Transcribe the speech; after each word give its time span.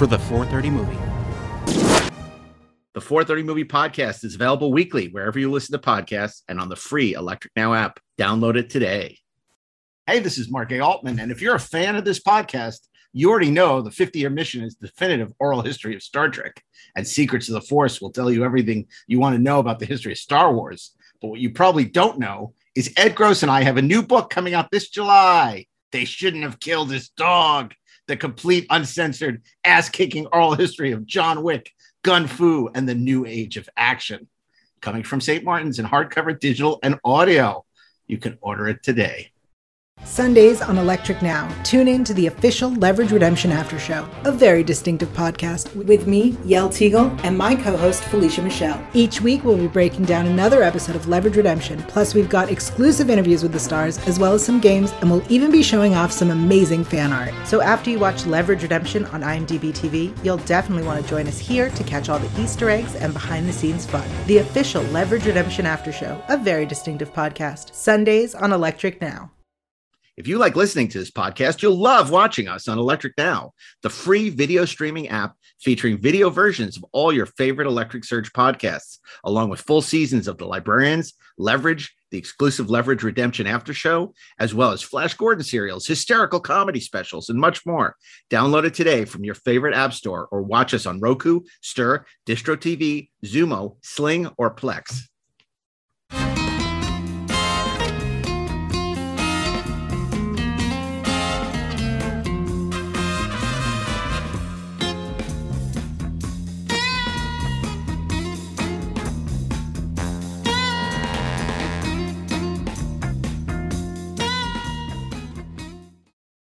for 0.00 0.06
the 0.06 0.18
430 0.18 0.70
movie. 0.70 0.96
The 2.94 3.02
430 3.02 3.42
Movie 3.42 3.66
Podcast 3.66 4.24
is 4.24 4.34
available 4.34 4.72
weekly 4.72 5.08
wherever 5.08 5.38
you 5.38 5.50
listen 5.50 5.78
to 5.78 5.86
podcasts 5.86 6.40
and 6.48 6.58
on 6.58 6.70
the 6.70 6.74
free 6.74 7.12
Electric 7.12 7.52
Now 7.54 7.74
app. 7.74 8.00
Download 8.18 8.56
it 8.56 8.70
today. 8.70 9.18
Hey, 10.06 10.20
this 10.20 10.38
is 10.38 10.50
Mark 10.50 10.72
A. 10.72 10.80
Altman, 10.80 11.20
and 11.20 11.30
if 11.30 11.42
you're 11.42 11.54
a 11.54 11.60
fan 11.60 11.96
of 11.96 12.06
this 12.06 12.18
podcast, 12.18 12.78
you 13.12 13.28
already 13.30 13.50
know 13.50 13.82
the 13.82 13.90
50 13.90 14.18
year 14.18 14.30
mission 14.30 14.64
is 14.64 14.74
definitive 14.74 15.34
oral 15.38 15.60
history 15.60 15.94
of 15.94 16.02
Star 16.02 16.30
Trek, 16.30 16.64
and 16.96 17.06
Secrets 17.06 17.48
of 17.48 17.52
the 17.52 17.60
Force 17.60 18.00
will 18.00 18.10
tell 18.10 18.32
you 18.32 18.42
everything 18.42 18.86
you 19.06 19.20
want 19.20 19.36
to 19.36 19.42
know 19.42 19.58
about 19.58 19.80
the 19.80 19.84
history 19.84 20.12
of 20.12 20.18
Star 20.18 20.54
Wars. 20.54 20.94
But 21.20 21.28
what 21.28 21.40
you 21.40 21.50
probably 21.50 21.84
don't 21.84 22.18
know 22.18 22.54
is 22.74 22.90
Ed 22.96 23.14
Gross 23.14 23.42
and 23.42 23.52
I 23.52 23.64
have 23.64 23.76
a 23.76 23.82
new 23.82 24.02
book 24.02 24.30
coming 24.30 24.54
out 24.54 24.70
this 24.70 24.88
July. 24.88 25.66
They 25.92 26.06
shouldn't 26.06 26.44
have 26.44 26.58
killed 26.58 26.90
his 26.90 27.10
dog. 27.10 27.74
The 28.10 28.16
complete, 28.16 28.66
uncensored, 28.70 29.40
ass 29.64 29.88
kicking 29.88 30.26
oral 30.32 30.54
history 30.56 30.90
of 30.90 31.06
John 31.06 31.44
Wick, 31.44 31.72
Gun 32.02 32.26
Fu, 32.26 32.68
and 32.74 32.88
the 32.88 32.94
new 32.96 33.24
age 33.24 33.56
of 33.56 33.68
action. 33.76 34.26
Coming 34.80 35.04
from 35.04 35.20
St. 35.20 35.44
Martin's 35.44 35.78
in 35.78 35.86
hardcover, 35.86 36.36
digital, 36.36 36.80
and 36.82 36.98
audio. 37.04 37.64
You 38.08 38.18
can 38.18 38.36
order 38.40 38.66
it 38.66 38.82
today. 38.82 39.30
Sundays 40.04 40.60
on 40.60 40.76
Electric 40.76 41.22
Now. 41.22 41.48
Tune 41.62 41.86
in 41.86 42.02
to 42.04 42.12
the 42.12 42.26
official 42.26 42.72
Leverage 42.74 43.12
Redemption 43.12 43.52
After 43.52 43.78
Show, 43.78 44.08
a 44.24 44.32
very 44.32 44.64
distinctive 44.64 45.08
podcast 45.10 45.74
with 45.76 46.06
me, 46.06 46.36
Yel 46.44 46.68
Teagle, 46.68 47.18
and 47.22 47.38
my 47.38 47.54
co 47.54 47.76
host, 47.76 48.02
Felicia 48.04 48.42
Michelle. 48.42 48.84
Each 48.92 49.20
week, 49.20 49.44
we'll 49.44 49.56
be 49.56 49.68
breaking 49.68 50.06
down 50.06 50.26
another 50.26 50.62
episode 50.62 50.96
of 50.96 51.06
Leverage 51.06 51.36
Redemption. 51.36 51.82
Plus, 51.84 52.12
we've 52.14 52.28
got 52.28 52.50
exclusive 52.50 53.08
interviews 53.08 53.42
with 53.42 53.52
the 53.52 53.60
stars, 53.60 53.98
as 54.08 54.18
well 54.18 54.32
as 54.32 54.44
some 54.44 54.58
games, 54.58 54.92
and 55.00 55.10
we'll 55.10 55.22
even 55.32 55.50
be 55.50 55.62
showing 55.62 55.94
off 55.94 56.10
some 56.12 56.30
amazing 56.30 56.82
fan 56.82 57.12
art. 57.12 57.32
So, 57.46 57.60
after 57.60 57.90
you 57.90 57.98
watch 57.98 58.26
Leverage 58.26 58.62
Redemption 58.62 59.04
on 59.06 59.22
IMDb 59.22 59.72
TV, 59.72 60.12
you'll 60.24 60.38
definitely 60.38 60.86
want 60.86 61.02
to 61.02 61.08
join 61.08 61.28
us 61.28 61.38
here 61.38 61.70
to 61.70 61.84
catch 61.84 62.08
all 62.08 62.18
the 62.18 62.42
Easter 62.42 62.68
eggs 62.68 62.96
and 62.96 63.12
behind 63.12 63.48
the 63.48 63.52
scenes 63.52 63.86
fun. 63.86 64.08
The 64.26 64.38
official 64.38 64.82
Leverage 64.84 65.26
Redemption 65.26 65.66
After 65.66 65.92
Show, 65.92 66.20
a 66.28 66.36
very 66.36 66.66
distinctive 66.66 67.12
podcast. 67.12 67.74
Sundays 67.74 68.34
on 68.34 68.52
Electric 68.52 69.00
Now. 69.00 69.30
If 70.16 70.26
you 70.26 70.38
like 70.38 70.56
listening 70.56 70.88
to 70.88 70.98
this 70.98 71.10
podcast, 71.10 71.62
you'll 71.62 71.78
love 71.78 72.10
watching 72.10 72.48
us 72.48 72.68
on 72.68 72.78
Electric 72.78 73.14
Now, 73.16 73.52
the 73.82 73.90
free 73.90 74.28
video 74.28 74.64
streaming 74.64 75.08
app 75.08 75.34
featuring 75.60 75.98
video 75.98 76.30
versions 76.30 76.76
of 76.76 76.84
all 76.92 77.12
your 77.12 77.26
favorite 77.26 77.66
Electric 77.66 78.04
Surge 78.04 78.32
podcasts, 78.32 78.98
along 79.24 79.50
with 79.50 79.60
full 79.60 79.82
seasons 79.82 80.26
of 80.26 80.36
The 80.36 80.46
Librarians, 80.46 81.14
Leverage, 81.38 81.94
the 82.10 82.18
exclusive 82.18 82.68
Leverage 82.68 83.02
Redemption 83.04 83.46
After 83.46 83.72
Show, 83.72 84.12
as 84.38 84.52
well 84.52 84.72
as 84.72 84.82
Flash 84.82 85.14
Gordon 85.14 85.44
serials, 85.44 85.86
hysterical 85.86 86.40
comedy 86.40 86.80
specials, 86.80 87.28
and 87.28 87.38
much 87.38 87.64
more. 87.64 87.96
Download 88.30 88.64
it 88.64 88.74
today 88.74 89.04
from 89.04 89.24
your 89.24 89.36
favorite 89.36 89.74
app 89.74 89.92
store 89.92 90.28
or 90.32 90.42
watch 90.42 90.74
us 90.74 90.86
on 90.86 91.00
Roku, 91.00 91.42
Stirr, 91.62 92.04
Distro 92.26 92.56
TV, 92.56 93.10
Xumo, 93.24 93.76
Sling, 93.82 94.28
or 94.36 94.54
Plex. 94.54 95.09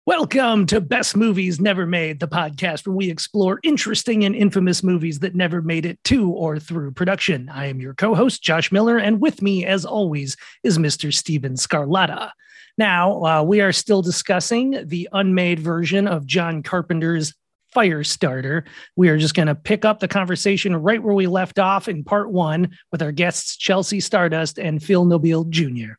Welcome 0.09 0.65
to 0.69 0.81
Best 0.81 1.19
Movies 1.19 1.61
Never 1.61 1.85
Made, 1.85 2.19
the 2.19 2.27
podcast 2.27 2.87
where 2.87 2.97
we 2.97 3.11
explore 3.11 3.61
interesting 3.63 4.25
and 4.25 4.35
infamous 4.35 4.83
movies 4.83 5.19
that 5.19 5.35
never 5.35 5.61
made 5.61 5.85
it 5.85 6.03
to 6.05 6.31
or 6.31 6.59
through 6.59 6.93
production. 6.93 7.51
I 7.51 7.67
am 7.67 7.79
your 7.79 7.93
co 7.93 8.15
host, 8.15 8.43
Josh 8.43 8.73
Miller, 8.73 8.97
and 8.97 9.21
with 9.21 9.43
me, 9.43 9.67
as 9.67 9.85
always, 9.85 10.35
is 10.63 10.79
Mr. 10.79 11.13
Steven 11.13 11.57
Scarlatta. 11.57 12.31
Now, 12.79 13.23
uh, 13.23 13.43
we 13.43 13.61
are 13.61 13.71
still 13.71 14.01
discussing 14.01 14.83
the 14.87 15.11
unmade 15.13 15.61
version 15.61 16.09
of 16.09 16.25
John 16.25 16.63
Carpenter's 16.63 17.35
Firestarter. 17.77 18.63
We 18.97 19.11
are 19.11 19.19
just 19.19 19.35
going 19.35 19.49
to 19.49 19.55
pick 19.55 19.85
up 19.85 20.01
the 20.01 20.09
conversation 20.09 20.75
right 20.75 21.03
where 21.03 21.15
we 21.15 21.27
left 21.27 21.59
off 21.59 21.87
in 21.87 22.03
part 22.03 22.33
one 22.33 22.71
with 22.91 23.03
our 23.03 23.13
guests, 23.13 23.59
Chelsea 23.59 24.01
Stardust 24.01 24.59
and 24.59 24.83
Phil 24.83 25.05
Nobile 25.05 25.45
Jr. 25.45 25.97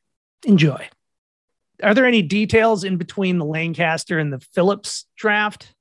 Enjoy 0.47 0.90
are 1.84 1.94
there 1.94 2.06
any 2.06 2.22
details 2.22 2.84
in 2.84 2.97
between 2.97 3.38
the 3.38 3.45
Lancaster 3.45 4.19
and 4.19 4.31
the 4.34 4.40
Phillips 4.40 5.06
draft? 5.17 5.73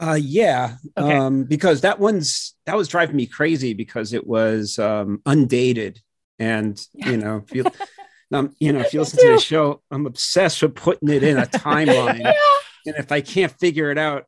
Uh, 0.00 0.18
yeah, 0.20 0.76
Okay. 0.96 1.16
um, 1.16 1.42
because 1.44 1.80
that 1.80 1.98
one's 1.98 2.54
that 2.66 2.76
was 2.76 2.86
driving 2.86 3.16
me 3.16 3.26
crazy 3.26 3.74
because 3.74 4.12
it 4.12 4.26
was 4.26 4.78
um, 4.78 5.20
undated, 5.26 6.00
and 6.38 6.80
you 6.94 7.16
know, 7.16 7.42
if 7.44 7.52
you, 7.54 7.64
um, 8.32 8.54
you 8.60 8.72
know, 8.72 8.78
if 8.80 8.92
you 8.94 9.00
listen 9.00 9.18
to 9.18 9.32
the 9.32 9.40
show, 9.40 9.82
I'm 9.90 10.06
obsessed 10.06 10.62
with 10.62 10.76
putting 10.76 11.08
it 11.08 11.24
in 11.24 11.36
a 11.36 11.46
timeline, 11.46 12.24
and 12.86 12.94
if 12.96 13.10
I 13.10 13.20
can't 13.20 13.50
figure 13.58 13.90
it 13.90 13.98
out, 13.98 14.26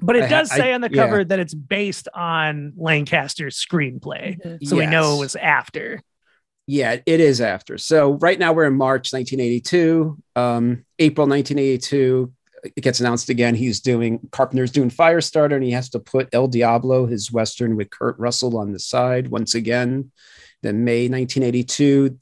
But 0.00 0.14
it 0.14 0.22
ha- 0.24 0.28
does 0.28 0.52
I- 0.52 0.56
say 0.56 0.72
on 0.72 0.82
the 0.82 0.90
yeah. 0.92 1.04
cover 1.04 1.24
that 1.24 1.38
it's 1.40 1.54
based 1.54 2.06
on 2.14 2.72
Lancaster's 2.76 3.56
screenplay. 3.58 4.38
So 4.68 4.76
we 4.76 4.86
know 4.86 5.16
it 5.16 5.20
was 5.20 5.34
after. 5.36 6.00
Yeah, 6.66 6.96
it 7.06 7.20
is 7.20 7.40
after. 7.40 7.78
So 7.78 8.14
right 8.14 8.38
now 8.38 8.52
we're 8.52 8.66
in 8.66 8.74
March 8.74 9.12
1982. 9.12 10.18
Um, 10.34 10.84
April 10.98 11.28
1982, 11.28 12.32
it 12.64 12.80
gets 12.80 12.98
announced 12.98 13.28
again. 13.28 13.54
He's 13.54 13.80
doing 13.80 14.18
Carpenter's 14.32 14.72
doing 14.72 14.90
Firestarter, 14.90 15.54
and 15.54 15.64
he 15.64 15.70
has 15.70 15.88
to 15.90 16.00
put 16.00 16.28
El 16.32 16.48
Diablo, 16.48 17.06
his 17.06 17.30
western 17.30 17.76
with 17.76 17.90
Kurt 17.90 18.18
Russell, 18.18 18.58
on 18.58 18.72
the 18.72 18.80
side 18.80 19.28
once 19.28 19.54
again. 19.54 20.10
Then 20.62 20.84
May 20.84 21.08
1982. 21.08 22.18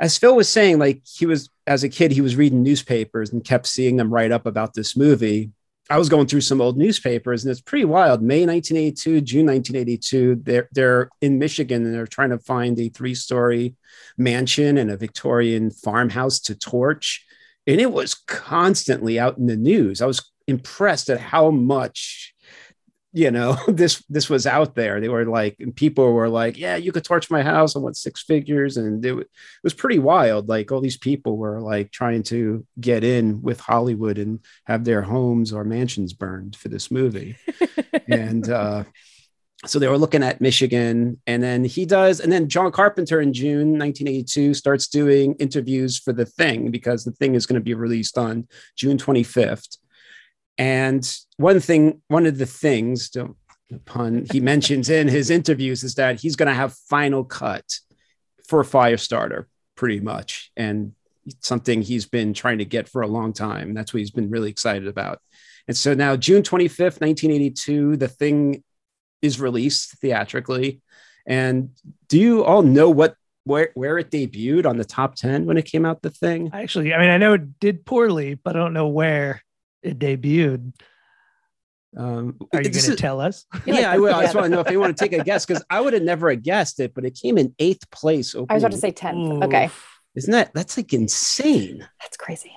As 0.00 0.18
Phil 0.18 0.34
was 0.34 0.48
saying, 0.48 0.78
like 0.78 1.02
he 1.04 1.26
was 1.26 1.50
as 1.66 1.84
a 1.84 1.88
kid, 1.88 2.10
he 2.10 2.22
was 2.22 2.34
reading 2.34 2.62
newspapers 2.62 3.30
and 3.30 3.44
kept 3.44 3.66
seeing 3.66 3.96
them 3.96 4.12
write 4.12 4.32
up 4.32 4.46
about 4.46 4.74
this 4.74 4.96
movie. 4.96 5.50
I 5.90 5.98
was 5.98 6.08
going 6.08 6.28
through 6.28 6.42
some 6.42 6.60
old 6.60 6.78
newspapers 6.78 7.42
and 7.44 7.50
it's 7.50 7.60
pretty 7.60 7.84
wild. 7.84 8.22
May 8.22 8.46
1982, 8.46 9.20
June 9.22 9.46
1982, 9.46 10.36
they're, 10.44 10.68
they're 10.70 11.10
in 11.20 11.40
Michigan 11.40 11.84
and 11.84 11.92
they're 11.92 12.06
trying 12.06 12.30
to 12.30 12.38
find 12.38 12.78
a 12.78 12.88
three 12.88 13.16
story 13.16 13.74
mansion 14.16 14.78
and 14.78 14.88
a 14.88 14.96
Victorian 14.96 15.72
farmhouse 15.72 16.38
to 16.42 16.54
torch. 16.54 17.26
And 17.66 17.80
it 17.80 17.92
was 17.92 18.14
constantly 18.14 19.18
out 19.18 19.38
in 19.38 19.46
the 19.46 19.56
news. 19.56 20.00
I 20.00 20.06
was 20.06 20.30
impressed 20.46 21.10
at 21.10 21.18
how 21.18 21.50
much, 21.50 22.34
you 23.12 23.30
know, 23.30 23.56
this 23.68 24.04
this 24.08 24.30
was 24.30 24.46
out 24.46 24.74
there. 24.74 25.00
They 25.00 25.08
were 25.08 25.24
like, 25.24 25.56
and 25.60 25.74
people 25.74 26.12
were 26.12 26.28
like, 26.28 26.56
yeah, 26.56 26.76
you 26.76 26.92
could 26.92 27.04
torch 27.04 27.30
my 27.30 27.42
house. 27.42 27.74
I 27.74 27.80
want 27.80 27.96
six 27.96 28.22
figures. 28.22 28.76
And 28.76 29.04
it, 29.04 29.16
it 29.16 29.28
was 29.62 29.74
pretty 29.74 29.98
wild. 29.98 30.48
Like 30.48 30.70
all 30.70 30.80
these 30.80 30.98
people 30.98 31.36
were 31.36 31.60
like 31.60 31.90
trying 31.90 32.22
to 32.24 32.66
get 32.80 33.04
in 33.04 33.42
with 33.42 33.60
Hollywood 33.60 34.18
and 34.18 34.40
have 34.64 34.84
their 34.84 35.02
homes 35.02 35.52
or 35.52 35.64
mansions 35.64 36.12
burned 36.12 36.56
for 36.56 36.68
this 36.68 36.90
movie. 36.90 37.36
and 38.08 38.48
uh, 38.48 38.84
so 39.66 39.78
they 39.78 39.88
were 39.88 39.98
looking 39.98 40.22
at 40.22 40.40
Michigan, 40.40 41.20
and 41.26 41.42
then 41.42 41.64
he 41.64 41.84
does, 41.84 42.20
and 42.20 42.32
then 42.32 42.48
John 42.48 42.72
Carpenter 42.72 43.20
in 43.20 43.34
June 43.34 43.78
1982 43.78 44.54
starts 44.54 44.88
doing 44.88 45.34
interviews 45.34 45.98
for 45.98 46.14
The 46.14 46.24
Thing 46.24 46.70
because 46.70 47.04
The 47.04 47.12
Thing 47.12 47.34
is 47.34 47.44
going 47.44 47.60
to 47.60 47.64
be 47.64 47.74
released 47.74 48.16
on 48.16 48.48
June 48.74 48.96
25th. 48.96 49.76
And 50.60 51.10
one 51.38 51.58
thing, 51.58 52.02
one 52.08 52.26
of 52.26 52.36
the 52.36 52.44
things, 52.44 53.10
pun, 53.86 54.26
he 54.30 54.40
mentions 54.40 54.90
in 54.90 55.08
his 55.08 55.30
interviews 55.30 55.82
is 55.82 55.94
that 55.94 56.20
he's 56.20 56.36
going 56.36 56.48
to 56.48 56.54
have 56.54 56.74
Final 56.90 57.24
Cut 57.24 57.64
for 58.46 58.62
Firestarter, 58.62 59.46
pretty 59.74 60.00
much, 60.00 60.52
and 60.58 60.92
something 61.40 61.80
he's 61.80 62.04
been 62.04 62.34
trying 62.34 62.58
to 62.58 62.66
get 62.66 62.90
for 62.90 63.00
a 63.00 63.06
long 63.06 63.32
time. 63.32 63.72
That's 63.72 63.94
what 63.94 64.00
he's 64.00 64.10
been 64.10 64.28
really 64.28 64.50
excited 64.50 64.86
about. 64.86 65.20
And 65.66 65.74
so 65.74 65.94
now, 65.94 66.14
June 66.14 66.42
25th, 66.42 67.00
1982, 67.00 67.96
the 67.96 68.08
thing 68.08 68.62
is 69.22 69.40
released 69.40 69.98
theatrically. 69.98 70.82
And 71.26 71.70
do 72.08 72.20
you 72.20 72.44
all 72.44 72.62
know 72.62 72.90
what 72.90 73.14
where 73.44 73.70
where 73.72 73.96
it 73.96 74.10
debuted 74.10 74.66
on 74.66 74.76
the 74.76 74.84
top 74.84 75.14
10 75.14 75.46
when 75.46 75.56
it 75.56 75.64
came 75.64 75.86
out 75.86 76.02
the 76.02 76.10
thing? 76.10 76.50
Actually, 76.52 76.92
I 76.92 76.98
mean, 76.98 77.08
I 77.08 77.16
know 77.16 77.32
it 77.32 77.58
did 77.60 77.86
poorly, 77.86 78.34
but 78.34 78.56
I 78.56 78.58
don't 78.58 78.74
know 78.74 78.88
where 78.88 79.42
it 79.82 79.98
debuted. 79.98 80.72
Um, 81.96 82.36
Are 82.52 82.62
you 82.62 82.70
going 82.70 82.84
to 82.84 82.96
tell 82.96 83.20
us? 83.20 83.46
Yeah, 83.66 83.90
I 83.90 83.98
will. 83.98 84.14
I 84.14 84.22
just 84.22 84.34
want 84.34 84.46
to 84.46 84.50
know 84.50 84.60
if 84.60 84.70
you 84.70 84.78
want 84.80 84.96
to 84.96 85.04
take 85.04 85.18
a 85.18 85.24
guess 85.24 85.44
because 85.44 85.64
I 85.70 85.80
would 85.80 85.92
have 85.92 86.02
never 86.02 86.32
guessed 86.34 86.80
it, 86.80 86.94
but 86.94 87.04
it 87.04 87.18
came 87.20 87.36
in 87.36 87.54
eighth 87.58 87.90
place. 87.90 88.34
I 88.34 88.54
was 88.54 88.62
about 88.62 88.72
to 88.72 88.78
say 88.78 88.92
10th. 88.92 89.44
Okay. 89.44 89.70
Isn't 90.14 90.32
that 90.32 90.52
that's 90.54 90.76
like 90.76 90.92
insane? 90.92 91.86
That's 92.00 92.16
crazy. 92.16 92.56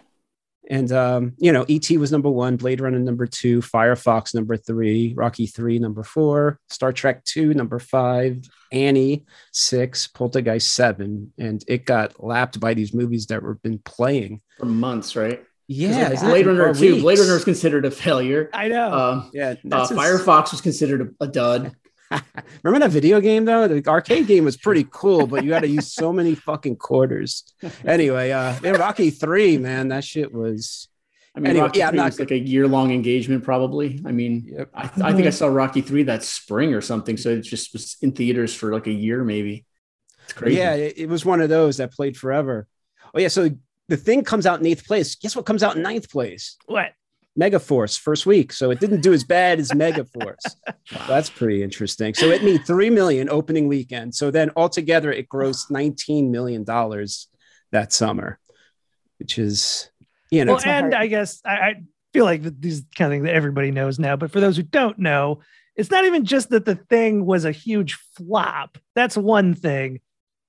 And 0.70 0.92
um, 0.92 1.34
you 1.38 1.52
know, 1.52 1.66
ET 1.68 1.90
was 1.92 2.12
number 2.12 2.30
one, 2.30 2.56
Blade 2.56 2.80
Runner 2.80 3.00
number 3.00 3.28
two, 3.28 3.62
Firefox 3.62 4.34
number 4.34 4.56
three, 4.56 5.14
Rocky 5.16 5.46
three 5.46 5.78
number 5.78 6.04
four, 6.04 6.58
Star 6.70 6.94
Trek 6.94 7.24
two 7.26 7.54
number 7.54 7.80
five, 7.80 8.48
Annie 8.72 9.26
six, 9.52 10.08
Poltergeist 10.08 10.74
seven, 10.74 11.34
and 11.38 11.64
it 11.68 11.86
got 11.86 12.24
lapped 12.24 12.60
by 12.60 12.74
these 12.74 12.94
movies 12.94 13.28
that 13.28 13.44
were 13.44 13.56
been 13.56 13.80
playing. 13.80 14.42
for 14.58 14.66
months, 14.66 15.16
right? 15.16 15.44
'Cause, 15.70 15.78
Yeah, 15.78 16.04
like, 16.04 16.14
isn't 16.14 16.30
Blade 16.30 16.46
Runner 16.48 16.70
or 16.70 16.74
two. 16.74 17.02
Blade 17.02 17.04
weeks. 17.04 17.22
Runner 17.22 17.34
was 17.34 17.44
considered 17.46 17.86
a 17.86 17.92
failure. 17.92 18.50
I 18.54 18.68
know. 18.68 18.92
Um, 18.94 19.30
Yeah, 19.34 19.50
uh, 19.52 19.56
that's 19.64 19.92
Firefox 19.92 20.52
was 20.52 20.62
considered 20.62 21.16
a, 21.20 21.24
a 21.24 21.28
dud. 21.28 21.74
Remember 22.64 22.86
that 22.86 22.92
video 22.92 23.20
game 23.22 23.46
though? 23.46 23.68
The 23.68 23.84
arcade 23.88 24.28
game 24.28 24.44
was 24.46 24.58
pretty 24.58 24.86
cool, 24.92 25.26
but 25.26 25.44
you 25.44 25.54
had 25.54 25.64
to 25.64 25.68
use 25.70 25.92
so 25.92 26.12
many 26.14 26.36
fucking 26.36 26.76
quarters. 26.76 27.44
Anyway, 27.86 28.32
uh, 28.32 28.56
yeah, 28.62 28.72
Rocky 28.72 29.10
three, 29.10 29.58
man, 29.58 29.88
that 29.88 30.04
shit 30.04 30.34
was. 30.34 30.90
I 31.36 31.40
mean, 31.40 31.52
Anyway, 31.52 31.66
Rocky 31.66 31.80
yeah, 31.80 31.90
three 31.90 31.98
not- 31.98 32.06
was 32.06 32.20
like 32.20 32.32
a 32.32 32.38
year 32.38 32.68
long 32.68 32.92
engagement, 32.92 33.44
probably. 33.44 34.00
I 34.06 34.12
mean, 34.12 34.46
Yep. 34.56 34.70
I, 34.76 34.82
I 35.02 35.14
think 35.14 35.26
I 35.26 35.30
saw 35.42 35.48
Rocky 35.48 35.82
three 35.82 36.04
that 36.04 36.24
spring 36.24 36.74
or 36.76 36.82
something. 36.82 37.18
So 37.18 37.30
it 37.30 37.42
just 37.42 37.74
was 37.74 37.98
in 38.02 38.12
theaters 38.12 38.54
for 38.54 38.72
like 38.74 38.86
a 38.88 38.92
year, 38.92 39.24
maybe. 39.24 39.66
It's 40.26 40.34
crazy. 40.34 40.58
Yeah, 40.58 40.76
it, 40.76 40.94
it 40.98 41.10
was 41.10 41.26
one 41.26 41.42
of 41.42 41.50
those 41.50 41.78
that 41.78 41.92
played 41.94 42.16
forever. 42.18 42.68
Oh 43.16 43.20
yeah, 43.20 43.30
so 43.30 43.50
the 43.94 43.98
thing 43.98 44.24
comes 44.24 44.48
out 44.48 44.60
in 44.60 44.66
eighth 44.66 44.88
place. 44.88 45.14
Guess 45.14 45.36
what 45.36 45.46
comes 45.46 45.62
out 45.62 45.76
in 45.76 45.84
ninth 45.84 46.10
place? 46.10 46.58
what? 46.66 46.94
Megaforce 47.40 48.00
first 48.00 48.26
week, 48.26 48.52
so 48.52 48.72
it 48.72 48.80
didn't 48.80 49.02
do 49.02 49.14
as 49.14 49.24
bad 49.24 49.60
as 49.60 49.70
Megaforce. 49.70 50.56
That's 51.08 51.30
pretty 51.30 51.62
interesting. 51.62 52.16
So 52.16 52.32
it 52.32 52.44
made 52.44 52.66
three 52.66 52.90
million 52.90 53.30
opening 53.30 53.68
weekend. 53.68 54.16
So 54.16 54.32
then 54.32 54.50
altogether, 54.56 55.12
it 55.12 55.30
grossed 55.30 55.70
nineteen 55.70 56.32
million 56.32 56.64
dollars 56.64 57.28
that 57.72 57.94
summer, 57.94 58.40
which 59.20 59.38
is 59.38 59.92
you 60.32 60.44
know 60.44 60.54
Well, 60.54 60.64
and 60.66 60.96
I 60.96 61.06
guess 61.06 61.40
I, 61.46 61.52
I 61.52 61.84
feel 62.14 62.26
like 62.26 62.42
these 62.60 62.84
kind 62.96 63.12
of 63.12 63.16
things 63.16 63.26
that 63.26 63.36
everybody 63.36 63.70
knows 63.70 64.00
now. 64.00 64.16
But 64.16 64.32
for 64.32 64.40
those 64.40 64.58
who 64.58 64.64
don't 64.64 64.98
know, 64.98 65.42
it's 65.76 65.92
not 65.92 66.06
even 66.06 66.26
just 66.26 66.50
that 66.50 66.66
the 66.66 66.76
thing 66.76 67.26
was 67.28 67.46
a 67.46 67.52
huge 67.52 68.00
flop. 68.16 68.80
That's 68.96 69.18
one 69.18 69.54
thing. 69.54 70.02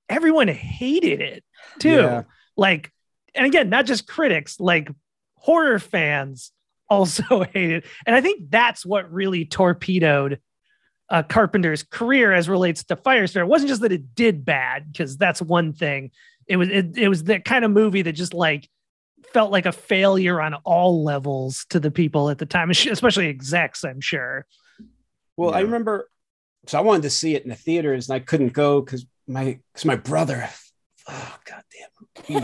Everyone 0.08 0.49
hated 0.49 1.20
it 1.20 1.44
too. 1.79 1.90
Yeah. 1.90 2.23
Like, 2.56 2.90
and 3.34 3.46
again, 3.46 3.69
not 3.69 3.86
just 3.86 4.06
critics, 4.06 4.60
like 4.60 4.88
horror 5.36 5.78
fans 5.78 6.52
also 6.88 7.42
hated. 7.52 7.84
And 8.06 8.14
I 8.14 8.20
think 8.20 8.50
that's 8.50 8.84
what 8.84 9.12
really 9.12 9.44
torpedoed 9.44 10.40
uh, 11.10 11.22
Carpenter's 11.22 11.82
career 11.82 12.32
as 12.32 12.48
relates 12.48 12.84
to 12.84 12.96
Firestarter. 12.96 13.42
It 13.42 13.48
wasn't 13.48 13.69
just 13.69 13.82
that 13.82 13.92
it 13.92 14.14
did 14.14 14.44
bad, 14.44 14.90
because 14.90 15.16
that's 15.16 15.42
one 15.42 15.72
thing. 15.72 16.10
It 16.46 16.56
was 16.56 16.69
it, 16.69 16.96
it 16.96 17.08
was 17.08 17.25
that 17.25 17.44
kind 17.44 17.64
of 17.64 17.70
movie 17.70 18.02
that 18.02 18.12
just 18.12 18.34
like 18.34 18.69
felt 19.32 19.50
like 19.50 19.66
a 19.66 19.72
failure 19.72 20.40
on 20.40 20.54
all 20.64 21.02
levels 21.02 21.66
to 21.70 21.80
the 21.80 21.90
people 21.90 22.30
at 22.30 22.38
the 22.38 22.46
time, 22.46 22.70
especially 22.70 23.28
execs, 23.28 23.84
I'm 23.84 24.00
sure. 24.00 24.46
Well, 25.37 25.54
I 25.54 25.60
remember, 25.60 26.08
so 26.66 26.78
I 26.78 26.82
wanted 26.82 27.02
to 27.02 27.10
see 27.10 27.34
it 27.34 27.42
in 27.42 27.50
the 27.50 27.56
theaters, 27.56 28.08
and 28.08 28.16
I 28.16 28.20
couldn't 28.20 28.52
go 28.52 28.80
because 28.80 29.04
my 29.26 29.58
because 29.72 29.84
my 29.84 29.96
brother. 29.96 30.48
Oh 31.08 31.37
goddamn, 31.44 31.88
he, 32.25 32.38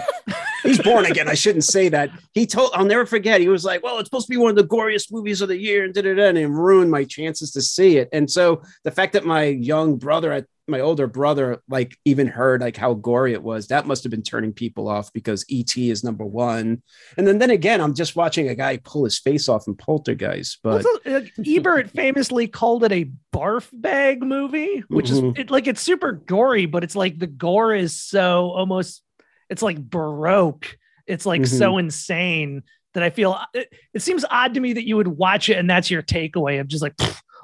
he's 0.62 0.80
born 0.82 1.06
again. 1.06 1.28
I 1.28 1.34
shouldn't 1.34 1.64
say 1.64 1.88
that. 1.90 2.10
He 2.34 2.46
told 2.46 2.70
I'll 2.74 2.84
never 2.84 3.06
forget. 3.06 3.40
He 3.40 3.48
was 3.48 3.64
like, 3.64 3.82
"Well, 3.82 3.98
it's 3.98 4.08
supposed 4.08 4.26
to 4.26 4.30
be 4.30 4.36
one 4.36 4.50
of 4.50 4.56
the 4.56 4.64
goriest 4.66 5.12
movies 5.12 5.40
of 5.40 5.48
the 5.48 5.56
year," 5.58 5.84
and 5.84 5.94
da 5.94 6.02
da 6.02 6.14
da, 6.14 6.26
and 6.28 6.38
it 6.38 6.48
ruined 6.48 6.90
my 6.90 7.04
chances 7.04 7.52
to 7.52 7.62
see 7.62 7.96
it. 7.98 8.08
And 8.12 8.30
so 8.30 8.62
the 8.84 8.90
fact 8.90 9.12
that 9.12 9.24
my 9.24 9.44
young 9.44 9.96
brother, 9.96 10.46
my 10.68 10.80
older 10.80 11.06
brother, 11.06 11.62
like 11.68 11.96
even 12.04 12.26
heard 12.26 12.60
like 12.60 12.76
how 12.76 12.94
gory 12.94 13.32
it 13.32 13.42
was, 13.42 13.68
that 13.68 13.86
must 13.86 14.02
have 14.04 14.10
been 14.10 14.22
turning 14.22 14.52
people 14.52 14.88
off 14.88 15.12
because 15.12 15.44
ET 15.50 15.76
is 15.76 16.04
number 16.04 16.24
one. 16.24 16.82
And 17.16 17.26
then 17.26 17.38
then 17.38 17.50
again, 17.50 17.80
I'm 17.80 17.94
just 17.94 18.14
watching 18.16 18.48
a 18.48 18.54
guy 18.54 18.76
pull 18.78 19.04
his 19.04 19.18
face 19.18 19.48
off 19.48 19.66
in 19.66 19.74
Poltergeist, 19.76 20.58
but. 20.62 20.84
Also, 20.84 20.88
uh, 21.06 21.20
Ebert 21.46 21.90
famously 21.94 22.46
called 22.46 22.84
it 22.84 22.92
a 22.92 23.10
barf 23.34 23.68
bag 23.72 24.22
movie, 24.22 24.82
which 24.88 25.10
Mhm. 25.10 25.32
is 25.32 25.38
it, 25.40 25.50
like 25.50 25.66
it's 25.66 25.80
super 25.80 26.12
gory, 26.12 26.66
but 26.66 26.84
it's 26.84 26.96
like 26.96 27.18
the 27.18 27.26
gore 27.26 27.74
is 27.74 27.96
so 27.96 28.50
almost 28.50 29.02
it's 29.50 29.62
like 29.62 29.78
baroque. 29.78 30.78
It's 31.06 31.26
like 31.26 31.44
so 31.46 31.76
insane 31.78 32.62
that 32.94 33.02
I 33.02 33.10
feel 33.10 33.38
it, 33.52 33.72
it 33.92 34.00
seems 34.02 34.24
odd 34.30 34.54
to 34.54 34.60
me 34.60 34.72
that 34.74 34.86
you 34.86 34.96
would 34.96 35.08
watch 35.08 35.48
it 35.48 35.58
and 35.58 35.68
that's 35.68 35.90
your 35.90 36.02
takeaway 36.02 36.60
of 36.60 36.68
just 36.68 36.82
like 36.82 36.94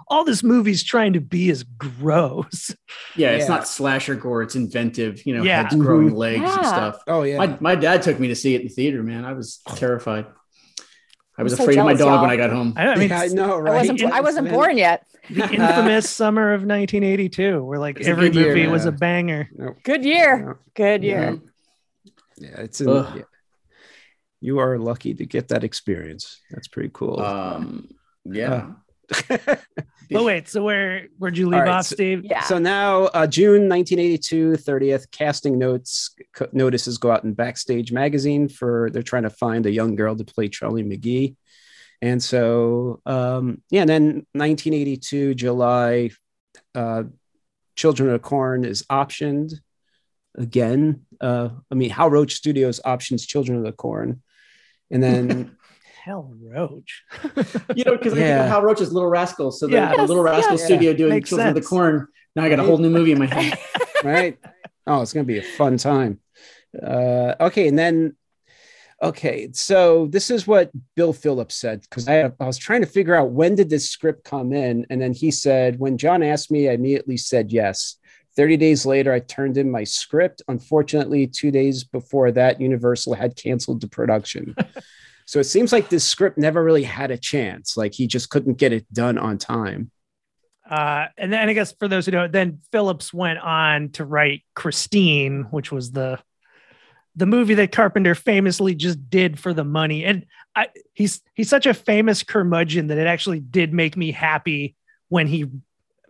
all 0.08 0.22
this 0.24 0.44
movie's 0.44 0.84
trying 0.84 1.14
to 1.14 1.20
be 1.20 1.50
is 1.50 1.64
gross. 1.64 2.74
Yeah, 3.16 3.30
it's 3.30 3.44
Yeah. 3.48 3.48
not 3.56 3.66
slasher 3.68 4.14
gore. 4.14 4.42
It's 4.42 4.54
inventive. 4.54 5.26
You 5.26 5.36
know, 5.36 5.42
Yeah. 5.42 5.62
heads 5.64 5.74
growing 5.74 6.10
Mhm. 6.10 6.16
legs 6.16 6.42
and 6.44 6.66
stuff. 6.66 6.98
Oh 7.08 7.24
yeah. 7.24 7.38
My, 7.38 7.56
my 7.60 7.74
dad 7.74 8.02
took 8.02 8.20
me 8.20 8.28
to 8.28 8.36
see 8.36 8.54
it 8.54 8.60
in 8.60 8.68
the 8.68 8.72
theater, 8.72 9.02
man. 9.02 9.24
I 9.24 9.32
was 9.32 9.60
terrified. 9.74 10.26
I 11.38 11.42
was 11.42 11.52
I'm 11.52 11.56
so 11.58 11.64
afraid 11.64 11.78
of 11.78 11.84
my 11.84 11.92
jealous, 11.92 11.98
dog 11.98 12.08
y'all. 12.14 12.20
when 12.22 12.30
I 12.30 12.36
got 12.36 12.50
home. 12.50 12.72
I, 12.76 12.86
I 12.86 12.94
mean, 12.96 13.08
yeah, 13.10 13.20
I 13.22 13.26
know, 13.28 13.56
I 13.56 13.58
right? 13.58 13.74
wasn't 13.88 14.02
I 14.04 14.20
wasn't 14.20 14.48
born 14.48 14.78
yet. 14.78 15.06
the 15.28 15.42
infamous 15.52 16.08
summer 16.08 16.52
of 16.54 16.60
1982, 16.62 17.62
where 17.64 17.78
like 17.78 17.98
It's 17.98 18.08
every 18.08 18.30
good 18.30 18.36
year, 18.36 18.54
movie 18.54 18.66
was 18.68 18.84
yeah. 18.84 18.88
a 18.90 18.92
banger. 18.92 19.50
Good 19.82 20.04
year. 20.04 20.58
Good 20.74 21.02
year. 21.04 21.38
Yeah, 22.38 22.60
it's 22.60 22.80
in, 22.80 22.88
yeah. 22.88 23.22
you 24.40 24.58
are 24.58 24.78
lucky 24.78 25.14
to 25.14 25.26
get 25.26 25.48
that 25.48 25.64
experience. 25.64 26.40
That's 26.50 26.68
pretty 26.68 26.90
cool. 26.92 27.20
Um, 27.20 27.88
yeah. 28.24 28.72
But 30.10 30.24
wait, 30.24 30.48
so 30.48 30.62
where 30.62 31.08
where'd 31.18 31.36
you 31.36 31.46
leave 31.48 31.60
All 31.60 31.66
right, 31.66 31.78
off, 31.78 31.86
so- 31.86 31.94
Steve? 31.94 32.24
Yeah. 32.24 32.42
So 32.44 32.58
now, 32.58 33.04
uh, 33.06 33.26
June 33.26 33.68
1982, 33.68 34.52
30th, 34.52 35.10
casting 35.10 35.58
notes 35.58 36.14
co- 36.34 36.48
notices 36.52 36.98
go 36.98 37.10
out 37.10 37.24
in 37.24 37.32
Backstage 37.34 37.92
magazine 37.92 38.48
for 38.48 38.90
they're 38.92 39.02
trying 39.02 39.24
to 39.24 39.30
find 39.30 39.66
a 39.66 39.70
young 39.70 39.96
girl 39.96 40.14
to 40.16 40.24
play 40.24 40.48
Charlie 40.48 40.84
McGee. 40.84 41.36
And 42.02 42.22
so, 42.22 43.00
um, 43.06 43.62
yeah, 43.70 43.80
and 43.80 43.90
then 43.90 44.04
1982, 44.32 45.34
July, 45.34 46.10
uh, 46.74 47.04
Children 47.74 48.10
of 48.10 48.22
Corn 48.22 48.64
is 48.64 48.84
optioned 48.84 49.54
again. 50.36 51.06
Uh, 51.20 51.50
I 51.70 51.74
mean, 51.74 51.90
Hal 51.90 52.10
Roach 52.10 52.34
Studios 52.34 52.80
options 52.84 53.26
Children 53.26 53.58
of 53.58 53.64
the 53.64 53.72
Corn. 53.72 54.22
And 54.90 55.02
then, 55.02 55.56
Hell, 56.04 56.32
Roach. 56.40 57.02
You 57.74 57.84
know, 57.84 57.96
because 57.96 58.12
I 58.12 58.16
think 58.16 58.28
Yeah. 58.28 58.44
of 58.44 58.50
Hal 58.50 58.62
Roach's 58.62 58.92
Little 58.92 59.08
Rascals. 59.08 59.58
So 59.58 59.66
the, 59.66 59.72
Yeah. 59.74 59.96
the 59.96 60.02
Little 60.02 60.24
Yes, 60.24 60.36
Rascal 60.36 60.56
yes. 60.58 60.64
studio 60.64 60.92
doing 60.92 61.10
Makes 61.10 61.30
Children 61.30 61.48
of 61.48 61.54
the 61.56 61.62
Corn. 61.62 62.06
Now 62.36 62.44
I 62.44 62.48
got 62.48 62.60
a 62.60 62.64
whole 62.64 62.78
new 62.78 62.90
movie 62.90 63.12
in 63.12 63.18
my 63.18 63.26
head. 63.26 63.58
right? 64.04 64.38
Oh, 64.86 65.02
it's 65.02 65.12
going 65.12 65.26
to 65.26 65.32
be 65.32 65.38
a 65.38 65.42
fun 65.42 65.78
time. 65.78 66.20
Uh, 66.80 67.34
okay, 67.40 67.66
and 67.66 67.78
then 67.78 68.14
okay, 69.02 69.48
so 69.52 70.06
this 70.06 70.30
is 70.30 70.46
what 70.46 70.70
Bill 70.94 71.12
Phillips 71.12 71.54
said 71.56 71.80
because 71.82 72.06
I, 72.08 72.30
I 72.38 72.46
was 72.46 72.58
trying 72.58 72.82
to 72.82 72.86
figure 72.86 73.14
out 73.14 73.30
when 73.30 73.54
did 73.54 73.70
this 73.70 73.90
script 73.90 74.24
come 74.24 74.52
in, 74.52 74.86
and 74.90 75.00
then 75.00 75.12
he 75.12 75.30
said 75.30 75.78
when 75.78 75.98
John 75.98 76.22
asked 76.22 76.50
me, 76.50 76.68
I 76.68 76.72
immediately 76.72 77.16
said 77.16 77.50
yes. 77.50 77.96
Thirty 78.36 78.56
days 78.56 78.84
later, 78.84 79.12
I 79.12 79.20
turned 79.20 79.56
in 79.56 79.70
my 79.70 79.84
script. 79.84 80.42
Unfortunately, 80.48 81.26
two 81.26 81.50
days 81.50 81.84
before 81.84 82.30
that, 82.32 82.60
Universal 82.60 83.14
had 83.14 83.34
canceled 83.34 83.80
the 83.80 83.88
production. 83.88 84.54
so 85.26 85.40
it 85.40 85.44
seems 85.44 85.72
like 85.72 85.88
this 85.88 86.04
script 86.04 86.36
never 86.36 86.62
really 86.62 86.84
had 86.84 87.10
a 87.10 87.18
chance. 87.18 87.76
Like 87.76 87.94
he 87.94 88.06
just 88.06 88.30
couldn't 88.30 88.58
get 88.58 88.72
it 88.72 88.92
done 88.92 89.18
on 89.18 89.38
time. 89.38 89.90
Uh, 90.68 91.06
and 91.16 91.32
then 91.32 91.48
I 91.48 91.52
guess 91.52 91.72
for 91.72 91.88
those 91.88 92.06
who 92.06 92.12
don't, 92.12 92.32
then 92.32 92.60
Phillips 92.72 93.14
went 93.14 93.38
on 93.38 93.90
to 93.90 94.04
write 94.04 94.44
Christine, 94.54 95.44
which 95.50 95.70
was 95.70 95.92
the 95.92 96.18
the 97.14 97.26
movie 97.26 97.54
that 97.54 97.72
Carpenter 97.72 98.14
famously 98.14 98.74
just 98.74 99.08
did 99.08 99.40
for 99.40 99.54
the 99.54 99.64
money. 99.64 100.04
And 100.04 100.26
I, 100.54 100.68
he's 100.92 101.22
he's 101.34 101.48
such 101.48 101.66
a 101.66 101.74
famous 101.74 102.22
curmudgeon 102.22 102.88
that 102.88 102.98
it 102.98 103.06
actually 103.06 103.40
did 103.40 103.72
make 103.72 103.96
me 103.96 104.10
happy 104.10 104.76
when 105.08 105.26
he 105.26 105.46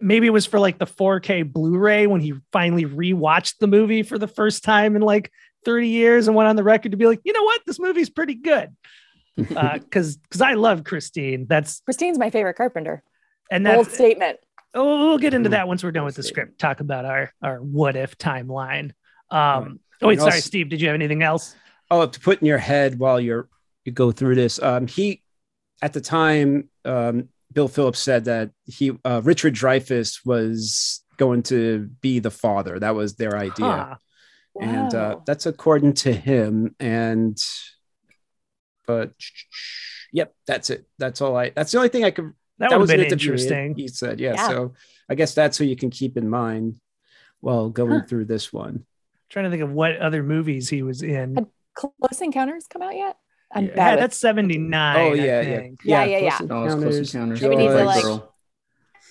maybe 0.01 0.27
it 0.27 0.31
was 0.31 0.47
for 0.47 0.59
like 0.61 0.79
the 0.79 0.87
4K 0.87 1.51
Blu-ray 1.53 2.07
when 2.07 2.21
he 2.21 2.35
finally 2.53 2.85
rewatched 2.85 3.55
the 3.61 3.67
movie 3.67 4.03
for 4.03 4.19
the 4.19 4.29
first 4.29 4.63
time 4.65 4.97
in 4.97 5.03
like 5.03 5.31
30 5.65 5.89
years 5.89 6.27
and 6.29 6.37
went 6.37 6.49
on 6.49 6.57
the 6.57 6.63
record 6.63 6.93
to 6.93 6.97
be 6.97 7.07
like, 7.07 7.21
you 7.25 7.33
know 7.33 7.43
what, 7.43 7.61
this 7.67 7.79
movie's 7.79 8.11
pretty 8.11 8.35
good. 8.35 8.75
Uh, 9.55 9.79
cause 9.91 10.17
because 10.17 10.41
I 10.41 10.55
love 10.55 10.83
Christine. 10.83 11.45
That's 11.47 11.81
Christine's 11.81 12.19
my 12.19 12.31
favorite 12.31 12.55
carpenter. 12.55 13.03
and 13.51 13.65
Bold 13.65 13.85
that's 13.85 13.95
statement. 13.95 14.39
Oh, 14.73 15.09
we'll 15.09 15.19
get 15.19 15.35
into 15.35 15.51
Mm. 15.51 15.53
that 15.53 15.69
once 15.69 15.85
we're 15.85 15.93
done 15.93 16.07
with 16.07 16.15
the 16.15 16.23
script. 16.23 16.59
Talk 16.59 16.81
about 16.81 17.05
our 17.05 17.31
our 17.43 17.59
what 17.59 17.97
if 17.97 18.17
timeline. 18.17 18.93
Um, 19.31 19.81
oh, 20.01 20.09
wait, 20.09 20.21
sorry, 20.21 20.41
Steve. 20.41 20.71
Did 20.71 20.81
you 20.81 20.89
have 20.89 20.95
anything 20.95 21.23
else? 21.23 21.55
oh 21.91 22.07
to 22.07 22.19
put 22.21 22.41
in 22.41 22.47
your 22.47 22.57
head 22.57 22.99
while 22.99 23.21
you're 23.21 23.47
you 23.85 23.93
go 23.93 24.11
through 24.11 24.37
this 24.37 24.59
um 24.63 24.87
he 24.87 25.23
at 25.83 25.93
the 25.93 26.01
time 26.01 26.71
um 26.87 27.29
bill 27.53 27.69
phillips 27.69 27.99
said 28.01 28.25
that 28.27 28.51
he 28.65 28.93
uh, 29.05 29.21
richard 29.25 29.55
dreyfuss 29.55 30.21
was 30.27 31.03
going 31.17 31.43
to 31.43 31.89
be 32.01 32.19
the 32.19 32.31
father 32.31 32.79
that 32.79 32.95
was 32.95 33.15
their 33.17 33.37
idea 33.37 33.67
Huh. 33.67 33.95
and 34.61 34.95
uh, 34.95 35.17
that's 35.27 35.47
according 35.47 35.95
to 35.95 36.13
him 36.13 36.75
and 36.81 37.39
but 38.87 39.13
yep 40.13 40.35
that's 40.47 40.71
it 40.71 40.87
that's 40.99 41.21
all 41.21 41.37
i 41.37 41.51
that's 41.51 41.73
the 41.73 41.79
only 41.79 41.89
thing 41.89 42.05
i 42.05 42.11
could 42.11 42.33
That, 42.59 42.71
would 42.71 42.81
was 42.81 42.91
been 42.91 43.01
interesting. 43.01 43.75
he 43.77 43.89
said 43.89 44.21
yeah, 44.21 44.35
Yeah. 44.35 44.49
so 44.49 44.75
i 45.09 45.15
guess 45.15 45.35
that's 45.35 45.59
who 45.59 45.65
you 45.65 45.77
can 45.77 45.91
keep 45.91 46.17
in 46.17 46.29
mind 46.29 46.77
while 47.41 47.69
going 47.71 48.01
Huh. 48.01 48.07
through 48.09 48.25
this 48.27 48.53
one 48.53 48.85
trying 49.29 49.45
to 49.47 49.51
think 49.51 49.63
of 49.63 49.71
what 49.73 49.97
other 49.97 50.23
movies 50.23 50.69
he 50.69 50.83
was 50.83 51.03
in. 51.03 51.35
Had 51.35 51.47
Close 51.75 52.21
Encounters 52.23 52.67
come 52.69 52.81
out 52.81 52.95
yet? 52.95 53.17
I'm 53.57 53.67
Yeah. 53.67 53.73
Yeah, 53.77 53.97
that's 53.97 54.17
79. 54.17 54.97
oh 54.97 55.01
I 55.13 55.15
yeah 55.15 55.25
yeah 55.25 55.43
think. 55.61 55.81
Yeah, 55.85 56.05
yeah, 56.05 56.19
yeah. 56.19 56.37
Close 56.39 56.43
it's 56.43 56.49
Close 56.49 57.15
Encounters, 57.15 57.15
Encounters. 57.15 57.43
Maybe 57.43 57.57
need 57.57 57.69
to, 57.69 57.79
Jaws. 57.79 58.05
like- 58.05 58.23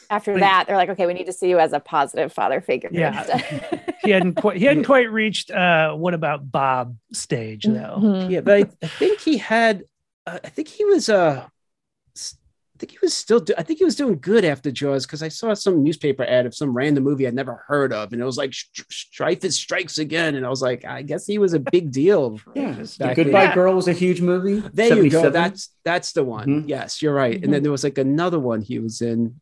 After 0.09 0.33
But- 0.33 0.39
that, 0.41 0.63
they're 0.67 0.77
like, 0.77 0.89
okay, 0.89 1.07
we 1.07 1.13
need 1.15 1.25
to 1.25 1.33
see 1.33 1.49
you 1.49 1.57
as 1.59 1.73
a 1.73 1.79
positive 1.79 2.31
father 2.31 2.61
figure. 2.61 2.89
Yeah. 2.91 3.41
He 4.05 4.11
hadn't 4.11 4.35
quite 4.43 4.57
he 4.57 4.65
hadn't 4.65 4.83
quite 4.83 5.09
reached 5.11 5.49
uh 5.49 5.93
what 5.95 6.13
about 6.13 6.51
Bob 6.51 6.95
stage 7.11 7.63
though. 7.63 7.97
Mhm. 7.99 8.29
yeah, 8.29 8.41
but 8.41 8.53
I, 8.53 8.69
I 8.83 8.87
think 8.87 9.19
he 9.19 9.37
had. 9.39 9.83
Uh, 10.27 10.37
I 10.43 10.49
think 10.49 10.67
he 10.67 10.85
was. 10.85 11.09
Uh, 11.09 11.41
s- 11.43 11.49
I 12.75 12.77
think 12.77 12.91
he 12.91 12.97
was 13.01 13.13
still. 13.13 13.39
Do, 13.39 13.53
I 13.57 13.63
think 13.63 13.79
he 13.79 13.85
was 13.85 13.95
doing 13.95 14.19
good 14.19 14.43
after 14.43 14.69
Jaws 14.69 15.05
because 15.05 15.23
I 15.23 15.29
saw 15.29 15.53
some 15.53 15.81
newspaper 15.81 16.25
ad 16.25 16.45
of 16.45 16.53
some 16.53 16.73
random 16.73 17.05
movie 17.05 17.25
I'd 17.25 17.33
never 17.33 17.63
heard 17.69 17.93
of, 17.93 18.11
and 18.11 18.21
it 18.21 18.25
was 18.25 18.35
like 18.37 18.51
Dreyfuss 18.51 19.53
strikes 19.53 19.97
again, 19.97 20.35
and 20.35 20.45
I 20.45 20.49
was 20.49 20.61
like, 20.61 20.83
I 20.83 21.01
guess 21.01 21.25
he 21.25 21.37
was 21.37 21.53
a 21.53 21.59
big 21.59 21.91
deal. 21.91 22.37
Yeah, 22.53 22.71
Back 22.73 22.85
The 22.87 22.97
then. 22.97 23.15
Goodbye 23.15 23.53
Girl 23.53 23.73
was 23.75 23.87
a 23.87 23.93
huge 23.93 24.19
movie. 24.21 24.61
There 24.73 25.01
you 25.03 25.09
go. 25.09 25.29
That's 25.29 25.69
that's 25.85 26.11
the 26.11 26.23
one. 26.25 26.47
Mhm. 26.47 26.63
Yes, 26.67 27.01
you're 27.01 27.13
right. 27.13 27.41
And 27.41 27.53
then 27.53 27.63
there 27.63 27.71
was 27.71 27.83
like 27.85 27.97
another 27.97 28.39
one 28.39 28.61
he 28.61 28.79
was 28.79 29.01
in. 29.01 29.39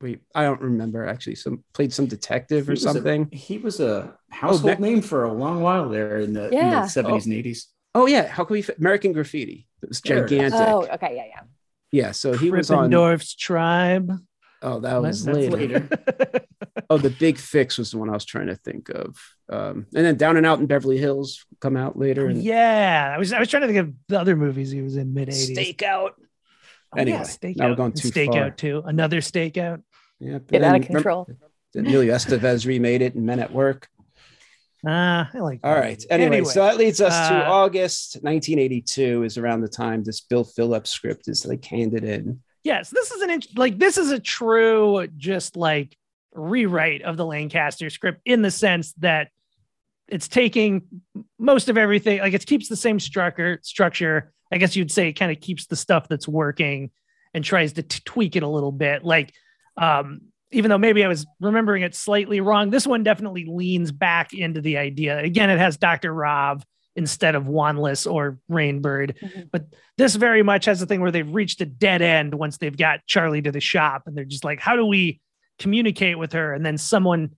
Wait, 0.00 0.20
I 0.32 0.44
don't 0.44 0.60
remember 0.60 1.04
actually. 1.04 1.34
Some 1.34 1.64
played 1.74 1.92
some 1.92 2.06
detective 2.06 2.66
He 2.66 2.70
or 2.70 2.72
was 2.74 2.84
a- 2.86 2.92
something. 2.92 3.28
he 3.32 3.58
was 3.58 3.80
a 3.80 4.14
household 4.30 4.70
that- 4.70 4.80
name 4.80 5.02
for 5.02 5.24
a 5.24 5.32
long 5.32 5.60
while 5.62 5.88
there 5.88 6.18
in 6.18 6.32
the, 6.32 6.46
in 6.46 6.52
Yeah. 6.52 6.82
the 6.82 6.86
70s 6.86 7.24
and 7.26 7.34
80s. 7.34 7.64
Oh 7.96 8.06
yeah, 8.06 8.28
how 8.28 8.44
can 8.44 8.54
we? 8.54 8.60
f- 8.60 8.78
American 8.78 9.12
Graffiti. 9.12 9.66
It 9.82 9.88
was 9.88 10.00
gigantic. 10.00 10.52
Oh, 10.60 10.86
okay, 10.94 11.16
yeah, 11.16 11.24
yeah. 11.26 11.40
Yeah, 11.92 12.12
so 12.12 12.32
he 12.34 12.50
was 12.50 12.70
on. 12.70 12.90
Dorf's 12.90 13.34
tribe. 13.34 14.12
Oh, 14.60 14.80
that 14.80 15.00
was 15.00 15.26
later. 15.26 15.56
later. 15.56 15.88
Oh, 16.90 16.96
the 16.96 17.10
Big 17.10 17.36
Fix 17.36 17.76
was 17.76 17.90
the 17.90 17.98
one 17.98 18.08
I 18.08 18.12
was 18.14 18.24
trying 18.24 18.46
to 18.46 18.54
think 18.54 18.88
of. 18.88 19.18
Um, 19.50 19.86
and 19.94 20.06
then 20.06 20.16
Down 20.16 20.38
and 20.38 20.46
Out 20.46 20.58
in 20.58 20.64
Beverly 20.66 20.96
Hills 20.96 21.44
come 21.60 21.76
out 21.76 21.98
later. 21.98 22.26
and 22.28 22.38
Oh, 22.38 22.40
yeah, 22.40 23.12
I 23.14 23.18
was 23.18 23.30
I 23.32 23.38
was 23.40 23.48
trying 23.50 23.62
to 23.62 23.66
think 23.66 23.78
of 23.78 23.92
the 24.08 24.18
other 24.18 24.36
movies 24.36 24.70
he 24.70 24.80
was 24.80 24.96
in 24.96 25.12
mid 25.12 25.28
80s. 25.28 25.54
Stakeout. 25.54 26.10
Oh, 26.16 26.96
Anyway, 26.96 27.18
yeah, 27.18 27.24
stakeout. 27.24 27.56
now 27.56 27.68
we're 27.68 27.74
going 27.74 27.92
And 27.92 28.00
too 28.00 28.08
stakeout 28.10 28.32
far. 28.32 28.50
too. 28.52 28.82
Another 28.86 29.20
stakeout. 29.20 29.82
Yeah, 30.18 30.38
but 30.38 30.46
Get 30.48 30.62
out 30.64 30.80
of 30.80 30.86
control. 30.86 31.26
remember- 31.28 31.46
Emilio 31.90 32.14
Estevez 32.14 32.64
remade 32.66 33.02
it 33.02 33.14
in 33.14 33.26
Men 33.26 33.40
at 33.40 33.52
Work. 33.52 33.88
Ah, 34.86 35.28
I 35.34 35.38
like. 35.38 35.60
All 35.64 35.72
right. 35.72 35.82
right. 35.82 36.04
Anyway, 36.10 36.44
so 36.44 36.62
that 36.62 36.76
leads 36.76 37.00
us 37.00 37.28
to 37.28 37.34
uh, 37.34 37.50
August 37.50 38.14
1982 38.22 39.24
is 39.24 39.36
around 39.36 39.60
the 39.60 39.68
time 39.68 40.04
this 40.04 40.20
Bill 40.20 40.44
Phillips 40.44 40.90
script 40.90 41.28
is 41.28 41.44
like 41.46 41.64
handed 41.64 42.04
in. 42.04 42.40
yes, 42.62 42.90
this 42.90 43.10
is 43.10 43.22
an 43.22 43.30
int- 43.30 43.58
like 43.58 43.78
this 43.78 43.98
is 43.98 44.10
a 44.12 44.20
true 44.20 45.06
just 45.16 45.56
like 45.56 45.96
rewrite 46.32 47.02
of 47.02 47.16
the 47.16 47.26
Lancaster 47.26 47.90
script 47.90 48.20
in 48.24 48.42
the 48.42 48.50
sense 48.50 48.92
that 48.98 49.28
it's 50.06 50.28
taking 50.28 50.82
most 51.38 51.68
of 51.68 51.76
everything 51.76 52.20
like 52.20 52.32
it 52.34 52.46
keeps 52.46 52.68
the 52.68 52.76
same 52.76 53.00
structure 53.00 53.58
structure. 53.62 54.32
I 54.52 54.58
guess 54.58 54.76
you'd 54.76 54.92
say 54.92 55.08
it 55.08 55.14
kind 55.14 55.32
of 55.32 55.40
keeps 55.40 55.66
the 55.66 55.76
stuff 55.76 56.08
that's 56.08 56.28
working 56.28 56.90
and 57.34 57.44
tries 57.44 57.74
to 57.74 57.82
t- 57.82 58.00
tweak 58.04 58.36
it 58.36 58.42
a 58.42 58.48
little 58.48 58.72
bit. 58.72 59.04
Like 59.04 59.34
um 59.76 60.20
even 60.50 60.70
though 60.70 60.78
maybe 60.78 61.04
I 61.04 61.08
was 61.08 61.26
remembering 61.40 61.82
it 61.82 61.94
slightly 61.94 62.40
wrong, 62.40 62.70
this 62.70 62.86
one 62.86 63.02
definitely 63.02 63.44
leans 63.46 63.92
back 63.92 64.32
into 64.32 64.60
the 64.60 64.78
idea. 64.78 65.18
Again, 65.18 65.50
it 65.50 65.58
has 65.58 65.76
Dr. 65.76 66.12
Rob 66.12 66.64
instead 66.96 67.34
of 67.34 67.44
Wanless 67.44 68.10
or 68.10 68.38
Rainbird. 68.50 69.16
Mhm. 69.18 69.50
But 69.52 69.66
this 69.98 70.16
very 70.16 70.42
much 70.42 70.64
has 70.64 70.80
the 70.80 70.86
thing 70.86 71.00
where 71.00 71.10
they've 71.12 71.34
reached 71.34 71.60
a 71.60 71.66
dead 71.66 72.02
end 72.02 72.34
once 72.34 72.58
they've 72.58 72.76
got 72.76 73.06
Charlie 73.06 73.42
to 73.42 73.52
the 73.52 73.60
shop 73.60 74.04
and 74.06 74.16
they're 74.16 74.24
just 74.24 74.44
like, 74.44 74.58
how 74.58 74.74
do 74.74 74.84
we 74.84 75.20
communicate 75.58 76.18
with 76.18 76.32
her? 76.32 76.54
And 76.54 76.66
then 76.66 76.76
someone, 76.78 77.36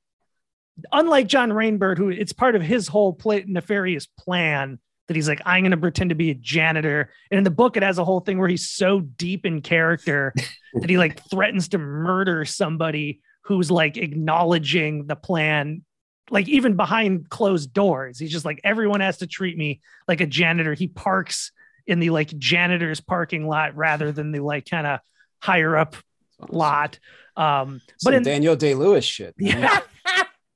unlike 0.93 1.27
John 1.27 1.51
Rainbird, 1.51 1.99
who 1.99 2.09
it's 2.09 2.33
part 2.33 2.55
of 2.57 2.63
his 2.63 2.89
whole 2.89 3.13
play, 3.13 3.45
nefarious 3.47 4.07
plan 4.07 4.79
that 5.11 5.17
he's 5.17 5.29
like, 5.29 5.43
I'm 5.45 5.65
going 5.65 5.73
to 5.73 5.77
pretend 5.77 6.11
to 6.11 6.15
be 6.15 6.31
a 6.31 6.35
janitor. 6.35 7.11
And 7.33 7.39
in 7.39 7.43
the 7.43 7.51
book, 7.51 7.77
it 7.77 7.83
has 7.83 7.99
a 7.99 8.05
whole 8.05 8.21
thing 8.21 8.39
where 8.39 8.47
he's 8.49 8.69
so 8.69 9.01
deep 9.01 9.45
in 9.45 9.61
character 9.61 10.33
that 10.75 10.89
he 10.89 10.99
like 10.99 11.29
threatens 11.29 11.67
to 11.71 11.79
murder 11.79 12.45
somebody 12.45 13.21
who's 13.43 13.73
like 13.73 13.97
acknowledging 13.97 15.09
the 15.09 15.17
plan 15.17 15.83
like 16.31 16.49
even 16.49 16.77
behind 16.77 17.29
closed 17.29 17.73
doors 17.73 18.21
he's 18.21 18.31
just 18.31 18.45
like 18.45 18.61
everyone 18.63 19.01
has 19.01 19.17
to 19.19 19.27
treat 19.27 19.59
me 19.59 19.81
like 20.07 20.21
a 20.21 20.27
janitor 20.27 20.75
he 20.75 20.87
parks 20.87 21.51
in 21.89 21.99
the 21.99 22.11
like 22.11 22.29
janitor's 22.39 23.01
parking 23.01 23.49
lot 23.49 23.75
rather 23.75 24.13
than 24.13 24.31
the 24.31 24.39
like 24.39 24.65
kind 24.71 24.87
of 24.87 25.01
higher 25.41 25.77
up 25.77 25.97
lot 26.51 27.01
um 27.37 27.81
But 28.05 28.11
but 28.11 28.15
in 28.15 28.23
Daniel 28.23 28.55
Day 28.55 28.75
Lewis 28.75 29.05
shit. 29.05 29.35
man. 29.41 29.61
yeah. 29.61 29.81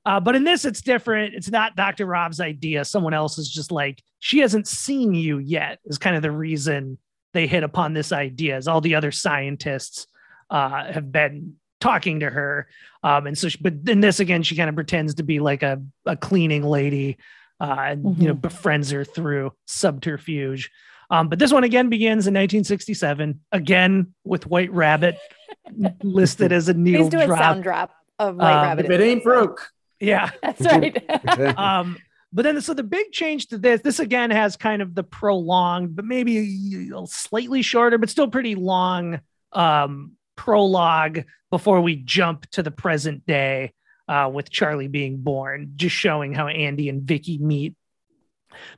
Uh, 0.05 0.19
but 0.19 0.35
in 0.35 0.43
this, 0.43 0.65
it's 0.65 0.81
different. 0.81 1.33
It's 1.33 1.49
not 1.49 1.75
Dr. 1.75 2.05
Rob's 2.05 2.39
idea. 2.39 2.85
Someone 2.85 3.15
else 3.15 3.39
is 3.39 3.49
just 3.49 3.71
like, 3.71 4.03
she 4.25 4.39
hasn't 4.39 4.67
seen 4.67 5.13
you 5.13 5.37
yet, 5.37 5.77
is 5.85 5.99
kind 5.99 6.15
of 6.15 6.23
the 6.23 6.31
reason 6.31 6.97
they 7.35 7.45
hit 7.45 7.61
upon 7.61 7.93
this 7.93 8.11
idea, 8.11 8.55
as 8.55 8.67
all 8.67 8.81
the 8.81 8.95
other 8.95 9.11
scientists 9.11 10.07
uh, 10.49 10.91
have 10.91 11.11
been 11.11 11.57
talking 11.79 12.21
to 12.21 12.29
her. 12.31 12.67
Um, 13.03 13.27
and 13.27 13.37
so, 13.37 13.49
she, 13.49 13.59
but 13.61 13.73
in 13.87 13.99
this, 13.99 14.19
again, 14.19 14.41
she 14.41 14.55
kind 14.55 14.67
of 14.67 14.73
pretends 14.73 15.13
to 15.15 15.23
be 15.23 15.39
like 15.39 15.61
a, 15.61 15.79
a 16.07 16.15
cleaning 16.17 16.63
lady 16.63 17.17
uh, 17.61 17.75
and, 17.79 18.17
you 18.17 18.27
know, 18.27 18.33
befriends 18.33 18.89
her 18.89 19.05
through 19.05 19.53
subterfuge. 19.67 20.71
Um, 21.11 21.29
but 21.29 21.37
this 21.37 21.53
one 21.53 21.63
again 21.63 21.89
begins 21.89 22.25
in 22.25 22.33
1967, 22.33 23.41
again 23.51 24.15
with 24.23 24.47
White 24.47 24.71
Rabbit 24.71 25.19
listed 26.01 26.51
as 26.51 26.67
a 26.67 26.73
needle 26.73 27.03
Please 27.03 27.11
do 27.11 27.19
a 27.19 27.27
drop. 27.27 27.37
sound 27.37 27.61
drop 27.61 27.91
of 28.17 28.37
White 28.37 28.55
Um, 28.55 28.63
Rabbit. 28.63 28.85
If 28.85 28.91
it 28.91 29.01
ain't 29.01 29.23
broke, 29.23 29.69
Yeah. 29.99 30.31
That's 30.41 30.61
right. 30.61 31.57
um 31.59 31.97
but 32.35 32.43
then 32.43 32.59
so 32.59 32.73
the 32.73 32.83
big 32.83 33.11
change 33.13 33.47
to 33.47 33.57
this 33.57 33.81
this 33.81 33.99
again 33.99 34.29
has 34.29 34.57
kind 34.57 34.81
of 34.81 34.93
the 34.93 35.03
prolonged 35.03 35.95
but 35.95 36.05
maybe 36.05 36.91
a 36.93 37.07
slightly 37.07 37.61
shorter 37.61 37.97
but 37.97 38.09
still 38.09 38.27
pretty 38.27 38.53
long 38.53 39.19
um 39.53 40.11
prologue 40.35 41.23
before 41.49 41.81
we 41.81 41.95
jump 41.95 42.47
to 42.51 42.61
the 42.61 42.69
present 42.69 43.25
day 43.25 43.73
uh 44.09 44.29
with 44.31 44.51
charlie 44.51 44.89
being 44.89 45.17
born 45.17 45.71
just 45.77 45.95
showing 45.95 46.33
how 46.33 46.47
andy 46.47 46.89
and 46.89 47.01
vicky 47.03 47.39
meet. 47.39 47.73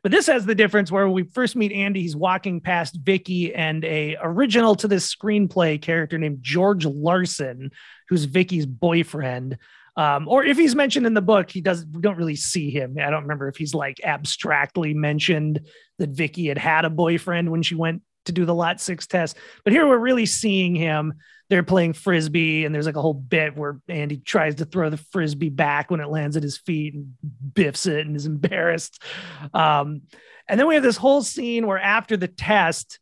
But 0.01 0.11
this 0.11 0.25
has 0.25 0.43
the 0.43 0.55
difference 0.55 0.91
where 0.91 1.07
we 1.07 1.23
first 1.23 1.55
meet 1.55 1.71
andy 1.71 2.01
he's 2.01 2.15
walking 2.15 2.61
past 2.61 2.97
vicky 3.01 3.53
and 3.53 3.83
a 3.85 4.17
original 4.21 4.75
to 4.75 4.87
this 4.87 5.13
screenplay 5.13 5.81
character 5.81 6.17
named 6.17 6.39
george 6.41 6.85
larson 6.85 7.71
who's 8.09 8.25
vicky's 8.25 8.65
boyfriend 8.65 9.57
um, 9.97 10.27
or 10.27 10.45
if 10.45 10.57
he's 10.57 10.75
mentioned 10.75 11.07
in 11.07 11.15
the 11.15 11.21
book, 11.21 11.49
he 11.49 11.59
does. 11.59 11.85
We 11.91 12.01
don't 12.01 12.17
really 12.17 12.35
see 12.35 12.69
him. 12.69 12.95
I 13.01 13.09
don't 13.09 13.23
remember 13.23 13.47
if 13.49 13.57
he's 13.57 13.73
like 13.73 13.99
abstractly 14.03 14.93
mentioned 14.93 15.59
that 15.97 16.11
Vicky 16.11 16.47
had 16.47 16.59
had 16.59 16.85
a 16.85 16.89
boyfriend 16.89 17.51
when 17.51 17.63
she 17.63 17.73
went 17.73 18.03
to 18.25 18.31
do 18.31 18.45
the 18.45 18.53
Lot 18.53 18.79
Six 18.79 19.07
test. 19.07 19.35
But 19.63 19.73
here 19.73 19.87
we're 19.87 19.97
really 19.97 20.27
seeing 20.27 20.75
him. 20.75 21.15
They're 21.49 21.63
playing 21.63 21.93
frisbee, 21.93 22.65
and 22.65 22.75
there's 22.75 22.85
like 22.85 22.97
a 22.97 23.01
whole 23.01 23.13
bit 23.13 23.57
where 23.57 23.79
Andy 23.87 24.17
tries 24.17 24.55
to 24.55 24.65
throw 24.65 24.89
the 24.89 24.97
frisbee 24.97 25.49
back 25.49 25.89
when 25.89 26.01
it 26.01 26.09
lands 26.09 26.37
at 26.37 26.43
his 26.43 26.57
feet 26.57 26.93
and 26.93 27.13
biffs 27.53 27.87
it 27.87 28.05
and 28.05 28.15
is 28.15 28.25
embarrassed. 28.25 29.01
Um, 29.53 30.03
and 30.47 30.59
then 30.59 30.67
we 30.67 30.75
have 30.75 30.83
this 30.83 30.97
whole 30.97 31.23
scene 31.23 31.65
where 31.65 31.79
after 31.79 32.17
the 32.17 32.27
test, 32.27 32.99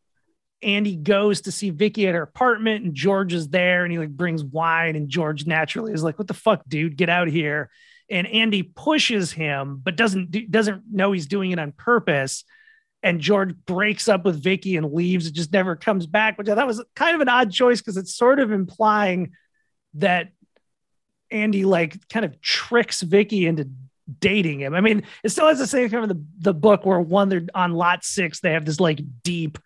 Andy 0.62 0.96
goes 0.96 1.42
to 1.42 1.52
see 1.52 1.70
Vicky 1.70 2.08
at 2.08 2.16
her 2.16 2.22
apartment 2.22 2.86
and 2.86 2.94
George 2.94 3.34
is 3.34 3.50
there 3.50 3.84
and 3.84 3.92
he 3.92 4.00
like 4.00 4.10
brings 4.10 4.44
wine 4.44 4.96
and 4.96 5.10
George 5.10 5.46
naturally 5.46 5.94
is 5.94 6.04
like, 6.04 6.18
what 6.18 6.28
the 6.28 6.34
fuck, 6.34 6.64
dude, 6.68 6.98
get 6.98 7.10
out 7.10 7.28
here. 7.28 7.70
And 8.10 8.28
Andy 8.28 8.64
pushes 8.64 9.32
him, 9.32 9.82
but 9.84 9.96
doesn't, 9.96 10.52
doesn't 10.52 10.84
know 10.92 11.12
he's 11.12 11.28
doing 11.28 11.52
it 11.52 11.60
on 11.60 11.72
purpose. 11.72 12.44
And 13.04 13.20
George 13.20 13.56
breaks 13.66 14.08
up 14.08 14.26
with 14.26 14.42
Vicky 14.42 14.78
and 14.78 14.92
leaves. 14.92 15.28
It 15.28 15.34
just 15.34 15.54
never 15.54 15.76
comes 15.76 16.08
back, 16.08 16.38
which 16.38 16.50
I 16.50 16.56
thought 16.56 16.68
was 16.68 16.84
kind 16.96 17.16
of 17.16 17.22
an 17.22 17.30
odd 17.30 17.52
choice 17.52 17.80
because 17.80 17.98
it's 17.98 18.16
sort 18.16 18.40
of 18.40 18.52
implying 18.52 19.34
that 19.96 20.30
Andy 21.30 21.66
like 21.66 22.08
kind 22.10 22.26
of 22.26 22.42
tricks 22.42 23.02
Vicky 23.02 23.46
into 23.46 23.70
dating 24.20 24.62
him. 24.62 24.74
I 24.74 24.82
mean, 24.82 25.04
it 25.24 25.30
still 25.30 25.48
has 25.48 25.60
the 25.60 25.68
same 25.68 25.90
kind 25.90 26.04
of 26.04 26.10
the, 26.10 26.24
the 26.40 26.54
book 26.54 26.86
where 26.86 27.00
one, 27.00 27.30
they're 27.30 27.46
on 27.54 27.74
lot 27.74 28.04
six, 28.04 28.40
they 28.40 28.54
have 28.54 28.66
this 28.66 28.80
like 28.80 29.00
deep 29.24 29.58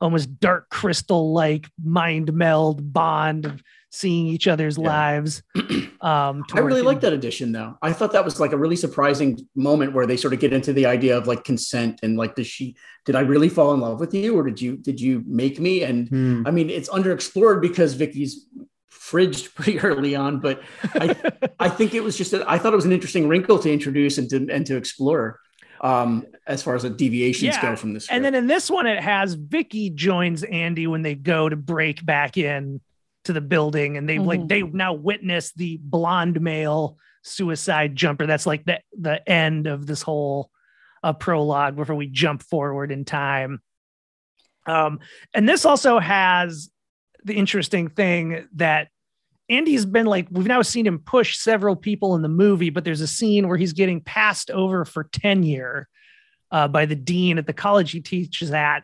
almost 0.00 0.38
dark 0.40 0.68
crystal 0.70 1.32
like 1.32 1.68
mind 1.84 2.32
meld 2.32 2.92
bond 2.92 3.46
of 3.46 3.62
seeing 3.90 4.26
each 4.26 4.46
other's 4.48 4.76
Yeah. 4.76 4.84
lives. 4.88 5.42
Um, 6.02 6.44
I 6.54 6.60
really 6.60 6.82
like 6.82 7.00
that 7.00 7.14
addition 7.14 7.50
though. 7.50 7.78
I 7.82 7.92
thought 7.92 8.12
that 8.12 8.24
was 8.24 8.38
like 8.38 8.52
a 8.52 8.56
really 8.56 8.76
surprising 8.76 9.40
moment 9.56 9.92
where 9.94 10.06
they 10.06 10.16
sort 10.16 10.34
of 10.34 10.38
get 10.40 10.52
into 10.52 10.72
the 10.72 10.86
idea 10.86 11.16
of 11.16 11.26
like 11.26 11.42
consent 11.42 11.98
and 12.02 12.16
like 12.16 12.36
does 12.36 12.46
she 12.46 12.76
did 13.06 13.16
I 13.16 13.20
really 13.20 13.48
fall 13.48 13.72
in 13.74 13.80
love 13.80 13.98
with 13.98 14.14
you 14.14 14.38
or 14.38 14.44
did 14.44 14.60
you 14.60 14.76
did 14.76 15.00
you 15.00 15.24
make 15.26 15.58
me? 15.58 15.82
And 15.82 16.08
Hmm. 16.08 16.42
I 16.46 16.50
mean 16.52 16.70
it's 16.70 16.90
underexplored 16.90 17.60
because 17.60 17.94
Vicky's 17.94 18.46
fridged 18.92 19.54
pretty 19.56 19.80
early 19.80 20.14
on, 20.14 20.38
but 20.38 20.62
I 20.94 21.16
I 21.58 21.68
think 21.70 21.94
it 21.94 22.04
was 22.04 22.16
just 22.16 22.32
a, 22.34 22.48
I 22.48 22.58
thought 22.58 22.72
it 22.74 22.76
was 22.76 22.84
an 22.84 22.92
interesting 22.92 23.26
wrinkle 23.26 23.58
to 23.60 23.72
introduce 23.72 24.18
and 24.18 24.28
to 24.30 24.46
and 24.50 24.64
to 24.66 24.76
explore 24.76 25.40
um 25.80 26.26
as 26.46 26.62
far 26.62 26.74
as 26.74 26.82
the 26.82 26.90
deviations 26.90 27.54
Yeah, 27.54 27.62
go 27.62 27.76
from 27.76 27.94
this. 27.94 28.08
And 28.08 28.24
then 28.24 28.34
in 28.34 28.46
this 28.46 28.70
one, 28.70 28.86
it 28.86 29.02
has 29.02 29.34
Vicky 29.34 29.90
joins 29.90 30.42
Andy 30.42 30.86
when 30.86 31.02
they 31.02 31.14
go 31.14 31.48
to 31.48 31.56
break 31.56 32.04
back 32.04 32.36
in 32.36 32.80
to 33.24 33.32
the 33.32 33.40
building, 33.40 33.96
and 33.96 34.08
they 34.08 34.18
like 34.18 34.40
Mhm. 34.40 34.48
they 34.48 34.62
now 34.62 34.92
witness 34.92 35.52
the 35.52 35.78
blonde 35.82 36.40
male 36.40 36.96
suicide 37.22 37.96
jumper. 37.96 38.26
That's 38.26 38.46
like 38.46 38.64
the 38.64 38.80
the 38.98 39.28
end 39.28 39.66
of 39.66 39.86
this 39.86 40.02
whole 40.02 40.50
uh, 41.02 41.12
prologue 41.12 41.76
before 41.76 41.96
we 41.96 42.06
jump 42.06 42.42
forward 42.42 42.90
in 42.90 43.04
time. 43.04 43.60
Um, 44.66 45.00
and 45.34 45.48
this 45.48 45.64
also 45.64 45.98
has 45.98 46.70
the 47.24 47.34
interesting 47.34 47.88
thing 47.88 48.48
that 48.56 48.88
Andy's 49.48 49.86
been 49.86 50.06
like, 50.06 50.26
we've 50.30 50.46
now 50.46 50.62
seen 50.62 50.86
him 50.86 50.98
push 50.98 51.38
several 51.38 51.76
people 51.76 52.14
in 52.16 52.22
the 52.22 52.28
movie, 52.28 52.70
but 52.70 52.84
there's 52.84 53.00
a 53.00 53.06
scene 53.06 53.48
where 53.48 53.56
he's 53.56 53.72
getting 53.72 54.00
passed 54.00 54.50
over 54.50 54.84
for 54.84 55.04
tenure 55.04 55.88
uh, 56.50 56.68
by 56.68 56.86
the 56.86 56.96
dean 56.96 57.38
at 57.38 57.46
the 57.46 57.52
college 57.52 57.92
he 57.92 58.00
teaches 58.00 58.50
at 58.50 58.82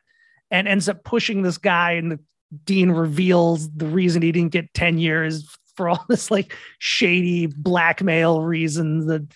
and 0.50 0.69
ends 0.69 0.88
up 0.88 1.04
pushing 1.04 1.42
this 1.42 1.59
guy. 1.59 1.92
And 1.92 2.12
the 2.12 2.21
dean 2.64 2.90
reveals 2.90 3.71
the 3.73 3.87
reason 3.87 4.23
he 4.23 4.33
didn't 4.33 4.52
get 4.52 4.73
tenure 4.75 5.25
is 5.25 5.49
for 5.76 5.88
all 5.88 6.04
this 6.09 6.31
like 6.31 6.57
shady 6.78 7.47
blackmail 7.47 8.42
reasons, 8.42 9.07
the 9.07 9.26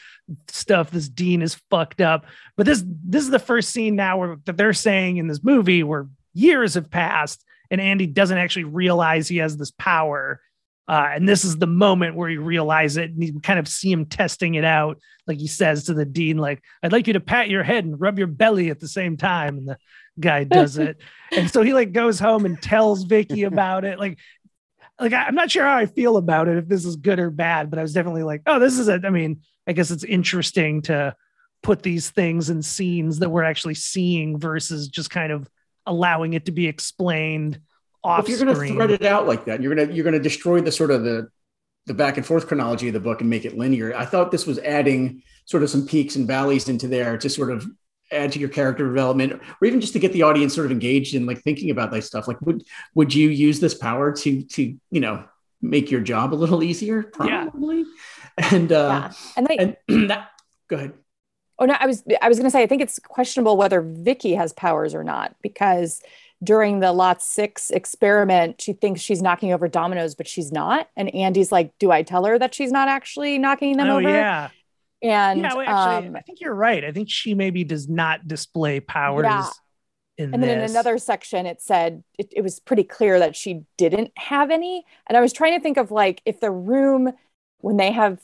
stuff 0.49 0.91
this 0.91 1.09
dean 1.09 1.43
is 1.43 1.57
fucked 1.71 2.01
up. 2.01 2.27
But 2.57 2.67
this 2.67 2.85
this 2.87 3.25
is 3.25 3.31
the 3.31 3.39
first 3.39 3.71
scene 3.71 3.97
now 3.97 4.19
where 4.19 4.37
that 4.45 4.57
they're 4.57 4.73
saying 4.73 5.17
in 5.17 5.27
this 5.27 5.43
movie 5.43 5.83
where 5.83 6.09
years 6.35 6.75
have 6.75 6.91
passed 6.91 7.45
and 7.71 7.81
Andy 7.81 8.07
doesn't 8.07 8.39
actually 8.39 8.65
realize 8.65 9.29
he 9.29 9.39
has 9.39 9.57
this 9.57 9.73
power. 9.73 10.41
Uh, 10.89 11.09
and 11.15 11.29
this 11.29 11.45
is 11.45 11.57
the 11.57 11.67
moment 11.67 12.15
where 12.15 12.29
he 12.29 12.37
realizes 12.37 12.97
it 12.99 13.11
and 13.11 13.23
you 13.23 13.41
kind 13.41 13.59
of 13.59 13.67
see 13.67 13.91
him 13.91 14.07
testing 14.07 14.55
it 14.55 14.65
out. 14.65 14.99
Like 15.27 15.39
he 15.39 15.49
says 15.49 15.85
to 15.85 15.95
the 15.95 16.05
dean, 16.05 16.39
like, 16.39 16.63
I'd 16.83 16.93
like 16.93 17.09
you 17.09 17.15
to 17.15 17.21
pat 17.21 17.49
your 17.51 17.65
head 17.65 17.85
and 17.85 18.01
rub 18.01 18.19
your 18.19 18.29
belly 18.29 18.71
at 18.71 18.79
the 18.79 18.87
same 18.87 19.17
time. 19.17 19.59
And 19.59 19.69
the 19.69 19.79
guy 20.21 20.45
does 20.45 20.79
it. 20.79 20.99
and 21.33 21.51
so 21.51 21.63
he 21.63 21.75
like 21.75 21.93
goes 21.93 22.21
home 22.21 22.45
and 22.45 22.61
tells 22.63 23.03
Vicky 23.03 23.43
about 23.43 23.85
it. 23.85 23.99
Like, 23.99 24.19
like 25.01 25.13
I- 25.13 25.25
I'm 25.25 25.35
not 25.35 25.51
sure 25.51 25.65
how 25.65 25.77
I 25.77 25.87
feel 25.87 26.17
about 26.17 26.47
it, 26.49 26.57
if 26.59 26.69
this 26.69 26.85
is 26.85 26.97
good 26.97 27.19
or 27.19 27.31
bad, 27.31 27.69
but 27.69 27.79
I 27.79 27.83
was 27.83 27.93
definitely 27.93 28.23
like, 28.23 28.43
oh, 28.47 28.61
this 28.61 28.79
is 28.79 28.89
i 28.89 28.99
mean, 29.11 29.41
I 29.67 29.73
guess 29.73 29.91
it's 29.91 30.05
interesting 30.05 30.83
to 30.83 31.17
put 31.63 31.83
these 31.83 32.11
things 32.11 32.49
in 32.49 32.63
scenes 32.63 33.19
that 33.19 33.31
we're 33.31 33.43
actually 33.43 33.75
seeing 33.75 34.39
versus 34.39 34.87
just 34.87 35.11
kind 35.11 35.33
of 35.33 35.51
allowing 35.85 36.35
it 36.35 36.45
to 36.47 36.53
be 36.53 36.69
explained 36.69 37.61
off 38.07 38.21
if 38.21 38.29
you're 38.29 38.39
going 38.39 38.55
to 38.55 38.75
thread 38.75 38.91
it 38.91 39.05
out 39.05 39.27
like 39.27 39.45
that, 39.47 39.61
you're 39.61 39.75
going 39.75 39.89
to 39.89 39.95
you're 39.95 40.05
going 40.05 40.15
to 40.15 40.21
destroy 40.21 40.61
the 40.61 40.73
sort 40.73 40.91
of 40.91 41.03
the 41.03 41.29
the 41.87 41.95
back 41.95 42.17
and 42.17 42.27
forth 42.27 42.47
chronology 42.47 42.89
of 42.89 42.95
the 42.95 43.01
book 43.01 43.21
and 43.21 43.31
make 43.31 43.45
it 43.45 43.57
linear. 43.57 43.95
I 43.95 44.05
thought 44.05 44.31
this 44.31 44.47
was 44.47 44.59
adding 44.61 45.23
sort 45.45 45.63
of 45.63 45.71
some 45.71 45.87
peaks 45.87 46.17
and 46.17 46.27
valleys 46.27 46.69
into 46.69 46.89
there 46.89 47.17
to 47.19 47.31
sort 47.31 47.51
of 47.51 47.67
add 48.13 48.33
to 48.33 48.39
your 48.39 48.49
character 48.49 48.87
development, 48.87 49.33
or 49.33 49.67
even 49.67 49.81
just 49.81 49.93
to 49.93 49.99
get 49.99 50.13
the 50.13 50.23
audience 50.23 50.55
sort 50.55 50.67
of 50.67 50.73
engaged 50.73 51.15
in 51.15 51.27
like 51.27 51.43
thinking 51.43 51.71
about 51.71 51.91
that 51.93 52.03
stuff. 52.03 52.29
Like, 52.29 52.41
would 52.43 52.65
would 52.95 53.15
you 53.15 53.29
use 53.29 53.61
this 53.61 53.75
power 53.75 54.13
to 54.13 54.43
to 54.43 54.63
you 54.91 55.01
know 55.01 55.25
make 55.63 55.91
your 55.91 56.01
job 56.01 56.35
a 56.35 56.37
little 56.37 56.63
easier? 56.63 57.11
Yeah. 57.25 57.45
Probably. 57.45 57.85
And 58.39 58.71
uh, 58.71 59.11
yeah. 59.11 59.13
And 59.37 59.47
they, 59.47 59.57
and 59.57 59.77
that 60.11 60.31
go 60.69 60.77
ahead. 60.77 60.93
Oh 61.59 61.65
no, 61.65 61.75
I 61.79 61.87
was 61.87 62.05
I 62.21 62.29
was 62.29 62.39
going 62.39 62.47
to 62.47 62.51
say 62.51 62.63
I 62.63 62.67
think 62.67 62.83
it's 62.83 62.99
questionable 62.99 63.57
whether 63.57 63.81
Vicky 63.81 64.35
has 64.35 64.53
powers 64.53 64.95
or 64.95 65.03
not 65.03 65.35
because 65.43 66.03
during 66.43 66.81
the 66.81 66.93
Lot 66.93 67.23
6 67.23 67.71
experiment 67.71 68.61
she 68.61 68.73
thinks 68.73 69.01
she's 69.01 69.23
knocking 69.23 69.53
over 69.53 69.69
dominoes 69.69 70.15
but 70.15 70.29
she's 70.29 70.53
not 70.53 70.89
and 70.97 71.15
Andy's 71.15 71.51
like 71.51 71.73
do 71.79 71.91
I 71.91 72.03
tell 72.03 72.25
her 72.25 72.39
that 72.39 72.55
she's 72.55 72.71
not 72.71 72.89
actually 72.89 73.39
knocking 73.39 73.77
them 73.77 73.89
oh, 73.89 73.99
over? 73.99 74.09
yeah. 74.09 74.51
And 75.03 75.41
yeah, 75.41 75.55
well, 75.55 75.69
actually, 75.69 76.09
um, 76.09 76.17
I 76.17 76.21
think 76.23 76.41
you're 76.41 76.55
right. 76.55 76.83
I 76.83 76.91
think 76.91 77.11
she 77.11 77.35
maybe 77.35 77.65
does 77.65 77.87
not 77.87 78.27
display 78.27 78.81
powers 78.81 79.25
Yeah. 79.25 79.49
in 80.19 80.35
and 80.35 80.43
then 80.43 80.59
in 80.59 80.71
another 80.71 80.99
section 80.99 81.47
it 81.47 81.61
said 81.61 82.03
it, 82.19 82.33
it 82.35 82.43
was 82.43 82.61
pretty 82.61 82.85
clear 82.85 83.19
that 83.19 83.37
she 83.37 83.63
didn't 83.77 84.13
have 84.17 84.51
any 84.51 84.85
and 85.07 85.17
I 85.17 85.21
was 85.21 85.33
trying 85.33 85.57
to 85.59 85.63
think 85.63 85.77
of 85.77 85.91
like 85.91 86.23
if 86.25 86.41
the 86.41 86.51
room 86.51 87.13
when 87.61 87.77
they 87.77 87.93
have 87.93 88.21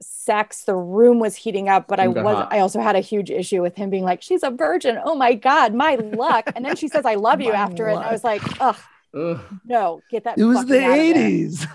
sex 0.00 0.64
the 0.64 0.74
room 0.74 1.18
was 1.18 1.34
heating 1.34 1.68
up 1.68 1.88
but 1.88 1.98
I 1.98 2.04
Room 2.04 2.14
got 2.14 2.24
was 2.24 2.34
hot. 2.36 2.48
I 2.52 2.60
also 2.60 2.80
had 2.80 2.94
a 2.94 3.00
huge 3.00 3.30
issue 3.30 3.62
with 3.62 3.74
him 3.76 3.90
being 3.90 4.04
like 4.04 4.22
she's 4.22 4.42
a 4.42 4.50
virgin 4.50 4.98
oh 5.04 5.14
my 5.16 5.34
god 5.34 5.74
my 5.74 5.96
luck 5.96 6.50
and 6.54 6.64
then 6.64 6.76
she 6.76 6.86
says 6.88 7.04
I 7.04 7.16
love 7.16 7.40
you 7.40 7.52
My 7.52 7.58
after 7.58 7.88
it 7.88 7.94
and 7.96 8.04
I 8.04 8.12
was 8.12 8.22
like 8.24 8.42
ugh 8.60 8.76
Ugh. 9.14 9.40
no 9.64 10.02
get 10.10 10.24
that 10.24 10.38
it 10.38 10.44
was 10.44 10.66
the 10.66 10.84
out 10.84 10.98
of 10.98 11.04
80s. 11.04 11.66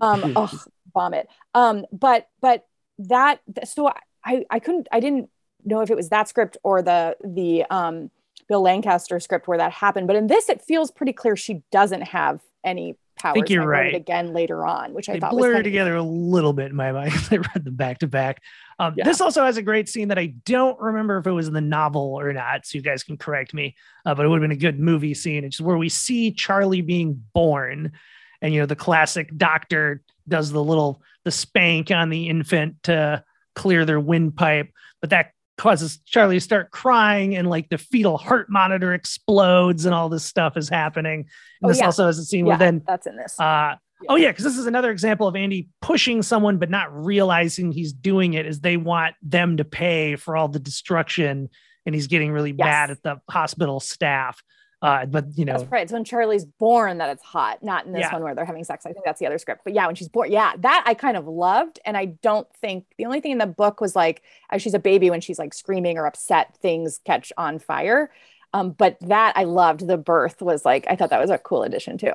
um 0.00 0.32
ugh, 0.36 0.54
vomit 0.94 1.28
um 1.54 1.84
but 1.92 2.28
but 2.40 2.66
that 2.98 3.40
so 3.64 3.92
i 4.24 4.44
i 4.50 4.58
couldn't 4.58 4.88
i 4.90 4.98
didn't 4.98 5.28
know 5.64 5.80
if 5.80 5.90
it 5.90 5.96
was 5.96 6.08
that 6.08 6.26
script 6.28 6.56
or 6.62 6.82
the 6.82 7.16
the 7.22 7.64
um 7.70 8.10
bill 8.48 8.62
lancaster 8.62 9.20
script 9.20 9.46
where 9.46 9.58
that 9.58 9.72
happened 9.72 10.06
but 10.06 10.16
in 10.16 10.26
this 10.26 10.48
it 10.48 10.60
feels 10.62 10.90
pretty 10.90 11.12
clear 11.12 11.36
she 11.36 11.62
doesn't 11.70 12.02
have 12.02 12.40
any 12.64 12.96
powers 13.20 13.34
think 13.34 13.50
you're 13.50 13.62
I 13.62 13.80
right. 13.80 13.94
again 13.94 14.32
later 14.32 14.64
on 14.66 14.92
which 14.94 15.08
i 15.08 15.12
they 15.14 15.20
thought 15.20 15.32
was 15.34 15.40
blur 15.40 15.48
kind 15.52 15.58
of- 15.58 15.64
together 15.64 15.94
a 15.96 16.02
little 16.02 16.52
bit 16.52 16.66
in 16.70 16.76
my 16.76 16.90
mind. 16.92 17.12
I 17.30 17.36
read 17.36 17.64
them 17.64 17.74
back 17.76 17.98
to 17.98 18.06
back. 18.08 18.42
Um, 18.78 18.94
Yeah. 18.96 19.04
This 19.04 19.20
also 19.20 19.44
has 19.44 19.56
a 19.58 19.62
great 19.62 19.88
scene 19.88 20.08
that 20.08 20.18
I 20.18 20.34
don't 20.46 20.80
remember 20.80 21.18
if 21.18 21.26
it 21.26 21.32
was 21.32 21.46
in 21.48 21.54
the 21.54 21.60
novel 21.60 22.18
or 22.18 22.32
not, 22.32 22.64
so 22.66 22.78
you 22.78 22.82
guys 22.82 23.02
can 23.02 23.16
correct 23.18 23.52
me. 23.54 23.76
Uh, 24.06 24.14
but 24.14 24.24
it 24.24 24.28
would 24.28 24.40
have 24.40 24.48
been 24.48 24.56
a 24.56 24.60
good 24.60 24.80
movie 24.80 25.12
scene. 25.14 25.44
It's 25.44 25.60
where 25.60 25.76
we 25.76 25.88
see 25.90 26.32
Charlie 26.32 26.80
being 26.80 27.22
born, 27.34 27.92
and 28.40 28.54
you 28.54 28.60
know 28.60 28.66
the 28.66 28.74
classic 28.76 29.36
doctor 29.36 30.02
does 30.28 30.50
the 30.50 30.64
little 30.64 31.02
the 31.24 31.30
spank 31.30 31.90
on 31.90 32.08
the 32.08 32.28
infant 32.28 32.82
to 32.84 33.22
clear 33.54 33.84
their 33.84 34.00
windpipe, 34.00 34.70
but 35.02 35.10
that 35.10 35.32
causes 35.60 35.98
Charlie 36.06 36.36
to 36.36 36.40
start 36.40 36.70
crying, 36.70 37.36
and 37.36 37.48
like 37.48 37.68
the 37.68 37.78
fetal 37.78 38.16
heart 38.16 38.48
monitor 38.48 38.94
explodes, 38.94 39.84
and 39.84 39.94
all 39.94 40.08
this 40.08 40.24
stuff 40.24 40.56
is 40.56 40.68
happening. 40.68 41.20
And 41.20 41.26
Oh, 41.64 41.68
this 41.68 41.78
yeah. 41.78 41.84
also 41.86 42.06
has 42.06 42.18
a 42.18 42.24
scene 42.24 42.46
yeah 42.46 42.50
where 42.52 42.58
then 42.58 42.82
that's 42.86 43.06
in 43.06 43.16
this 43.16 43.38
uh, 43.38 43.74
Oh 44.08 44.16
yeah, 44.16 44.28
because 44.30 44.44
this 44.44 44.56
is 44.56 44.66
another 44.66 44.90
example 44.90 45.28
of 45.28 45.36
Andy 45.36 45.68
pushing 45.82 46.22
someone 46.22 46.56
but 46.56 46.70
not 46.70 46.88
realizing 47.04 47.70
he's 47.70 47.92
doing 47.92 48.32
it. 48.32 48.46
Is 48.46 48.60
they 48.60 48.78
want 48.78 49.14
them 49.22 49.58
to 49.58 49.64
pay 49.64 50.16
for 50.16 50.36
all 50.36 50.48
the 50.48 50.58
destruction, 50.58 51.50
and 51.84 51.94
he's 51.94 52.06
getting 52.06 52.32
really 52.32 52.52
Yes. 52.52 52.64
mad 52.64 52.90
at 52.90 53.02
the 53.02 53.20
hospital 53.30 53.78
staff. 53.78 54.42
Uh, 54.82 55.04
but 55.04 55.26
you 55.36 55.44
know, 55.44 55.58
That's 55.58 55.70
right. 55.70 55.82
It's 55.82 55.92
when 55.92 56.04
Charlie's 56.04 56.46
born 56.46 56.98
that 56.98 57.10
it's 57.10 57.22
hot, 57.22 57.62
not 57.62 57.84
in 57.84 57.92
this 57.92 58.00
Yeah. 58.00 58.14
one 58.14 58.22
where 58.22 58.34
they're 58.34 58.46
having 58.46 58.64
sex. 58.64 58.86
I 58.86 58.92
think 58.92 59.04
that's 59.04 59.20
the 59.20 59.26
other 59.26 59.36
script. 59.36 59.60
But 59.62 59.74
yeah, 59.74 59.86
when 59.86 59.94
she's 59.94 60.08
born, 60.08 60.32
yeah, 60.32 60.52
that 60.58 60.84
I 60.86 60.94
kind 60.94 61.18
of 61.18 61.26
loved. 61.26 61.78
And 61.84 61.96
I 61.98 62.06
don't 62.06 62.48
think 62.62 62.86
the 62.96 63.04
only 63.04 63.20
thing 63.20 63.32
in 63.32 63.38
the 63.38 63.46
book 63.46 63.80
was 63.80 63.94
like 63.94 64.22
as 64.50 64.62
she's 64.62 64.72
a 64.72 64.78
baby 64.78 65.10
when 65.10 65.20
she's 65.20 65.38
like 65.38 65.52
screaming 65.52 65.98
or 65.98 66.06
upset, 66.06 66.56
things 66.62 66.98
catch 67.04 67.30
on 67.36 67.58
fire. 67.58 68.10
Um, 68.54 68.70
but 68.70 68.96
that 69.02 69.34
I 69.36 69.44
loved. 69.44 69.86
The 69.86 69.98
birth 69.98 70.40
was 70.40 70.64
like 70.64 70.86
I 70.88 70.96
thought 70.96 71.10
that 71.10 71.20
was 71.20 71.30
a 71.30 71.38
cool 71.38 71.62
addition 71.62 71.98
too. 71.98 72.14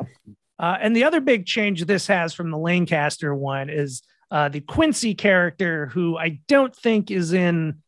Uh, 0.58 0.78
and 0.82 0.96
the 0.96 1.04
other 1.04 1.22
big 1.22 1.46
change 1.46 1.86
this 1.86 2.08
has 2.08 2.34
from 2.34 2.50
the 2.50 2.58
Lancaster 2.58 3.36
one 3.36 3.70
is 3.70 4.02
uh, 4.32 4.50
the 4.50 4.62
Quincy 4.62 5.14
character, 5.14 5.86
who 5.88 6.18
I 6.18 6.40
don't 6.48 6.76
think 6.76 7.12
is 7.12 7.32
in 7.32 7.82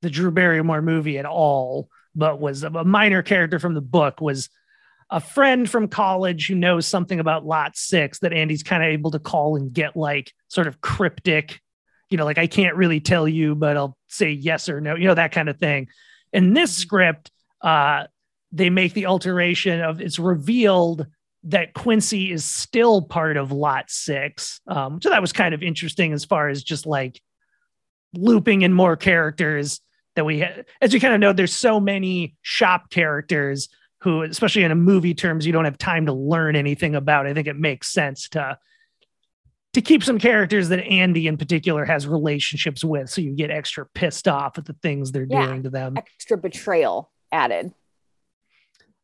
the 0.00 0.10
Drew 0.10 0.30
Barrymore 0.30 0.82
movie 0.82 1.18
at 1.18 1.26
all, 1.26 1.88
but 2.14 2.40
was 2.40 2.62
a 2.62 2.70
minor 2.84 3.22
character 3.22 3.58
from 3.58 3.74
the 3.74 3.80
book, 3.80 4.20
was 4.20 4.48
a 5.10 5.20
friend 5.20 5.68
from 5.68 5.88
college 5.88 6.46
who 6.46 6.54
knows 6.54 6.86
something 6.86 7.20
about 7.20 7.44
Lot 7.44 7.76
Six 7.76 8.20
that 8.20 8.32
Andy's 8.32 8.62
kind 8.62 8.82
of 8.82 8.88
able 8.88 9.10
to 9.10 9.18
call 9.18 9.56
and 9.56 9.72
get 9.72 9.96
like 9.96 10.32
sort 10.48 10.66
of 10.66 10.80
cryptic, 10.80 11.60
you 12.08 12.16
know, 12.16 12.24
like 12.24 12.38
I 12.38 12.46
can't 12.46 12.76
really 12.76 13.00
tell 13.00 13.28
you, 13.28 13.54
but 13.54 13.76
I'll 13.76 13.96
say 14.08 14.30
yes 14.30 14.68
or 14.68 14.80
no, 14.80 14.94
you 14.94 15.06
know, 15.06 15.14
that 15.14 15.32
kind 15.32 15.48
of 15.48 15.58
thing. 15.58 15.88
In 16.32 16.54
this 16.54 16.74
script, 16.74 17.30
uh, 17.60 18.04
they 18.52 18.70
make 18.70 18.94
the 18.94 19.06
alteration 19.06 19.80
of 19.80 20.00
it's 20.00 20.18
revealed 20.18 21.06
that 21.44 21.74
Quincy 21.74 22.30
is 22.30 22.44
still 22.44 23.02
part 23.02 23.36
of 23.36 23.52
Lot 23.52 23.90
Six. 23.90 24.60
Um, 24.66 25.00
so 25.02 25.10
that 25.10 25.20
was 25.20 25.32
kind 25.32 25.54
of 25.54 25.62
interesting 25.62 26.12
as 26.12 26.24
far 26.24 26.48
as 26.48 26.62
just 26.62 26.86
like 26.86 27.20
looping 28.14 28.62
in 28.62 28.72
more 28.72 28.96
characters 28.96 29.80
that 30.16 30.24
we 30.24 30.40
had. 30.40 30.66
As 30.80 30.92
you 30.92 31.00
kind 31.00 31.14
of 31.14 31.20
know, 31.20 31.32
there's 31.32 31.54
so 31.54 31.80
many 31.80 32.36
shop 32.42 32.90
characters 32.90 33.68
who, 34.00 34.22
especially 34.22 34.64
in 34.64 34.70
a 34.72 34.76
movie 34.76 35.14
terms, 35.14 35.46
you 35.46 35.52
don't 35.52 35.64
have 35.64 35.78
time 35.78 36.06
to 36.06 36.12
learn 36.12 36.56
anything 36.56 36.94
about. 36.94 37.26
I 37.26 37.34
think 37.34 37.46
it 37.46 37.56
makes 37.56 37.92
sense 37.92 38.28
to 38.30 38.58
to 39.74 39.80
keep 39.80 40.04
some 40.04 40.18
characters 40.18 40.68
that 40.68 40.80
Andy 40.84 41.26
in 41.26 41.38
particular 41.38 41.86
has 41.86 42.06
relationships 42.06 42.84
with, 42.84 43.08
so 43.08 43.22
you 43.22 43.30
get 43.34 43.50
extra 43.50 43.86
pissed 43.94 44.28
off 44.28 44.58
at 44.58 44.66
the 44.66 44.74
things 44.82 45.12
they're 45.12 45.26
Yeah. 45.28 45.46
doing 45.46 45.62
to 45.62 45.70
them. 45.70 45.96
Extra 45.96 46.36
betrayal 46.36 47.10
added. 47.30 47.72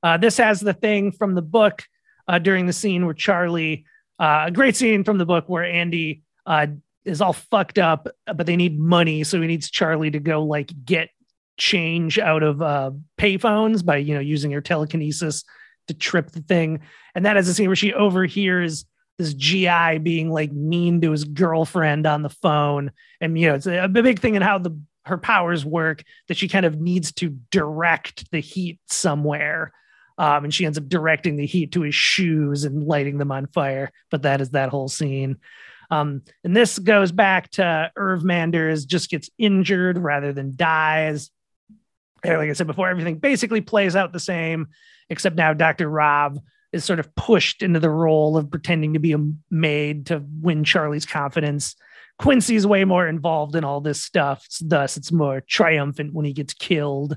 Uh, 0.02 0.18
this 0.18 0.36
has 0.36 0.60
the 0.60 0.74
thing 0.74 1.10
from 1.10 1.34
the 1.34 1.40
book 1.40 1.84
uh, 2.28 2.38
during 2.38 2.66
the 2.66 2.74
scene 2.74 3.06
where 3.06 3.14
Charlie, 3.14 3.86
uh, 4.20 4.44
a 4.48 4.50
great 4.50 4.76
scene 4.76 5.04
from 5.04 5.16
the 5.16 5.24
book 5.24 5.48
where 5.48 5.64
Andy 5.64 6.22
uh, 6.44 6.66
is 7.08 7.20
all 7.20 7.32
fucked 7.32 7.78
up, 7.78 8.08
but 8.26 8.46
they 8.46 8.56
need 8.56 8.78
money, 8.78 9.24
so 9.24 9.40
he 9.40 9.46
needs 9.46 9.70
Charlie 9.70 10.10
to 10.10 10.20
go 10.20 10.42
like 10.44 10.70
get 10.84 11.10
change 11.56 12.18
out 12.18 12.42
of 12.42 12.62
uh, 12.62 12.92
payphones 13.18 13.84
by 13.84 13.96
you 13.96 14.14
know 14.14 14.20
using 14.20 14.50
her 14.52 14.60
telekinesis 14.60 15.44
to 15.88 15.94
trip 15.94 16.30
the 16.30 16.42
thing. 16.42 16.80
And 17.14 17.26
that 17.26 17.36
is 17.36 17.48
a 17.48 17.54
scene 17.54 17.68
where 17.68 17.76
she 17.76 17.92
overhears 17.92 18.84
this 19.18 19.34
GI 19.34 19.98
being 19.98 20.30
like 20.30 20.52
mean 20.52 21.00
to 21.00 21.10
his 21.10 21.24
girlfriend 21.24 22.06
on 22.06 22.22
the 22.22 22.30
phone. 22.30 22.92
And 23.20 23.38
you 23.38 23.48
know, 23.48 23.56
it's 23.56 23.66
a, 23.66 23.84
a 23.84 23.88
big 23.88 24.20
thing 24.20 24.36
in 24.36 24.42
how 24.42 24.58
the 24.58 24.78
her 25.06 25.18
powers 25.18 25.64
work 25.64 26.04
that 26.28 26.36
she 26.36 26.48
kind 26.48 26.66
of 26.66 26.80
needs 26.80 27.12
to 27.12 27.30
direct 27.50 28.30
the 28.30 28.40
heat 28.40 28.78
somewhere. 28.88 29.72
Um, 30.18 30.44
and 30.44 30.54
she 30.54 30.66
ends 30.66 30.78
up 30.78 30.88
directing 30.88 31.36
the 31.36 31.46
heat 31.46 31.72
to 31.72 31.82
his 31.82 31.94
shoes 31.94 32.64
and 32.64 32.84
lighting 32.84 33.18
them 33.18 33.32
on 33.32 33.46
fire. 33.46 33.90
But 34.10 34.22
that 34.22 34.40
is 34.40 34.50
that 34.50 34.68
whole 34.68 34.88
scene. 34.88 35.38
Um, 35.90 36.22
and 36.44 36.56
this 36.56 36.78
goes 36.78 37.12
back 37.12 37.50
to 37.52 37.90
Irv 37.96 38.24
Manders 38.24 38.84
just 38.84 39.10
gets 39.10 39.30
injured 39.38 39.98
rather 39.98 40.32
than 40.32 40.54
dies. 40.54 41.30
Like 42.24 42.50
I 42.50 42.52
said 42.52 42.66
before, 42.66 42.88
everything 42.88 43.18
basically 43.18 43.60
plays 43.60 43.96
out 43.96 44.12
the 44.12 44.20
same, 44.20 44.68
except 45.08 45.36
now 45.36 45.54
Dr. 45.54 45.88
Rob 45.88 46.40
is 46.72 46.84
sort 46.84 47.00
of 47.00 47.14
pushed 47.14 47.62
into 47.62 47.80
the 47.80 47.90
role 47.90 48.36
of 48.36 48.50
pretending 48.50 48.94
to 48.94 48.98
be 48.98 49.12
a 49.12 49.24
maid 49.50 50.06
to 50.06 50.22
win 50.40 50.64
Charlie's 50.64 51.06
confidence. 51.06 51.76
Quincy's 52.18 52.66
way 52.66 52.84
more 52.84 53.06
involved 53.06 53.54
in 53.54 53.64
all 53.64 53.80
this 53.80 54.02
stuff. 54.02 54.46
Thus, 54.60 54.96
it's 54.96 55.12
more 55.12 55.40
triumphant 55.40 56.12
when 56.12 56.26
he 56.26 56.32
gets 56.32 56.52
killed 56.52 57.16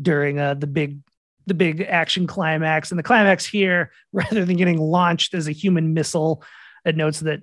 during 0.00 0.38
uh, 0.38 0.54
the 0.54 0.66
big 0.66 1.00
the 1.46 1.54
big 1.54 1.80
action 1.80 2.26
climax. 2.26 2.90
And 2.90 2.98
the 2.98 3.04
climax 3.04 3.46
here, 3.46 3.92
rather 4.12 4.44
than 4.44 4.56
getting 4.56 4.78
launched 4.78 5.34
as 5.34 5.48
a 5.48 5.52
human 5.52 5.94
missile, 5.94 6.42
it 6.84 6.96
notes 6.96 7.20
that 7.20 7.42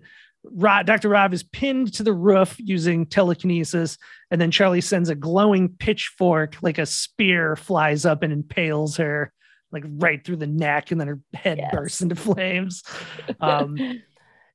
Rob, 0.52 0.86
Dr. 0.86 1.10
Rob 1.10 1.34
is 1.34 1.44
pinned 1.44 1.94
to 1.94 2.04
the 2.04 2.14
roof 2.14 2.56
using 2.60 3.06
telekinesis, 3.06 3.98
and 4.30 4.40
then 4.42 4.52
Charlie 4.52 4.82
sends 4.82 5.10
a 5.10 5.16
glowing 5.16 5.70
pitchfork, 5.70 6.58
like 6.62 6.78
a 6.78 6.86
spear, 6.86 7.56
flies 7.56 8.06
up 8.06 8.24
and 8.24 8.34
impales 8.34 8.98
her, 8.98 9.32
like 9.72 9.84
right 9.88 10.24
through 10.24 10.38
the 10.38 10.48
neck, 10.48 10.92
and 10.92 11.00
then 11.00 11.08
her 11.08 11.20
head 11.34 11.60
yes. 11.60 11.74
bursts 11.74 12.02
into 12.02 12.16
flames. 12.16 12.84
Um, 13.40 13.78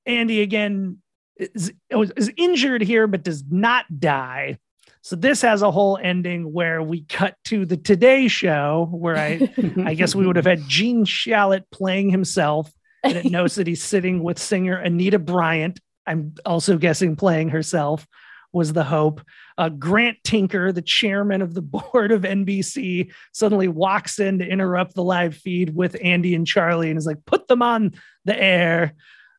Andy 0.07 0.41
again 0.41 0.99
is, 1.37 1.73
is 1.91 2.33
injured 2.37 2.83
here, 2.83 3.07
but 3.07 3.23
does 3.23 3.45
not 3.51 3.85
die. 3.99 4.59
So 5.03 5.17
this 5.17 5.43
has 5.43 5.63
a 5.63 5.71
whole 5.71 5.99
ending 6.03 6.53
where 6.53 6.83
we 6.83 7.03
cut 7.03 7.37
to 7.47 7.65
the 7.65 7.77
Today 7.77 8.29
Show, 8.29 8.89
where 8.91 9.17
I, 9.17 9.53
I 9.85 9.95
guess 9.95 10.15
we 10.15 10.27
would 10.27 10.37
have 10.37 10.45
had 10.45 10.69
Gene 10.69 11.05
Shalit 11.05 11.65
playing 11.71 12.11
himself, 12.11 12.71
and 13.05 13.17
it 13.17 13.27
knows 13.27 13.55
that 13.57 13.67
he's 13.67 13.83
sitting 13.83 14.23
with 14.23 14.39
singer 14.39 14.77
Anita 14.77 15.19
Bryant. 15.19 15.81
I'm 16.07 16.35
also 16.45 16.79
guessing 16.79 17.17
playing 17.17 17.51
herself 17.51 18.07
was 18.53 18.73
the 18.73 18.85
hope. 18.85 19.21
Uh, 19.57 19.69
Grant 19.69 20.17
Tinker, 20.25 20.73
the 20.73 20.83
chairman 20.83 21.43
of 21.43 21.55
the 21.55 21.63
board 21.93 22.13
of 22.13 22.23
NBC, 22.23 23.13
suddenly 23.33 23.69
walks 23.69 24.19
in 24.19 24.39
to 24.39 24.47
interrupt 24.47 24.95
the 24.95 25.05
live 25.05 25.37
feed 25.37 25.75
with 25.75 25.97
Andy 26.03 26.35
and 26.35 26.47
Charlie 26.47 26.91
and 26.91 26.99
is 26.99 27.07
like, 27.07 27.25
put 27.25 27.49
them 27.49 27.63
on 27.63 27.95
the 28.25 28.41
air. 28.41 28.95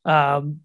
Um, 0.05 0.61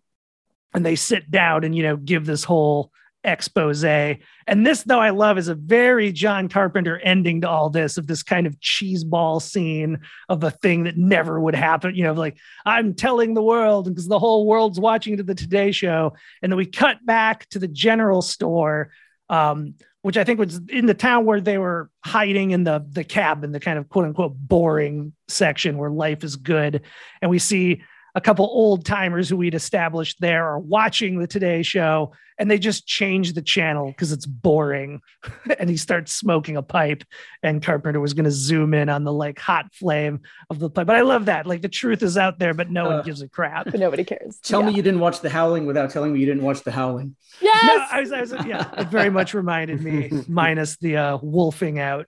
and 0.74 0.84
they 0.84 0.96
sit 0.96 1.30
down 1.30 1.64
and, 1.64 1.74
you 1.74 1.84
know, 1.84 1.96
give 1.96 2.26
this 2.26 2.44
whole 2.44 2.90
expose. 3.24 3.82
And 3.84 4.66
this, 4.66 4.82
though, 4.82 5.00
I 5.00 5.10
love 5.10 5.38
is 5.38 5.48
a 5.48 5.54
very 5.54 6.12
John 6.12 6.48
Carpenter 6.48 6.98
ending 6.98 7.40
to 7.40 7.48
all 7.48 7.70
this 7.70 7.96
of 7.96 8.06
this 8.06 8.22
kind 8.22 8.46
of 8.46 8.58
cheeseball 8.60 9.42
scene 9.42 10.00
of 10.28 10.44
a 10.44 10.50
thing 10.50 10.84
that 10.84 10.96
never 10.96 11.40
would 11.40 11.54
happen. 11.54 11.94
You 11.94 12.04
know, 12.04 12.12
like 12.12 12.36
I'm 12.64 12.94
telling 12.94 13.34
the 13.34 13.42
world 13.42 13.86
because 13.86 14.06
the 14.06 14.18
whole 14.18 14.46
world's 14.46 14.78
watching 14.78 15.16
to 15.16 15.22
the 15.22 15.34
Today 15.34 15.72
Show. 15.72 16.14
And 16.42 16.52
then 16.52 16.56
we 16.56 16.66
cut 16.66 17.04
back 17.04 17.48
to 17.50 17.58
the 17.58 17.68
general 17.68 18.22
store. 18.22 18.90
Um, 19.30 19.74
which 20.02 20.18
I 20.18 20.24
think 20.24 20.38
was 20.38 20.60
in 20.68 20.84
the 20.84 20.92
town 20.92 21.24
where 21.24 21.40
they 21.40 21.56
were 21.56 21.90
hiding 22.04 22.50
in 22.50 22.62
the 22.62 22.84
the 22.90 23.04
cabin, 23.04 23.52
the 23.52 23.58
kind 23.58 23.78
of 23.78 23.88
quote 23.88 24.04
unquote 24.04 24.34
boring 24.36 25.14
section 25.28 25.78
where 25.78 25.88
life 25.88 26.22
is 26.22 26.36
good. 26.36 26.82
And 27.22 27.30
we 27.30 27.38
see 27.38 27.82
a 28.14 28.20
couple 28.20 28.44
old 28.44 28.84
timers 28.84 29.28
who 29.28 29.36
we'd 29.36 29.54
established 29.54 30.20
there 30.20 30.46
are 30.46 30.58
watching 30.58 31.18
the 31.18 31.26
Today 31.26 31.62
Show, 31.62 32.12
and 32.38 32.48
they 32.48 32.58
just 32.58 32.86
change 32.86 33.32
the 33.32 33.42
channel 33.42 33.88
because 33.88 34.12
it's 34.12 34.26
boring. 34.26 35.00
and 35.58 35.68
he 35.68 35.76
starts 35.76 36.12
smoking 36.12 36.56
a 36.56 36.62
pipe, 36.62 37.02
and 37.42 37.62
Carpenter 37.62 38.00
was 38.00 38.14
going 38.14 38.24
to 38.24 38.30
zoom 38.30 38.72
in 38.72 38.88
on 38.88 39.02
the 39.02 39.12
like 39.12 39.38
hot 39.38 39.66
flame 39.74 40.20
of 40.48 40.60
the 40.60 40.70
pipe. 40.70 40.86
But 40.86 40.96
I 40.96 41.00
love 41.00 41.26
that. 41.26 41.46
Like 41.46 41.62
the 41.62 41.68
truth 41.68 42.02
is 42.02 42.16
out 42.16 42.38
there, 42.38 42.54
but 42.54 42.70
no 42.70 42.86
uh, 42.86 42.96
one 42.96 43.04
gives 43.04 43.20
a 43.20 43.28
crap. 43.28 43.66
But 43.66 43.74
nobody 43.80 44.04
cares. 44.04 44.38
Tell 44.38 44.60
yeah. 44.60 44.68
me 44.68 44.74
you 44.74 44.82
didn't 44.82 45.00
watch 45.00 45.20
The 45.20 45.30
Howling 45.30 45.66
without 45.66 45.90
telling 45.90 46.12
me 46.12 46.20
you 46.20 46.26
didn't 46.26 46.42
watch 46.42 46.62
The 46.62 46.72
Howling. 46.72 47.16
Yes. 47.40 47.64
No, 47.64 47.86
I 47.90 48.00
was, 48.00 48.12
I 48.12 48.20
was, 48.20 48.32
yeah, 48.46 48.80
it 48.80 48.88
very 48.88 49.10
much 49.10 49.34
reminded 49.34 49.82
me, 49.82 50.10
minus 50.28 50.76
the 50.76 50.96
uh, 50.96 51.18
wolfing 51.20 51.80
out. 51.80 52.06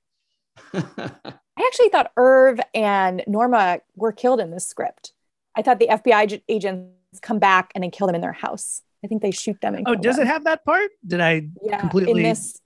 I 0.73 1.64
actually 1.66 1.88
thought 1.88 2.12
Irv 2.16 2.61
and 2.75 3.25
Norma 3.27 3.81
were 3.97 4.12
killed 4.12 4.40
in 4.40 4.51
this 4.51 4.66
script. 4.66 5.12
I 5.57 5.62
thought 5.62 5.79
the 5.79 5.88
FBI 5.88 6.42
agents 6.49 7.21
come 7.23 7.38
back 7.38 7.73
and 7.75 7.83
then 7.83 7.90
kill 7.90 8.07
them 8.07 8.14
in 8.14 8.21
their 8.21 8.33
house. 8.33 8.83
I 9.05 9.09
think 9.09 9.23
they 9.23 9.31
shoot 9.31 9.61
them. 9.61 9.77
oh, 9.87 9.95
does 9.95 10.16
them. 10.16 10.27
it 10.27 10.29
have 10.29 10.45
that 10.45 10.64
part? 10.64 10.90
Did 11.07 11.21
I 11.21 11.49
yeah, 11.62 11.81
completely? 11.81 12.23
In 12.25 12.29
this, 12.31 12.61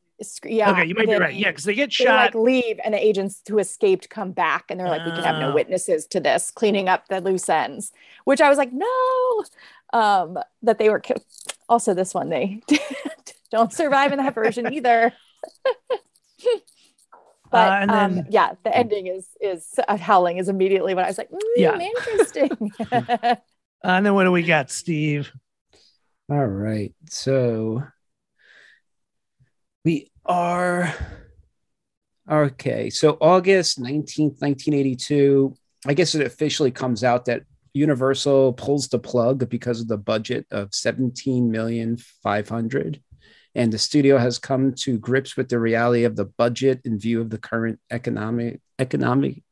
yeah. 0.44 0.70
Okay, 0.72 0.86
you 0.86 0.94
might 0.94 1.08
be 1.08 1.14
right. 1.14 1.34
Yeah, 1.34 1.50
because 1.50 1.64
they 1.64 1.74
get 1.74 1.90
they 1.90 2.04
shot. 2.04 2.34
Like 2.34 2.34
leave, 2.34 2.80
and 2.84 2.94
the 2.94 3.04
agents 3.04 3.42
who 3.48 3.58
escaped 3.58 4.10
come 4.10 4.32
back, 4.32 4.64
and 4.68 4.78
they're 4.78 4.88
like, 4.88 5.04
"We 5.04 5.12
can 5.12 5.22
have 5.22 5.38
no 5.38 5.50
ah. 5.50 5.54
witnesses 5.54 6.06
to 6.08 6.20
this, 6.20 6.50
cleaning 6.50 6.88
up 6.88 7.08
the 7.08 7.20
loose 7.20 7.48
ends." 7.48 7.92
Which 8.24 8.40
I 8.40 8.48
was 8.48 8.58
like, 8.58 8.72
"No," 8.72 9.44
um, 9.92 10.38
that 10.62 10.78
they 10.78 10.88
were 10.88 11.00
killed. 11.00 11.24
Also, 11.68 11.94
this 11.94 12.14
one 12.14 12.28
they 12.28 12.62
don't 13.50 13.72
survive 13.72 14.12
in 14.12 14.18
that 14.18 14.34
version 14.34 14.72
either. 14.72 15.12
But 17.50 17.72
uh, 17.72 17.76
and 17.80 17.90
then, 17.90 18.18
um, 18.18 18.24
yeah, 18.30 18.52
the 18.62 18.76
ending 18.76 19.08
is 19.08 19.26
is 19.40 19.74
uh, 19.88 19.96
howling 19.96 20.38
is 20.38 20.48
immediately 20.48 20.94
when 20.94 21.04
I 21.04 21.08
was 21.08 21.18
like, 21.18 21.30
mm, 21.30 21.38
yeah, 21.56 21.78
interesting. 21.78 22.72
uh, 22.92 23.34
and 23.84 24.06
then 24.06 24.14
what 24.14 24.24
do 24.24 24.32
we 24.32 24.42
got, 24.42 24.70
Steve? 24.70 25.32
All 26.30 26.46
right, 26.46 26.94
so 27.08 27.82
we 29.84 30.12
are 30.24 30.94
okay. 32.30 32.88
So 32.88 33.18
August 33.20 33.80
nineteenth, 33.80 34.40
nineteen 34.40 34.74
eighty 34.74 34.94
two. 34.94 35.56
I 35.86 35.94
guess 35.94 36.14
it 36.14 36.24
officially 36.24 36.70
comes 36.70 37.02
out 37.02 37.24
that 37.24 37.42
Universal 37.72 38.52
pulls 38.52 38.88
the 38.88 38.98
plug 38.98 39.48
because 39.48 39.80
of 39.80 39.88
the 39.88 39.96
budget 39.98 40.46
of 40.52 40.72
seventeen 40.72 41.50
million 41.50 41.96
five 42.22 42.48
hundred 42.48 43.02
and 43.54 43.72
the 43.72 43.78
studio 43.78 44.16
has 44.18 44.38
come 44.38 44.72
to 44.72 44.98
grips 44.98 45.36
with 45.36 45.48
the 45.48 45.58
reality 45.58 46.04
of 46.04 46.16
the 46.16 46.24
budget 46.24 46.80
in 46.84 46.98
view 46.98 47.20
of 47.20 47.30
the 47.30 47.38
current 47.38 47.78
economic 47.90 48.60
economic 48.78 49.42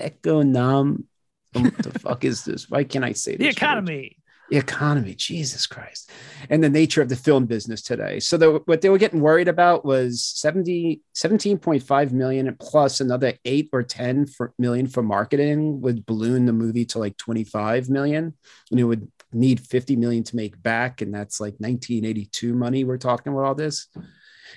econom 0.00 1.04
what 1.52 1.78
the 1.78 1.98
fuck 1.98 2.24
is 2.24 2.44
this? 2.44 2.68
Why 2.68 2.84
can't 2.84 3.04
i 3.04 3.12
say 3.12 3.36
the 3.36 3.48
economy. 3.48 4.18
The 4.50 4.58
economy 4.58 5.14
jesus 5.14 5.66
christ. 5.66 6.10
And 6.50 6.62
the 6.62 6.68
nature 6.68 7.02
of 7.02 7.08
the 7.08 7.16
film 7.16 7.46
business 7.46 7.82
today. 7.82 8.20
So 8.20 8.36
the, 8.36 8.62
what 8.66 8.80
they 8.80 8.88
were 8.88 8.98
getting 8.98 9.20
worried 9.20 9.48
about 9.48 9.84
was 9.84 10.24
70 10.24 11.00
17.5 11.14 12.12
million 12.12 12.56
plus 12.60 13.00
another 13.00 13.34
8 13.44 13.70
or 13.72 13.82
10 13.82 14.26
for, 14.26 14.52
million 14.58 14.86
for 14.86 15.02
marketing 15.02 15.80
would 15.80 16.06
balloon 16.06 16.46
the 16.46 16.52
movie 16.52 16.84
to 16.86 16.98
like 16.98 17.16
25 17.16 17.88
million. 17.88 18.34
And 18.70 18.80
it 18.80 18.84
would 18.84 19.10
need 19.32 19.60
50 19.60 19.96
million 19.96 20.22
to 20.24 20.36
make 20.36 20.60
back 20.62 21.00
and 21.00 21.12
that's 21.14 21.40
like 21.40 21.54
1982 21.54 22.54
money 22.54 22.84
we're 22.84 22.96
talking 22.96 23.32
about 23.32 23.44
all 23.44 23.54
this. 23.54 23.88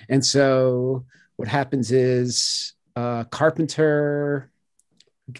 And 0.08 0.24
so 0.24 1.04
what 1.36 1.48
happens 1.48 1.90
is 1.92 2.74
uh, 2.96 3.24
carpenter 3.24 4.50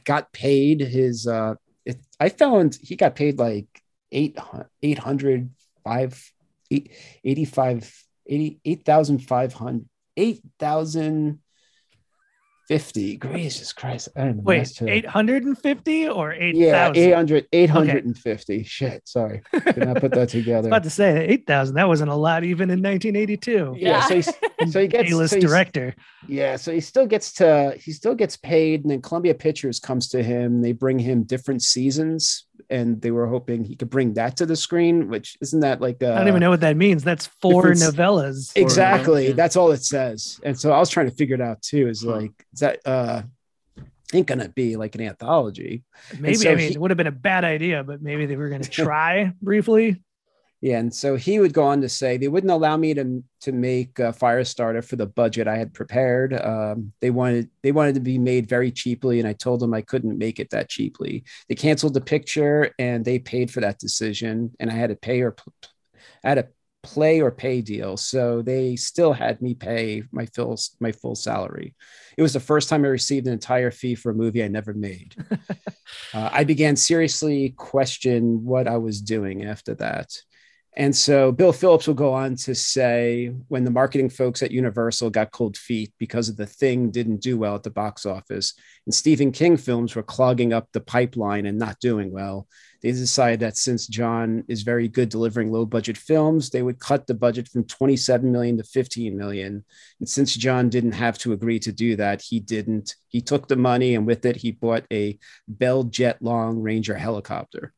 got 0.04 0.32
paid 0.32 0.80
his 0.80 1.26
uh, 1.26 1.54
it, 1.84 2.00
i 2.18 2.28
found 2.28 2.78
he 2.80 2.96
got 2.96 3.14
paid 3.14 3.38
like 3.38 3.66
8 4.12 4.38
800 4.82 5.50
5 5.84 6.32
8, 6.70 6.92
85 7.24 8.04
8500 8.26 9.88
8000 10.16 11.38
50 12.70 13.16
gracious 13.16 13.72
christ. 13.72 14.11
I 14.14 14.26
don't 14.26 14.37
know 14.37 14.42
wait 14.44 14.80
850 14.80 16.09
or 16.09 16.33
8 16.33 16.54
yeah 16.54 16.92
800 16.94 17.48
850 17.52 18.54
okay. 18.54 18.62
shit 18.62 19.09
sorry. 19.09 19.42
Did 19.52 19.78
not 19.78 19.96
put 19.96 20.12
that 20.12 20.28
together? 20.38 20.68
About 20.68 20.85
to 20.85 20.90
say 20.90 21.26
8000 21.26 21.74
that 21.74 21.88
wasn't 21.88 22.11
a 22.11 22.14
lot 22.14 22.44
even 22.44 22.70
in 22.70 22.80
1982 22.80 23.74
yeah, 23.76 23.88
yeah 23.88 24.00
so, 24.06 24.14
he, 24.14 24.70
so 24.70 24.80
he 24.83 24.87
gets 24.87 25.11
A-list 25.11 25.35
so 25.35 25.40
director. 25.40 25.96
Yeah 26.28 26.54
so 26.54 26.72
he 26.72 26.80
still 26.80 27.06
gets 27.06 27.33
to 27.35 27.76
he 27.76 27.90
still 27.90 28.14
gets 28.14 28.37
paid 28.37 28.83
and 28.83 28.92
then 28.92 29.02
columbia 29.02 29.35
pictures 29.35 29.80
comes 29.80 30.06
to 30.11 30.22
him. 30.22 30.62
They 30.62 30.70
bring 30.70 31.00
him 31.00 31.24
different 31.24 31.62
seasons 31.62 32.46
and 32.68 33.00
they 33.00 33.10
were 33.10 33.26
hoping 33.26 33.64
he 33.64 33.76
could 33.76 33.90
bring 33.90 34.14
that 34.14 34.36
to 34.36 34.46
the 34.46 34.56
screen 34.56 35.08
which 35.08 35.36
isn't 35.40 35.60
that 35.60 35.80
like 35.80 36.02
I 36.02 36.18
don't 36.18 36.28
even 36.28 36.40
know 36.40 36.50
what 36.50 36.60
that 36.60 36.76
means. 36.76 37.02
That's 37.04 37.26
four 37.40 37.64
novellas. 37.72 38.52
Exactly. 38.56 39.32
that's 39.32 39.56
all 39.56 39.70
it 39.72 39.84
says. 39.84 40.40
And 40.44 40.58
so 40.58 40.72
i 40.72 40.78
was 40.78 40.90
trying 40.90 41.08
to 41.08 41.14
figure 41.14 41.34
it 41.34 41.40
out 41.40 41.62
too 41.62 41.88
is 41.88 42.04
like 42.04 42.32
is 42.52 42.60
that 42.60 42.80
uh 42.84 43.22
ain't 44.12 44.26
gonna 44.26 44.48
be 44.48 44.76
like 44.76 44.94
an 44.94 45.00
anthology. 45.02 45.84
Maybe 46.18 46.34
so 46.34 46.50
I 46.50 46.54
mean 46.56 46.68
he- 46.68 46.74
it 46.74 46.80
would 46.80 46.90
have 46.90 46.98
been 46.98 47.06
a 47.06 47.12
bad 47.12 47.44
idea, 47.44 47.84
but 47.84 48.02
maybe 48.02 48.26
they 48.26 48.36
were 48.36 48.48
going 48.48 48.62
to 48.68 48.70
try 48.70 49.32
briefly. 49.40 50.02
Yeah, 50.60 50.78
and 50.78 50.94
so 50.94 51.16
he 51.16 51.38
would 51.38 51.54
go 51.54 51.64
on 51.64 51.80
to 51.80 51.88
say 51.88 52.18
they 52.18 52.28
wouldn't 52.28 52.50
allow 52.50 52.76
me 52.76 52.92
to 52.94 53.24
to 53.42 53.52
make 53.52 53.98
uh, 53.98 54.12
Firestarter 54.12 54.84
for 54.84 54.96
the 54.96 55.06
budget 55.06 55.48
I 55.48 55.56
had 55.56 55.72
prepared. 55.72 56.34
Um, 56.34 56.92
they 57.00 57.10
wanted 57.10 57.48
they 57.62 57.72
wanted 57.72 57.94
to 57.94 58.00
be 58.00 58.18
made 58.18 58.46
very 58.46 58.70
cheaply, 58.70 59.20
and 59.20 59.28
I 59.28 59.32
told 59.32 59.60
them 59.60 59.72
I 59.72 59.80
couldn't 59.80 60.18
make 60.18 60.38
it 60.38 60.50
that 60.50 60.68
cheaply. 60.68 61.24
They 61.48 61.54
canceled 61.54 61.94
the 61.94 62.02
picture, 62.02 62.74
and 62.78 63.04
they 63.04 63.18
paid 63.18 63.50
for 63.50 63.60
that 63.60 63.78
decision, 63.78 64.52
and 64.60 64.70
I 64.70 64.74
had 64.74 64.90
to 64.90 64.96
pay 64.96 65.22
or 65.22 65.34
I 66.22 66.28
had 66.28 66.38
a 66.38 66.48
play 66.82 67.20
or 67.20 67.30
pay 67.30 67.60
deal, 67.62 67.96
so 67.96 68.42
they 68.42 68.76
still 68.76 69.12
had 69.12 69.40
me 69.40 69.54
pay 69.54 70.02
my 70.12 70.26
full 70.26 70.58
my 70.78 70.92
full 70.92 71.14
salary. 71.14 71.74
It 72.18 72.22
was 72.22 72.34
the 72.34 72.40
first 72.40 72.68
time 72.68 72.84
I 72.84 72.88
received 72.88 73.26
an 73.26 73.32
entire 73.32 73.70
fee 73.70 73.94
for 73.94 74.10
a 74.10 74.14
movie 74.14 74.44
I 74.44 74.48
never 74.48 74.74
made. 74.74 75.14
uh, 76.14 76.30
I 76.32 76.44
began 76.44 76.76
seriously 76.76 77.54
question 77.56 78.44
what 78.44 78.68
I 78.68 78.76
was 78.76 79.00
doing 79.00 79.44
after 79.44 79.74
that. 79.76 80.10
And 80.76 80.94
so 80.94 81.33
Bill 81.33 81.52
Phillips 81.52 81.88
will 81.88 81.94
go 81.94 82.12
on 82.12 82.37
to 82.37 82.54
say 82.54 83.33
when 83.48 83.64
the 83.64 83.72
marketing 83.72 84.09
folks 84.09 84.42
at 84.42 84.52
Universal 84.52 85.11
got 85.11 85.33
cold 85.33 85.56
feet 85.56 85.92
because 85.98 86.28
of 86.28 86.37
the 86.37 86.46
thing 86.46 86.90
didn't 86.90 87.20
do 87.20 87.37
well 87.37 87.56
at 87.56 87.64
the 87.64 87.70
box 87.70 88.06
office 88.06 88.54
and 88.87 88.94
Stephen 88.94 89.30
King 89.30 89.56
films 89.56 89.94
were 89.94 90.02
clogging 90.02 90.52
up 90.52 90.68
the 90.72 90.80
pipeline 90.80 91.46
and 91.46 91.59
not 91.59 91.78
doing 91.80 92.11
well, 92.11 92.46
they 92.83 92.92
decided 92.92 93.40
that 93.40 93.56
since 93.56 93.87
John 93.87 94.42
is 94.48 94.62
very 94.62 94.88
good 94.88 95.11
delivering 95.11 95.52
low 95.52 95.66
budget 95.66 95.98
films, 95.98 96.50
they 96.50 96.62
would 96.62 96.78
cut 96.78 97.06
the 97.06 97.14
budget 97.14 97.46
from 97.48 97.64
27 97.64 98.33
million 98.33 98.56
to 98.56 98.64
15 98.64 99.16
million. 99.16 99.64
And 100.00 100.09
since 100.09 100.35
John 100.35 100.70
didn't 100.70 100.92
have 100.92 101.18
to 101.18 101.33
agree 101.33 101.59
to 101.61 101.72
do 101.72 101.96
that, 101.96 102.22
he 102.22 102.40
didn't. 102.40 102.94
He 103.09 103.20
took 103.20 103.48
the 103.48 103.56
money 103.56 103.94
and 103.94 104.06
with 104.06 104.24
it, 104.24 104.37
he 104.37 104.52
bought 104.52 104.87
a 104.92 105.18
Bell 105.46 105.85
Jet 105.85 106.22
Long 106.22 106.61
Ranger 106.61 106.94
helicopter. 106.96 107.72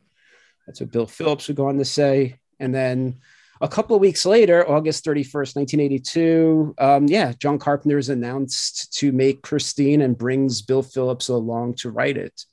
That's 0.66 0.80
what 0.80 0.92
Bill 0.92 1.06
Phillips 1.06 1.48
would 1.48 1.56
go 1.56 1.66
on 1.66 1.78
to 1.78 1.84
say. 1.84 2.38
And 2.62 2.72
then 2.74 3.18
a 3.60 3.68
couple 3.68 3.94
of 3.94 4.00
weeks 4.00 4.24
later, 4.24 4.68
August 4.68 5.04
31st, 5.04 5.56
1982, 5.56 6.74
um, 6.78 7.06
yeah, 7.06 7.32
John 7.38 7.58
Carpenter 7.58 7.98
is 7.98 8.08
announced 8.08 8.92
to 8.98 9.12
make 9.12 9.42
Christine 9.42 10.00
and 10.00 10.16
brings 10.16 10.62
Bill 10.62 10.82
Phillips 10.82 11.28
along 11.28 11.74
to 11.74 11.90
write 11.90 12.16
it. 12.16 12.44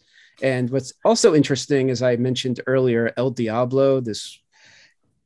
And 0.41 0.69
what's 0.69 0.93
also 1.05 1.35
interesting, 1.35 1.89
as 1.89 2.01
I 2.01 2.15
mentioned 2.15 2.59
earlier, 2.65 3.13
El 3.17 3.31
Diablo, 3.31 4.01
this 4.01 4.39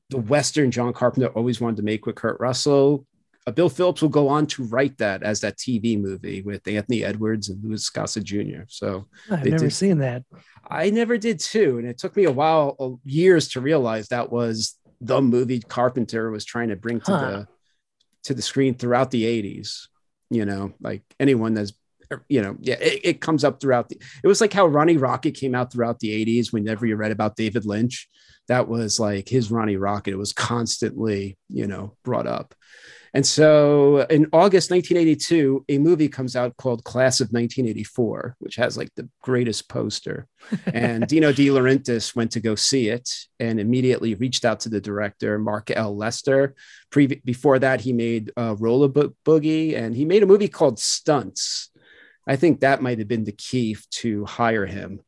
the 0.09 0.17
Western 0.17 0.69
John 0.69 0.93
Carpenter 0.93 1.29
always 1.29 1.59
wanted 1.61 1.77
to 1.77 1.83
make 1.83 2.05
with 2.05 2.15
Kurt 2.15 2.39
Russell. 2.39 3.05
Uh, 3.45 3.51
Bill 3.51 3.69
Phillips 3.69 4.01
will 4.01 4.09
go 4.09 4.29
on 4.29 4.45
to 4.47 4.63
write 4.63 4.97
that 4.99 5.21
as 5.23 5.41
that 5.41 5.57
TV 5.57 5.99
movie 5.99 6.41
with 6.41 6.65
Anthony 6.67 7.03
Edwards 7.03 7.49
and 7.49 7.61
Louis 7.63 7.89
Gossett 7.89 8.23
Jr. 8.23 8.63
So 8.67 9.05
I've 9.29 9.43
never 9.45 9.65
did- 9.65 9.73
seen 9.73 9.97
that. 9.99 10.23
I 10.69 10.89
never 10.91 11.17
did 11.17 11.39
too. 11.39 11.77
And 11.77 11.87
it 11.87 11.97
took 11.97 12.15
me 12.15 12.23
a 12.23 12.31
while, 12.31 12.75
uh, 12.79 12.91
years 13.03 13.49
to 13.49 13.61
realize 13.61 14.07
that 14.07 14.31
was 14.31 14.77
the 15.01 15.21
movie 15.21 15.59
Carpenter 15.59 16.31
was 16.31 16.45
trying 16.45 16.69
to 16.69 16.77
bring 16.77 17.01
to 17.01 17.11
Huh. 17.11 17.29
the 17.31 17.47
to 18.23 18.33
the 18.33 18.41
screen 18.41 18.73
throughout 18.75 19.11
the 19.11 19.25
80s. 19.25 19.89
You 20.29 20.45
know, 20.45 20.73
like 20.79 21.03
anyone 21.19 21.53
that's 21.53 21.73
you 22.29 22.41
know, 22.41 22.55
yeah, 22.61 22.75
it, 22.75 22.99
it 23.03 23.21
comes 23.21 23.43
up 23.43 23.59
throughout 23.59 23.89
the 23.89 23.99
it 24.23 24.27
was 24.27 24.39
like 24.39 24.53
how 24.53 24.67
Ronnie 24.67 24.97
Rocket 24.97 25.33
came 25.33 25.53
out 25.55 25.71
throughout 25.73 25.99
the 25.99 26.09
80s 26.25 26.53
whenever 26.53 26.85
you 26.85 26.95
read 26.95 27.11
about 27.11 27.35
David 27.35 27.65
Lynch. 27.65 28.07
That 28.47 28.67
was 28.67 28.99
like 28.99 29.27
his 29.27 29.51
Ronnie 29.51 29.77
Rocket. 29.77 30.11
It 30.11 30.17
was 30.17 30.31
constantly, 30.33 31.37
you 31.49 31.67
know, 31.67 31.95
brought 32.03 32.27
up. 32.27 32.55
And 33.15 33.25
so 33.25 34.01
in 34.09 34.25
August 34.33 34.71
1982, 34.71 35.65
a 35.69 35.77
movie 35.77 36.09
comes 36.09 36.35
out 36.35 36.57
called 36.57 36.83
Class 36.83 37.19
of 37.19 37.27
1984, 37.27 38.37
which 38.39 38.55
has 38.55 38.75
like 38.75 38.89
the 38.95 39.07
greatest 39.21 39.69
poster. 39.69 40.27
And 40.73 41.07
Dino 41.07 41.31
De 41.31 41.47
Laurentiis 41.47 42.15
went 42.15 42.31
to 42.31 42.39
go 42.39 42.55
see 42.55 42.89
it 42.89 43.09
and 43.39 43.59
immediately 43.59 44.15
reached 44.15 44.45
out 44.45 44.59
to 44.61 44.69
the 44.69 44.81
director, 44.81 45.37
Mark 45.37 45.69
L. 45.69 45.95
Lester. 45.95 46.55
Pre- 46.89 47.21
before 47.23 47.59
that, 47.59 47.81
he 47.81 47.93
made 47.93 48.31
uh, 48.35 48.55
Roller 48.57 48.87
Bo- 48.87 49.13
Boogie 49.25 49.77
and 49.77 49.95
he 49.95 50.05
made 50.05 50.23
a 50.23 50.27
movie 50.27 50.47
called 50.47 50.79
Stunts. 50.79 51.69
I 52.27 52.35
think 52.35 52.59
that 52.59 52.81
might 52.81 52.99
have 52.99 53.07
been 53.07 53.25
the 53.25 53.31
key 53.31 53.77
to 53.91 54.25
hire 54.25 54.65
him. 54.65 55.01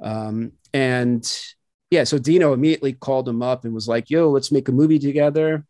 Um, 0.00 0.52
and 0.72 1.24
yeah, 1.90 2.04
so 2.04 2.18
Dino 2.18 2.52
immediately 2.52 2.92
called 2.92 3.28
him 3.28 3.42
up 3.42 3.64
and 3.64 3.74
was 3.74 3.88
like, 3.88 4.08
yo, 4.08 4.30
let's 4.30 4.52
make 4.52 4.68
a 4.68 4.72
movie 4.72 5.00
together 5.00 5.64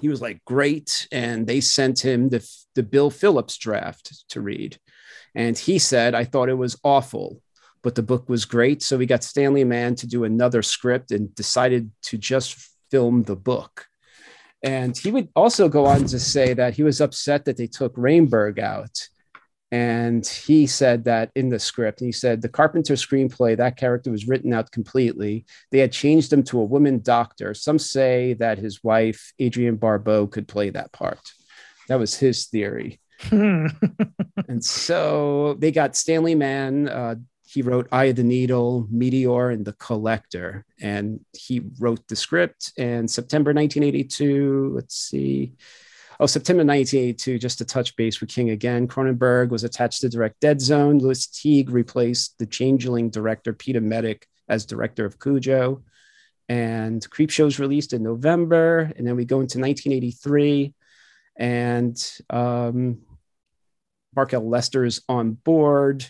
he 0.00 0.08
was 0.08 0.20
like 0.20 0.44
great. 0.44 1.08
And 1.12 1.46
they 1.46 1.60
sent 1.60 2.04
him 2.04 2.28
the, 2.28 2.46
the 2.74 2.82
bill 2.82 3.10
phillips 3.10 3.56
draft 3.56 4.24
to 4.30 4.40
read. 4.40 4.78
And 5.34 5.58
he 5.58 5.78
said 5.78 6.14
i 6.14 6.24
thought 6.24 6.48
it 6.48 6.54
was 6.54 6.78
awful 6.84 7.40
but 7.84 7.94
the 7.94 8.02
book 8.02 8.30
was 8.30 8.46
great. 8.46 8.82
So 8.82 8.96
we 8.96 9.06
got 9.06 9.22
stanley 9.22 9.62
mann 9.62 9.94
to 9.96 10.06
do 10.06 10.24
another 10.24 10.62
script 10.62 11.10
and 11.12 11.32
decided 11.34 11.90
to 12.04 12.16
just 12.16 12.56
film 12.90 13.22
the 13.24 13.36
book. 13.36 13.86
And 14.62 14.96
he 14.96 15.10
would 15.10 15.28
also 15.36 15.68
go 15.68 15.84
on 15.84 16.06
to 16.06 16.18
say 16.18 16.54
that 16.54 16.74
he 16.74 16.82
was 16.82 17.02
upset 17.02 17.44
that 17.44 17.58
they 17.58 17.66
took 17.66 17.94
Rainbird 17.96 18.58
out 18.58 19.08
and 19.70 20.26
he 20.26 20.66
said 20.66 21.04
that 21.04 21.30
in 21.34 21.48
the 21.48 21.58
script 21.58 22.00
he 22.00 22.12
said 22.12 22.40
the 22.40 22.48
carpenter 22.48 22.94
screenplay 22.94 23.56
that 23.56 23.76
character 23.76 24.10
was 24.10 24.28
written 24.28 24.52
out 24.52 24.70
completely. 24.70 25.46
They 25.70 25.78
had 25.78 25.92
changed 25.92 26.32
him 26.32 26.42
to 26.44 26.60
a 26.60 26.64
woman 26.64 27.00
doctor. 27.02 27.54
Some 27.54 27.78
say 27.78 28.34
that 28.34 28.58
his 28.58 28.84
wife 28.84 29.32
adrienne 29.40 29.76
barbeau 29.76 30.26
could 30.26 30.48
play 30.48 30.70
that 30.70 30.92
part. 30.92 31.20
That 31.88 31.98
was 31.98 32.16
his 32.16 32.46
theory. 32.46 33.00
And 34.46 34.62
so 34.62 35.54
they 35.58 35.72
got 35.72 35.96
stanley 35.96 36.34
mann 36.34 36.88
uh, 36.88 37.14
he 37.46 37.62
wrote 37.62 37.88
eye 37.92 38.06
of 38.06 38.16
the 38.16 38.24
needle 38.24 38.86
meteor 38.90 39.50
and 39.50 39.64
the 39.64 39.74
collector. 39.74 40.64
And 40.80 41.20
he 41.32 41.62
wrote 41.78 42.06
the 42.08 42.16
script 42.16 42.72
and 42.76 43.10
september 43.10 43.52
1982 43.52 44.72
let's 44.74 44.96
see 44.96 45.54
Oh, 46.20 46.26
September 46.26 46.64
1982, 46.64 47.38
just 47.38 47.58
to 47.58 47.64
touch 47.64 47.96
base 47.96 48.20
with 48.20 48.30
King 48.30 48.50
again. 48.50 48.86
Cronenberg 48.86 49.48
was 49.48 49.64
attached 49.64 50.00
to 50.02 50.08
direct 50.08 50.38
Dead 50.40 50.60
Zone. 50.60 50.98
Lewis 50.98 51.26
Teague 51.26 51.70
replaced 51.70 52.38
the 52.38 52.46
changeling 52.46 53.10
director 53.10 53.52
Peter 53.52 53.80
Medak 53.80 54.22
as 54.48 54.64
director 54.64 55.04
of 55.04 55.18
Cujo. 55.18 55.82
And 56.48 57.02
Creepshow 57.10 57.44
was 57.44 57.58
released 57.58 57.92
in 57.92 58.04
November. 58.04 58.92
And 58.96 59.06
then 59.06 59.16
we 59.16 59.24
go 59.24 59.40
into 59.40 59.58
1983. 59.58 60.72
And 61.36 62.12
um, 62.30 62.98
Mark 64.14 64.34
L. 64.34 64.48
Lester's 64.48 65.02
on 65.08 65.32
board. 65.32 66.06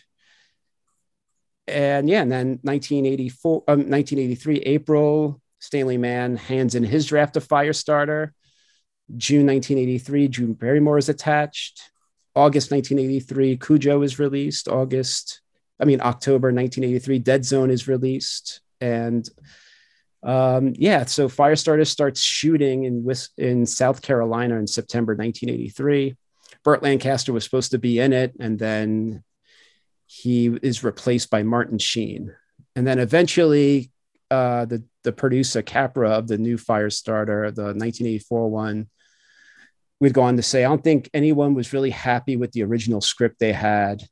And 1.67 2.11
yeah, 2.11 2.21
and 2.21 2.31
then 2.31 2.59
1984, 2.63 3.65
um, 3.69 3.91
1983, 3.91 4.59
April, 4.61 5.41
Stanley 5.61 5.97
Mann 5.97 6.37
hands 6.37 6.75
in 6.75 6.85
his 6.85 7.07
draft 7.07 7.39
of 7.39 7.49
Firestarter. 7.49 8.33
June 9.17 9.47
1983, 9.47 10.29
Drew 10.29 10.55
Barrymore 10.55 10.99
is 10.99 11.09
attached. 11.09 11.91
August 12.35 12.71
1983, 12.71 13.57
Cujo 13.59 14.03
is 14.03 14.19
released. 14.19 14.69
August, 14.69 15.41
I 15.81 15.85
mean, 15.85 16.01
October 16.01 16.49
1983, 16.49 17.19
Dead 17.21 17.45
Zone 17.45 17.71
is 17.71 17.87
released. 17.87 18.61
And 18.81 19.29
um, 20.23 20.73
yeah, 20.77 21.05
so 21.05 21.29
Firestarter 21.29 21.87
starts 21.87 22.21
shooting 22.21 22.85
in, 22.85 23.13
in 23.37 23.67
South 23.67 24.03
Carolina 24.03 24.57
in 24.57 24.67
September 24.67 25.13
1983. 25.13 26.17
Burt 26.65 26.83
Lancaster 26.83 27.33
was 27.33 27.45
supposed 27.45 27.73
to 27.73 27.79
be 27.79 27.99
in 27.99 28.13
it, 28.13 28.33
and 28.41 28.59
then 28.59 29.23
he 30.07 30.47
is 30.63 30.83
replaced 30.83 31.31
by 31.31 31.43
Martin 31.43 31.79
Sheen. 31.79 32.35
And 32.75 32.87
then 32.87 32.99
eventually, 32.99 33.93
uh, 34.31 34.65
the, 34.65 34.83
the 35.05 35.13
producer, 35.13 35.63
Capra, 35.63 36.11
of 36.11 36.27
the 36.27 36.39
new 36.39 36.57
Firestarter, 36.57 37.55
the 37.55 37.63
1984 37.63 38.51
one, 38.51 38.89
would 40.01 40.13
go 40.13 40.23
on 40.23 40.37
to 40.37 40.43
say, 40.43 40.65
I 40.65 40.69
don't 40.69 40.83
think 40.83 41.09
anyone 41.15 41.55
was 41.55 41.73
really 41.73 41.91
happy 41.91 42.37
with 42.37 42.53
the 42.53 42.65
original 42.65 43.01
script 43.01 43.39
they 43.39 43.53
had. 43.53 44.03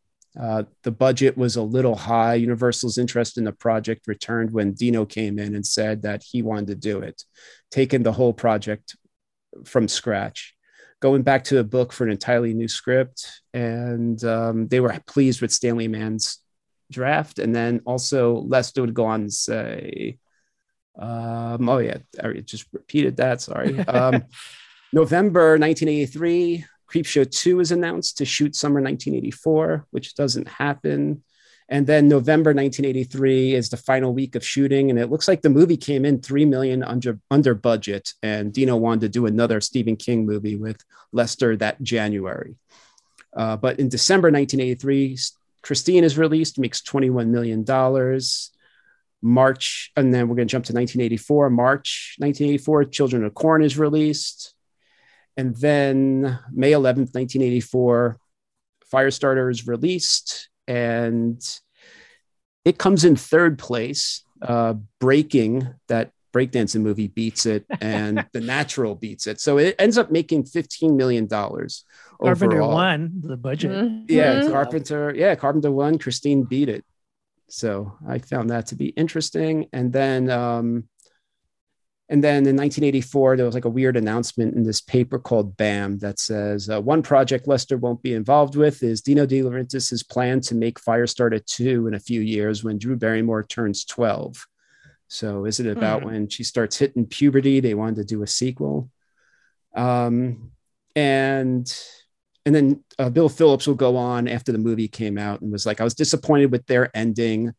Uh, 0.41 0.63
the 0.83 0.91
budget 0.91 1.37
was 1.37 1.57
a 1.57 1.63
little 1.63 1.97
high. 1.97 2.35
Universal's 2.35 2.99
interest 2.99 3.37
in 3.37 3.45
the 3.45 3.53
project 3.53 4.07
returned 4.07 4.51
when 4.51 4.73
Dino 4.73 5.05
came 5.05 5.39
in 5.39 5.55
and 5.55 5.67
said 5.67 6.03
that 6.03 6.23
he 6.23 6.41
wanted 6.41 6.69
to 6.69 6.75
do 6.75 7.01
it, 7.01 7.23
taking 7.71 8.03
the 8.03 8.13
whole 8.13 8.33
project 8.33 8.97
from 9.65 9.89
scratch, 9.89 10.55
going 11.01 11.23
back 11.23 11.45
to 11.45 11.57
the 11.57 11.65
book 11.65 11.93
for 11.93 12.05
an 12.05 12.11
entirely 12.11 12.55
new 12.55 12.69
script. 12.69 13.43
And 13.53 14.23
um, 14.25 14.69
they 14.69 14.81
were 14.81 14.99
pleased 15.07 15.43
with 15.43 15.53
Stanley 15.53 15.89
Mann's 15.89 16.39
draft. 16.91 17.39
And 17.39 17.55
then 17.55 17.83
also 17.85 18.37
Lester 18.37 18.83
would 18.83 18.95
go 18.95 19.07
on 19.07 19.23
and 19.23 19.33
say, 19.33 20.19
um, 20.99 21.69
oh, 21.69 21.79
yeah, 21.79 21.99
I 22.23 22.33
just 22.41 22.67
repeated 22.73 23.17
that. 23.17 23.41
Sorry. 23.41 23.79
Um, 23.89 24.25
November 24.95 25.59
1983, 25.59 26.67
Creepshow 26.87 27.31
2 27.31 27.61
is 27.61 27.73
announced 27.73 28.19
to 28.19 28.27
shoot 28.27 28.55
summer 28.55 28.81
1984, 28.81 29.87
which 29.91 30.15
doesn't 30.15 30.47
happen. 30.47 31.23
And 31.69 31.87
then 31.87 32.09
November 32.09 32.51
1983 32.51 33.55
is 33.55 33.71
the 33.71 33.79
final 33.79 34.13
week 34.13 34.35
of 34.35 34.45
shooting, 34.45 34.91
and 34.91 34.99
it 34.99 35.11
looks 35.11 35.29
like 35.29 35.41
the 35.41 35.49
movie 35.49 35.79
came 35.79 36.05
in 36.05 36.21
three 36.21 36.45
million 36.45 36.83
under 36.83 37.19
under 37.31 37.55
budget. 37.55 38.13
And 38.23 38.53
Dino 38.53 38.77
wanted 38.77 39.01
to 39.01 39.09
do 39.09 39.25
another 39.25 39.63
Stephen 39.63 39.97
King 39.97 40.27
movie 40.27 40.57
with 40.57 40.85
Lester 41.13 41.57
that 41.57 41.81
January. 41.83 42.57
Uh, 43.35 43.57
but 43.57 43.79
in 43.79 43.89
December 43.89 44.31
1983, 44.31 45.17
Christine 45.63 46.05
is 46.05 46.19
released, 46.19 46.59
makes 46.59 46.83
$21 46.83 47.29
million. 47.29 47.65
March, 49.23 49.93
and 49.97 50.13
then 50.13 50.29
we're 50.29 50.35
going 50.37 50.49
to 50.49 50.53
jump 50.53 50.65
to 50.67 50.73
1984. 50.73 51.49
March 51.51 52.17
1984, 52.19 52.85
Children 52.87 53.25
of 53.25 53.35
Corn 53.35 53.63
is 53.63 53.79
released. 53.79 54.55
And 55.37 55.57
then 55.57 56.39
May 56.53 56.73
11th, 56.73 57.15
1984, 57.15 58.19
Firestarter 58.93 59.51
is 59.51 59.67
released. 59.67 60.49
And 60.67 61.41
it 62.65 62.79
comes 62.79 63.05
in 63.05 63.17
third 63.17 63.59
place. 63.59 64.23
Uh, 64.41 64.75
Breaking, 64.99 65.73
that 65.87 66.11
breakdancing 66.35 66.81
movie, 66.81 67.07
beats 67.07 67.47
it, 67.47 67.65
and 67.81 68.27
The 68.33 68.41
Natural 68.41 68.95
beats 68.97 69.27
it. 69.29 69.41
So 69.41 69.59
it 69.59 69.77
ends 69.79 69.97
up 69.99 70.11
making 70.11 70.45
$15 70.45 70.97
million. 70.97 71.29
Carpenter 71.29 71.77
overall. 72.63 72.73
won 72.75 73.21
the 73.23 73.37
budget. 73.37 73.71
Mhm. 73.71 74.05
Yeah, 74.09 74.49
Carpenter. 74.49 75.15
Yeah, 75.15 75.35
Carpenter 75.37 75.71
won. 75.71 75.99
Christine 75.99 76.43
beat 76.43 76.69
it. 76.69 76.85
So 77.49 77.97
I 78.09 78.19
found 78.19 78.51
that 78.51 78.67
to 78.67 78.77
be 78.77 78.89
interesting. 78.89 79.69
And 79.73 79.93
then, 79.93 80.31
um, 80.31 80.89
and 82.09 82.23
then 82.23 82.47
in 82.47 82.57
1984, 82.57 83.37
there 83.37 83.47
was 83.47 83.55
like 83.55 83.65
a 83.65 83.71
weird 83.71 83.97
announcement 83.97 84.55
in 84.55 84.65
this 84.65 84.81
paper 84.81 85.19
called 85.19 85.57
BAM 85.57 85.99
that 85.99 86.19
says 86.19 86.69
uh, 86.69 86.81
one 86.81 87.03
project 87.03 87.49
Lester 87.49 87.77
won't 87.79 88.03
be 88.03 88.13
involved 88.15 88.57
with 88.57 88.83
is 88.83 89.01
Dino 89.01 89.25
De 89.25 89.41
Laurentiis' 89.41 90.07
plan 90.07 90.41
to 90.43 90.55
make 90.55 90.81
Firestarter 90.81 91.45
2 91.45 91.87
in 91.87 91.95
a 91.95 92.01
few 92.01 92.21
years 92.21 92.63
when 92.63 92.79
Drew 92.79 92.97
Barrymore 92.97 93.45
turns 93.45 93.85
12. 93.85 94.47
So 95.09 95.45
is 95.47 95.61
it 95.61 95.67
about 95.67 96.03
Hmm. 96.03 96.07
when 96.09 96.29
she 96.29 96.43
starts 96.43 96.77
hitting 96.77 97.07
puberty? 97.07 97.61
They 97.61 97.75
wanted 97.75 97.97
to 97.97 98.05
do 98.05 98.23
a 98.23 98.27
sequel. 98.27 98.91
Um, 99.75 100.53
and 100.95 101.67
and 102.45 102.55
then 102.55 102.85
uh, 102.99 103.11
Bill 103.11 103.29
Phillips 103.29 103.67
will 103.67 103.75
go 103.75 103.97
on 103.97 104.27
after 104.27 104.53
the 104.53 104.59
movie 104.59 104.89
came 104.89 105.19
out 105.19 105.41
and 105.41 105.53
was 105.53 105.67
like, 105.67 105.81
I 105.81 105.85
was 105.85 105.95
disappointed 105.95 106.51
with 106.51 106.67
their 106.67 106.91
ending 106.97 107.53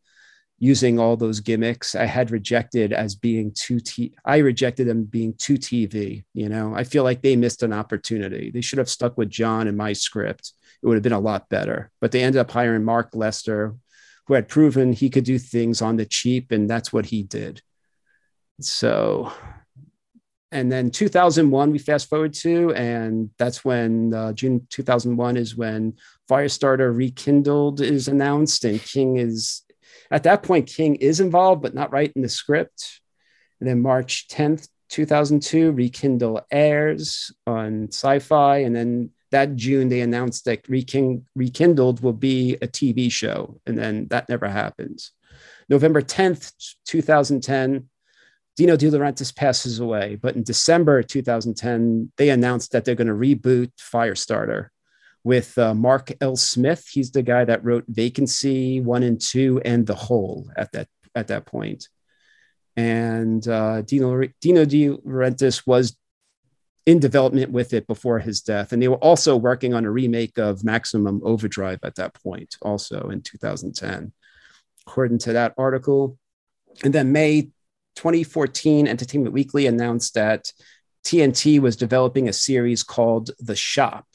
using 0.58 0.98
all 0.98 1.16
those 1.16 1.40
gimmicks. 1.40 1.94
I 1.94 2.04
had 2.04 2.30
rejected 2.30 2.92
as 2.92 3.14
being 3.14 3.52
too 3.54 3.80
t. 3.80 4.14
I 4.24 4.38
rejected 4.38 4.86
them 4.86 5.04
being 5.04 5.34
too 5.34 5.54
TV. 5.54 6.24
You 6.34 6.48
know, 6.48 6.74
I 6.74 6.84
feel 6.84 7.02
like 7.02 7.22
they 7.22 7.36
missed 7.36 7.62
an 7.62 7.72
opportunity. 7.72 8.50
They 8.50 8.60
should 8.60 8.78
have 8.78 8.90
stuck 8.90 9.16
with 9.16 9.30
John 9.30 9.68
and 9.68 9.76
my 9.76 9.92
script. 9.94 10.52
It 10.82 10.86
would 10.86 10.94
have 10.94 11.02
been 11.02 11.12
a 11.12 11.18
lot 11.18 11.48
better. 11.48 11.90
But 12.00 12.12
they 12.12 12.22
ended 12.22 12.40
up 12.40 12.50
hiring 12.50 12.84
Mark 12.84 13.10
Lester, 13.14 13.74
who 14.26 14.34
had 14.34 14.48
proven 14.48 14.92
he 14.92 15.10
could 15.10 15.24
do 15.24 15.38
things 15.38 15.82
on 15.82 15.96
the 15.96 16.06
cheap, 16.06 16.52
and 16.52 16.68
that's 16.68 16.92
what 16.92 17.06
he 17.06 17.22
did. 17.22 17.62
So 18.60 19.32
and 20.54 20.70
then 20.70 20.88
2001 20.88 21.72
we 21.72 21.78
fast 21.78 22.08
forward 22.08 22.32
to 22.32 22.72
and 22.74 23.28
that's 23.38 23.64
when 23.64 24.14
uh, 24.14 24.32
june 24.32 24.66
2001 24.70 25.36
is 25.36 25.56
when 25.56 25.92
firestarter 26.30 26.96
rekindled 26.96 27.80
is 27.80 28.08
announced 28.08 28.64
and 28.64 28.80
king 28.82 29.18
is 29.18 29.62
at 30.10 30.22
that 30.22 30.42
point 30.42 30.66
king 30.66 30.94
is 30.94 31.20
involved 31.20 31.60
but 31.60 31.74
not 31.74 31.92
writing 31.92 32.22
the 32.22 32.28
script. 32.28 33.00
And 33.60 33.68
then 33.68 33.82
march 33.82 34.28
10th 34.28 34.68
2002 34.90 35.72
rekindle 35.72 36.40
airs 36.50 37.32
on 37.46 37.88
sci-fi 37.88 38.58
and 38.58 38.74
then 38.76 39.10
that 39.30 39.56
june 39.56 39.88
they 39.88 40.02
announced 40.02 40.44
that 40.44 40.62
Rekin- 40.68 41.24
rekindled 41.34 42.00
will 42.00 42.12
be 42.12 42.54
a 42.62 42.68
tv 42.68 43.10
show 43.10 43.60
and 43.66 43.76
then 43.76 44.06
that 44.08 44.28
never 44.28 44.46
happens 44.46 45.12
november 45.68 46.02
10th 46.02 46.52
2010 46.86 47.88
Dino 48.56 48.76
De 48.76 48.88
Laurentiis 48.88 49.34
passes 49.34 49.80
away, 49.80 50.16
but 50.20 50.36
in 50.36 50.44
December 50.44 51.02
2010, 51.02 52.12
they 52.16 52.30
announced 52.30 52.72
that 52.72 52.84
they're 52.84 52.94
going 52.94 53.08
to 53.08 53.12
reboot 53.12 53.72
Firestarter 53.80 54.68
with 55.24 55.56
uh, 55.58 55.74
Mark 55.74 56.12
L. 56.20 56.36
Smith. 56.36 56.86
He's 56.90 57.10
the 57.10 57.22
guy 57.22 57.44
that 57.44 57.64
wrote 57.64 57.84
Vacancy 57.88 58.80
One 58.80 59.02
and 59.02 59.20
Two 59.20 59.60
and 59.64 59.86
The 59.86 59.94
Hole 59.94 60.48
at 60.56 60.70
that 60.72 60.88
at 61.14 61.28
that 61.28 61.46
point. 61.46 61.88
And 62.76 63.46
uh, 63.48 63.82
Dino 63.82 64.22
Dino 64.40 64.64
De 64.64 64.90
Laurentiis 64.90 65.66
was 65.66 65.96
in 66.86 66.98
development 67.00 67.50
with 67.50 67.72
it 67.72 67.86
before 67.86 68.18
his 68.18 68.40
death, 68.42 68.72
and 68.72 68.82
they 68.82 68.88
were 68.88 68.96
also 68.96 69.36
working 69.36 69.74
on 69.74 69.84
a 69.84 69.90
remake 69.90 70.38
of 70.38 70.64
Maximum 70.64 71.20
Overdrive 71.24 71.80
at 71.82 71.94
that 71.96 72.14
point, 72.22 72.56
also 72.60 73.08
in 73.08 73.22
2010, 73.22 74.12
according 74.86 75.18
to 75.18 75.32
that 75.32 75.54
article. 75.56 76.18
And 76.82 76.92
then 76.92 77.12
May 77.12 77.48
2014, 77.96 78.86
Entertainment 78.88 79.32
Weekly 79.32 79.66
announced 79.66 80.14
that 80.14 80.52
TNT 81.04 81.60
was 81.60 81.76
developing 81.76 82.28
a 82.28 82.32
series 82.32 82.82
called 82.82 83.30
The 83.38 83.56
Shop, 83.56 84.06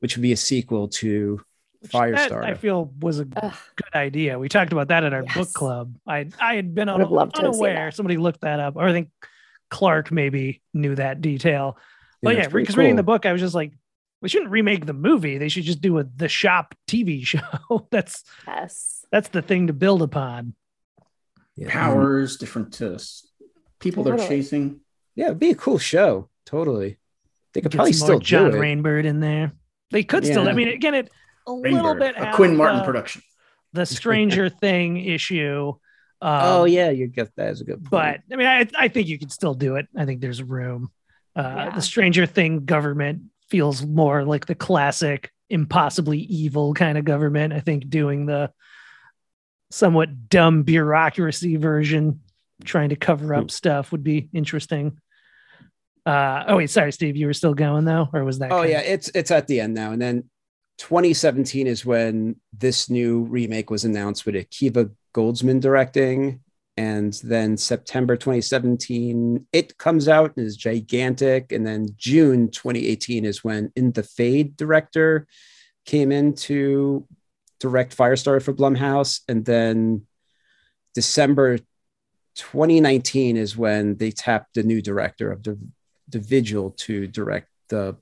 which 0.00 0.16
would 0.16 0.22
be 0.22 0.32
a 0.32 0.36
sequel 0.36 0.88
to 0.88 1.40
That, 1.82 1.90
Firestarter. 1.92 2.44
I 2.44 2.54
feel 2.54 2.92
was 3.00 3.20
a 3.20 3.26
Ugh. 3.36 3.54
good 3.76 3.94
idea. 3.94 4.38
We 4.38 4.48
talked 4.48 4.72
about 4.72 4.88
that 4.88 5.04
at 5.04 5.12
our 5.12 5.22
book 5.22 5.52
club. 5.52 5.94
I 6.06 6.28
I 6.40 6.56
had 6.56 6.74
been 6.74 6.88
un- 6.88 7.00
loved 7.08 7.36
to 7.36 7.42
have 7.42 7.54
seen 7.54 7.64
unaware. 7.64 7.90
Somebody 7.92 8.16
looked 8.16 8.40
that 8.40 8.58
up, 8.60 8.76
or 8.76 8.84
I 8.88 8.92
think 8.92 9.10
Clark 9.70 10.10
maybe 10.10 10.62
knew 10.74 10.94
that 10.96 11.20
detail. 11.20 11.78
But 12.22 12.36
yeah, 12.36 12.48
because 12.48 12.76
reading 12.76 12.92
cool. 12.94 12.96
the 12.98 13.02
book, 13.04 13.26
I 13.26 13.32
was 13.32 13.40
just 13.40 13.54
like, 13.54 13.72
we 14.22 14.28
shouldn't 14.28 14.50
remake 14.50 14.86
the 14.86 14.94
movie. 14.94 15.38
They 15.38 15.48
should 15.48 15.64
just 15.64 15.80
do 15.80 15.98
a 15.98 16.04
the 16.04 16.28
shop 16.28 16.74
TV 16.88 17.24
show. 17.26 17.40
that's 17.90 18.24
Yes. 18.46 19.04
that's 19.12 19.28
the 19.28 19.42
thing 19.42 19.68
to 19.68 19.72
build 19.72 20.02
upon. 20.02 20.54
Yeah. 21.56 21.70
powers, 21.70 22.36
different 22.36 22.80
uh, 22.82 22.94
s- 22.94 23.26
people 23.80 24.04
they're 24.04 24.18
chasing. 24.18 24.80
Yeah, 25.14 25.26
it'd 25.26 25.38
be 25.38 25.50
a 25.50 25.54
cool 25.54 25.78
show. 25.78 26.28
Totally. 26.44 26.98
They 27.54 27.62
could 27.62 27.72
Get 27.72 27.76
probably 27.78 27.92
still 27.94 28.08
more 28.16 28.20
John 28.20 28.50
do 28.50 28.56
it. 28.58 28.60
Rainbird 28.60 29.04
in 29.06 29.20
there. 29.20 29.52
They 29.90 30.02
could 30.02 30.24
still. 30.26 30.48
I 30.48 30.52
mean, 30.52 30.68
again, 30.68 30.94
it 30.94 31.10
a 31.46 31.52
little 31.52 31.94
bit 31.94 32.14
a 32.16 32.26
has 32.26 32.36
Quinn 32.36 32.56
Martin 32.56 32.80
the, 32.80 32.84
production. 32.84 33.22
the 33.72 33.86
Stranger 33.86 34.48
Thing 34.50 34.98
issue. 34.98 35.72
Um, 36.20 36.40
oh 36.42 36.64
yeah, 36.64 36.90
you 36.90 37.06
get 37.06 37.34
that 37.36 37.48
as 37.48 37.60
a 37.60 37.64
good 37.64 37.84
point. 37.84 37.90
but 37.90 38.20
I 38.32 38.36
mean, 38.36 38.46
I, 38.46 38.66
I 38.78 38.88
think 38.88 39.08
you 39.08 39.18
can 39.18 39.28
still 39.30 39.54
do 39.54 39.76
it. 39.76 39.86
I 39.96 40.04
think 40.04 40.20
there's 40.20 40.42
room. 40.42 40.90
Uh, 41.34 41.42
Yeah. 41.42 41.70
The 41.74 41.82
Stranger 41.82 42.26
Thing 42.26 42.64
government 42.64 43.22
feels 43.48 43.84
more 43.86 44.24
like 44.24 44.44
the 44.46 44.54
classic, 44.54 45.30
impossibly 45.50 46.18
evil 46.18 46.74
kind 46.74 46.98
of 46.98 47.04
government. 47.04 47.52
I 47.52 47.60
think 47.60 47.88
doing 47.88 48.26
the 48.26 48.50
somewhat 49.70 50.28
dumb 50.28 50.62
bureaucracy 50.62 51.56
version, 51.56 52.20
trying 52.64 52.90
to 52.90 52.96
cover 52.96 53.34
Hmm. 53.34 53.40
up 53.40 53.50
stuff, 53.50 53.92
would 53.92 54.04
be 54.04 54.28
interesting. 54.32 54.98
Uh, 56.04 56.44
oh 56.48 56.56
wait, 56.58 56.70
sorry, 56.70 56.92
Steve, 56.92 57.16
you 57.16 57.26
were 57.26 57.32
still 57.32 57.54
going 57.54 57.84
though, 57.84 58.08
or 58.12 58.24
was 58.24 58.38
that? 58.38 58.52
oh 58.52 58.62
yeah, 58.62 58.80
of- 58.80 58.86
it's 58.86 59.08
it's 59.14 59.30
at 59.30 59.46
the 59.48 59.60
end 59.60 59.74
now. 59.74 59.90
And 59.92 60.00
then 60.00 60.30
2017 60.78 61.66
is 61.66 61.84
when 61.84 62.36
this 62.56 62.88
new 62.90 63.22
remake 63.24 63.70
was 63.70 63.84
announced 63.84 64.24
with 64.26 64.34
Akiva 64.34 64.90
Goldsman 65.14 65.60
directing. 65.60 66.40
And 66.78 67.14
then 67.24 67.56
September 67.56 68.16
2017, 68.16 69.46
it 69.50 69.78
comes 69.78 70.08
out 70.08 70.34
and 70.36 70.46
is 70.46 70.58
gigantic. 70.58 71.50
And 71.50 71.66
then 71.66 71.88
June 71.96 72.50
2018 72.50 73.24
is 73.24 73.42
when 73.42 73.72
In 73.74 73.92
the 73.92 74.02
Fade 74.02 74.58
director 74.58 75.26
came 75.86 76.12
in 76.12 76.34
to 76.34 77.06
direct 77.60 77.96
Firestarter 77.96 78.42
for 78.42 78.52
Blumhouse. 78.52 79.20
And 79.28 79.44
then 79.44 80.06
December 80.94 81.58
2019 82.36 83.36
is 83.36 83.56
when 83.56 83.96
they 83.96 84.10
tapped 84.10 84.54
the 84.54 84.62
new 84.62 84.82
director 84.82 85.30
of 85.30 85.42
the, 85.42 85.58
the 86.08 86.18
Vigil 86.18 86.70
to 86.72 87.06
direct 87.06 87.48
the 87.68 87.96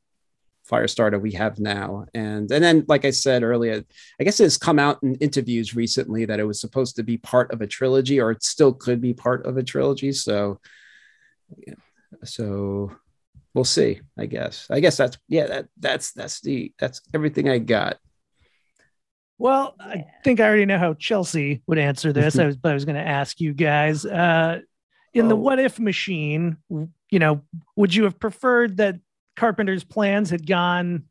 Firestarter 0.71 1.21
we 1.21 1.33
have 1.33 1.61
now. 1.61 2.07
And 2.15 2.51
and 2.51 2.65
then, 2.65 2.85
like 2.89 3.05
I 3.05 3.11
said 3.11 3.43
earlier, 3.43 3.85
I 4.19 4.25
guess 4.25 4.41
it's 4.41 4.57
come 4.57 4.79
out 4.79 5.03
in 5.03 5.15
interviews 5.17 5.77
recently 5.77 6.25
that 6.25 6.41
it 6.41 6.45
was 6.45 6.61
supposed 6.61 6.97
to 6.97 7.03
be 7.03 7.19
part 7.19 7.53
of 7.53 7.61
a 7.61 7.67
trilogy, 7.67 8.19
or 8.21 8.31
it 8.31 8.43
still 8.43 8.73
could 8.73 9.01
be 9.01 9.13
part 9.13 9.45
of 9.47 9.59
a 9.59 9.63
trilogy. 9.63 10.13
So, 10.13 10.61
yeah, 11.67 11.75
so 12.25 12.93
we'll 13.53 13.65
see. 13.65 14.01
I 14.17 14.27
guess. 14.27 14.67
I 14.71 14.81
guess 14.81 14.97
that's 14.97 15.19
yeah. 15.29 15.47
That 15.47 15.69
that's 15.79 16.13
that's 16.13 16.41
the 16.41 16.73
that's 16.79 17.03
everything 17.13 17.49
I 17.49 17.59
got. 17.59 17.99
Well, 19.45 19.75
I 19.79 20.07
think 20.25 20.41
I 20.41 20.45
already 20.47 20.65
know 20.65 20.79
how 20.79 20.95
Chelsea 20.95 21.61
would 21.67 21.77
answer 21.77 22.15
this. 22.15 22.39
I 22.39 22.47
was, 22.47 22.57
but 22.57 22.71
I 22.71 22.73
was 22.75 22.87
going 22.87 22.97
to 22.97 23.07
ask 23.07 23.43
you 23.43 23.53
guys. 23.53 24.07
Uh, 24.07 24.61
in 25.13 25.29
the 25.29 25.35
Oh. 25.37 25.39
what 25.39 25.59
if 25.59 25.79
machine, 25.79 26.57
you 26.71 27.19
know, 27.19 27.43
would 27.77 27.95
you 27.95 28.05
have 28.05 28.19
preferred 28.19 28.79
that 28.79 28.97
Carpenter's 29.37 29.85
plans 29.85 30.31
had 30.31 30.47
gone 30.47 31.05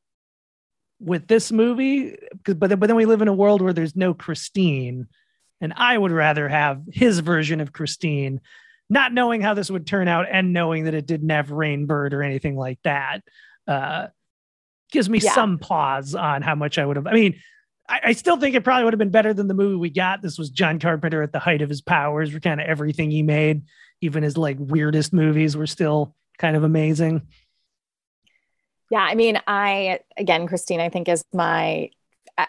with 1.00 1.28
this 1.28 1.52
movie? 1.52 2.18
'Cause- 2.44 2.56
But 2.56 2.72
then, 2.72 2.80
but 2.80 2.88
then 2.88 2.96
we 2.96 3.06
live 3.06 3.22
in 3.22 3.28
a 3.28 3.34
world 3.36 3.62
where 3.62 3.72
there's 3.72 3.96
no 3.96 4.16
Christine, 4.16 5.06
and 5.62 5.72
I 5.78 5.96
would 5.96 6.12
rather 6.12 6.50
have 6.50 6.82
his 6.92 7.20
version 7.20 7.62
of 7.62 7.72
Christine, 7.72 8.42
not 8.90 9.14
knowing 9.14 9.42
how 9.42 9.54
this 9.54 9.70
would 9.70 9.86
turn 9.86 10.08
out 10.08 10.26
and 10.28 10.54
knowing 10.54 10.86
that 10.86 10.96
it 10.96 11.06
didn't 11.06 11.30
have 11.30 11.50
Rainbird 11.50 12.14
or 12.14 12.24
anything 12.24 12.58
like 12.58 12.80
that. 12.84 13.22
Uh, 13.68 14.08
gives 14.92 15.08
me 15.08 15.20
Yeah. 15.20 15.34
some 15.34 15.60
pause 15.60 16.16
on 16.16 16.42
how 16.42 16.56
much 16.56 16.80
I 16.80 16.86
would 16.88 16.96
have. 16.96 17.06
I 17.06 17.14
mean, 17.14 17.36
I, 17.94 18.00
I 18.06 18.12
still 18.14 18.38
think 18.38 18.56
it 18.56 18.64
probably 18.64 18.86
would 18.86 18.94
have 18.94 19.00
been 19.00 19.12
better 19.12 19.34
than 19.34 19.48
the 19.48 19.54
movie 19.54 19.76
we 19.76 19.92
got. 19.92 20.24
This 20.24 20.40
was 20.40 20.50
John 20.50 20.80
Carpenter 20.80 21.22
at 21.22 21.32
the 21.32 21.40
height 21.40 21.62
of 21.62 21.70
his 21.70 21.82
powers, 21.82 22.36
kind 22.40 22.60
of 22.60 22.66
everything 22.66 23.12
he 23.12 23.22
made, 23.22 23.64
even 24.02 24.24
his 24.24 24.36
like 24.36 24.58
weirdest 24.60 25.14
movies 25.14 25.56
were 25.56 25.68
still 25.68 26.16
kind 26.40 26.56
of 26.56 26.64
amazing. 26.64 27.22
Yeah, 28.90 29.02
I 29.04 29.14
mean, 29.14 29.40
I 29.46 30.00
again, 30.18 30.48
Christine, 30.48 30.80
I 30.80 30.90
think 30.90 31.08
is 31.08 31.24
my 31.34 31.92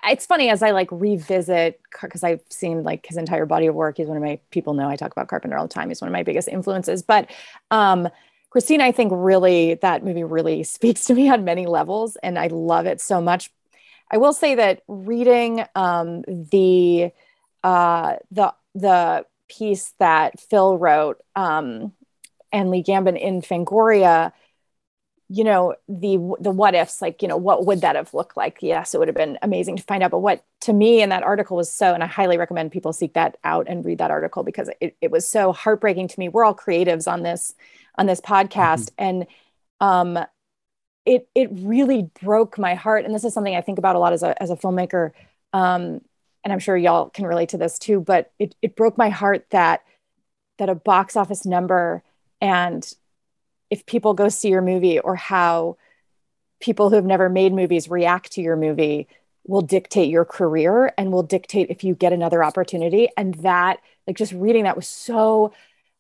it's 0.03 0.25
funny 0.25 0.49
as 0.49 0.63
I 0.63 0.71
like 0.71 0.89
revisit 0.91 1.79
because 2.01 2.25
I've 2.25 2.41
seen 2.49 2.85
like 2.85 3.05
his 3.05 3.19
entire 3.19 3.45
body 3.45 3.67
of 3.67 3.75
work. 3.75 3.99
He's 3.99 4.07
one 4.07 4.17
of 4.17 4.23
my 4.23 4.41
people 4.51 4.73
know 4.73 4.89
I 4.89 4.97
talk 4.97 5.13
about 5.13 5.29
Carpenter 5.29 5.59
all 5.59 5.67
the 5.67 5.75
time. 5.75 5.91
He's 5.91 6.01
one 6.01 6.09
of 6.09 6.13
my 6.13 6.23
biggest 6.23 6.49
influences. 6.49 7.03
But 7.03 7.31
um, 7.71 8.09
Christine, 8.49 8.81
I 8.81 8.93
think 8.93 9.13
really 9.15 9.75
that 9.75 10.03
movie 10.03 10.25
really 10.25 10.63
speaks 10.65 11.05
to 11.07 11.15
me 11.15 11.29
on 11.29 11.45
many 11.45 11.67
levels, 11.67 12.17
and 12.23 12.39
I 12.39 12.47
love 12.47 12.87
it 12.87 13.03
so 13.03 13.21
much. 13.21 13.51
I 14.15 14.17
will 14.17 14.33
say 14.33 14.55
that 14.55 14.83
reading 14.87 15.65
um, 15.75 16.23
the 16.23 17.11
uh, 17.65 18.17
the 18.31 18.55
the 18.77 19.27
piece 19.49 19.93
that 19.99 20.39
Phil 20.39 20.79
wrote 20.79 21.21
um, 21.35 21.93
and 22.53 22.71
Lee 22.71 22.85
Gambin 22.85 23.19
in 23.21 23.43
Fangoria 23.43 24.33
you 25.29 25.43
know 25.43 25.75
the 25.89 26.17
the 26.39 26.51
what 26.51 26.75
ifs 26.75 27.01
like 27.01 27.23
you 27.23 27.29
know 27.29 27.37
what 27.37 27.65
would 27.65 27.81
that 27.81 27.97
have 27.97 28.13
looked 28.13 28.37
like 28.37 28.59
yes 28.61 28.95
it 28.95 28.99
would 28.99 29.09
have 29.09 29.17
been 29.17 29.39
amazing 29.41 29.75
to 29.75 29.83
find 29.83 30.03
out 30.03 30.11
but 30.11 30.19
what 30.19 30.45
to 30.61 30.73
me 30.73 31.01
in 31.01 31.09
that 31.09 31.23
article 31.23 31.57
was 31.57 31.73
so 31.73 31.95
and 31.95 32.05
i 32.05 32.07
highly 32.07 32.37
recommend 32.37 32.71
people 32.71 32.93
seek 32.93 33.15
that 33.15 33.39
out 33.43 33.67
and 33.67 33.87
read 33.87 33.97
that 33.97 34.11
article 34.11 34.43
because 34.43 34.69
it, 34.83 34.95
it 35.01 35.11
was 35.11 35.27
so 35.27 35.51
heartbreaking 35.51 36.07
to 36.07 36.21
me 36.21 36.29
we're 36.29 36.45
all 36.45 36.55
creatives 36.55 37.11
on 37.11 37.23
this 37.23 37.55
on 37.97 38.05
this 38.05 38.21
podcast 38.21 38.91
mm-hmm. 38.91 39.05
and 39.05 39.27
um 39.81 40.27
it 41.07 41.29
it 41.35 41.49
really 41.53 42.11
broke 42.23 42.59
my 42.59 42.75
heart. 42.75 43.05
And 43.05 43.15
this 43.15 43.25
is 43.25 43.35
something 43.35 43.55
i 43.55 43.61
think 43.61 43.79
about 43.79 43.97
a 43.97 43.99
lot 43.99 44.13
as 44.13 44.23
a 44.23 44.41
as 44.43 44.51
a 44.51 44.57
filmmaker 44.57 45.13
um 45.53 46.01
and 46.43 46.53
i'm 46.53 46.59
sure 46.59 46.77
y'all 46.77 47.11
can 47.11 47.27
relate 47.27 47.51
to 47.51 47.59
this 47.59 47.79
too 47.79 48.01
but 48.01 48.33
it, 48.39 48.55
it 48.63 48.77
broke 48.77 48.99
my 48.99 49.09
heart 49.09 49.47
that 49.51 49.83
that 50.59 50.69
a 50.69 50.75
box 50.75 51.17
office 51.17 51.45
number 51.45 52.03
and 52.41 52.95
if 53.71 53.87
people 53.87 54.15
go 54.15 54.29
see 54.29 54.49
your 54.49 54.63
movie 54.63 54.99
or 54.99 55.17
how 55.17 55.77
people 56.61 56.91
who 56.91 56.97
have 56.97 57.05
never 57.05 57.29
made 57.29 57.53
movies 57.53 57.89
react 57.89 58.33
to 58.33 58.41
your 58.41 58.57
movie 58.57 59.09
will 59.47 59.61
dictate 59.61 60.09
your 60.09 60.25
career 60.25 60.93
and 60.97 61.13
will 61.13 61.23
dictate 61.23 61.69
if 61.71 61.85
you 61.85 61.95
get 61.95 62.13
another 62.13 62.43
opportunity. 62.43 63.09
And 63.17 63.35
that 63.37 63.81
like 64.07 64.17
just 64.17 64.33
reading 64.33 64.65
that 64.65 64.77
was 64.77 64.89
so 64.89 65.53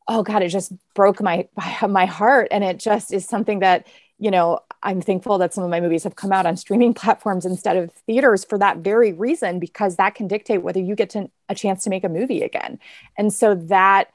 oh 0.07 0.23
god 0.23 0.43
it 0.43 0.49
just 0.49 0.73
broke 0.95 1.21
my 1.21 1.49
my 1.89 2.07
heart. 2.07 2.49
And 2.51 2.65
it 2.65 2.79
just 2.79 3.13
is 3.13 3.27
something 3.27 3.59
that 3.61 3.87
you 4.25 4.31
know 4.31 4.59
i'm 4.83 5.03
thankful 5.03 5.37
that 5.37 5.53
some 5.53 5.62
of 5.62 5.68
my 5.68 5.81
movies 5.81 6.03
have 6.03 6.16
come 6.16 6.33
out 6.33 6.47
on 6.47 6.57
streaming 6.57 6.95
platforms 7.03 7.45
instead 7.45 7.77
of 7.77 7.93
theaters 8.07 8.43
for 8.43 8.57
that 8.57 8.79
very 8.79 9.12
reason 9.12 9.61
because 9.61 9.97
that 9.97 10.14
can 10.14 10.27
dictate 10.27 10.62
whether 10.62 10.81
you 10.81 10.95
get 10.95 11.11
to, 11.11 11.31
a 11.51 11.55
chance 11.55 11.85
to 11.85 11.91
make 11.91 12.05
a 12.05 12.09
movie 12.09 12.43
again. 12.43 12.79
And 13.18 13.33
so 13.33 13.55
that 13.55 14.11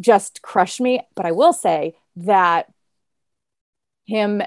just 0.00 0.42
crushed 0.42 0.80
me. 0.80 1.00
But 1.14 1.24
i 1.24 1.30
will 1.30 1.52
say 1.52 1.96
that 2.16 2.72
him 4.06 4.42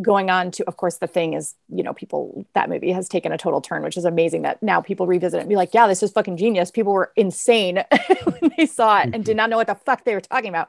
going 0.00 0.30
on 0.30 0.52
to 0.52 0.64
of 0.68 0.76
course 0.76 0.98
the 0.98 1.06
thing 1.06 1.34
is 1.34 1.54
you 1.68 1.82
know 1.82 1.92
people 1.92 2.46
that 2.54 2.68
movie 2.68 2.90
has 2.92 3.08
taken 3.08 3.30
a 3.30 3.38
total 3.38 3.60
turn 3.60 3.82
which 3.84 3.96
is 3.96 4.04
amazing 4.04 4.42
that 4.42 4.60
now 4.60 4.80
people 4.80 5.06
revisit 5.06 5.38
it 5.38 5.42
and 5.42 5.48
be 5.48 5.54
like 5.54 5.72
yeah 5.72 5.86
this 5.86 6.02
is 6.02 6.12
fucking 6.12 6.36
genius. 6.36 6.70
People 6.70 6.92
were 6.92 7.12
insane 7.16 7.82
when 8.24 8.52
they 8.56 8.66
saw 8.66 9.00
it 9.00 9.10
and 9.12 9.24
did 9.24 9.32
mm-hmm. 9.32 9.38
not 9.38 9.50
know 9.50 9.56
what 9.56 9.66
the 9.66 9.74
fuck 9.74 10.04
they 10.04 10.14
were 10.14 10.20
talking 10.20 10.50
about. 10.50 10.68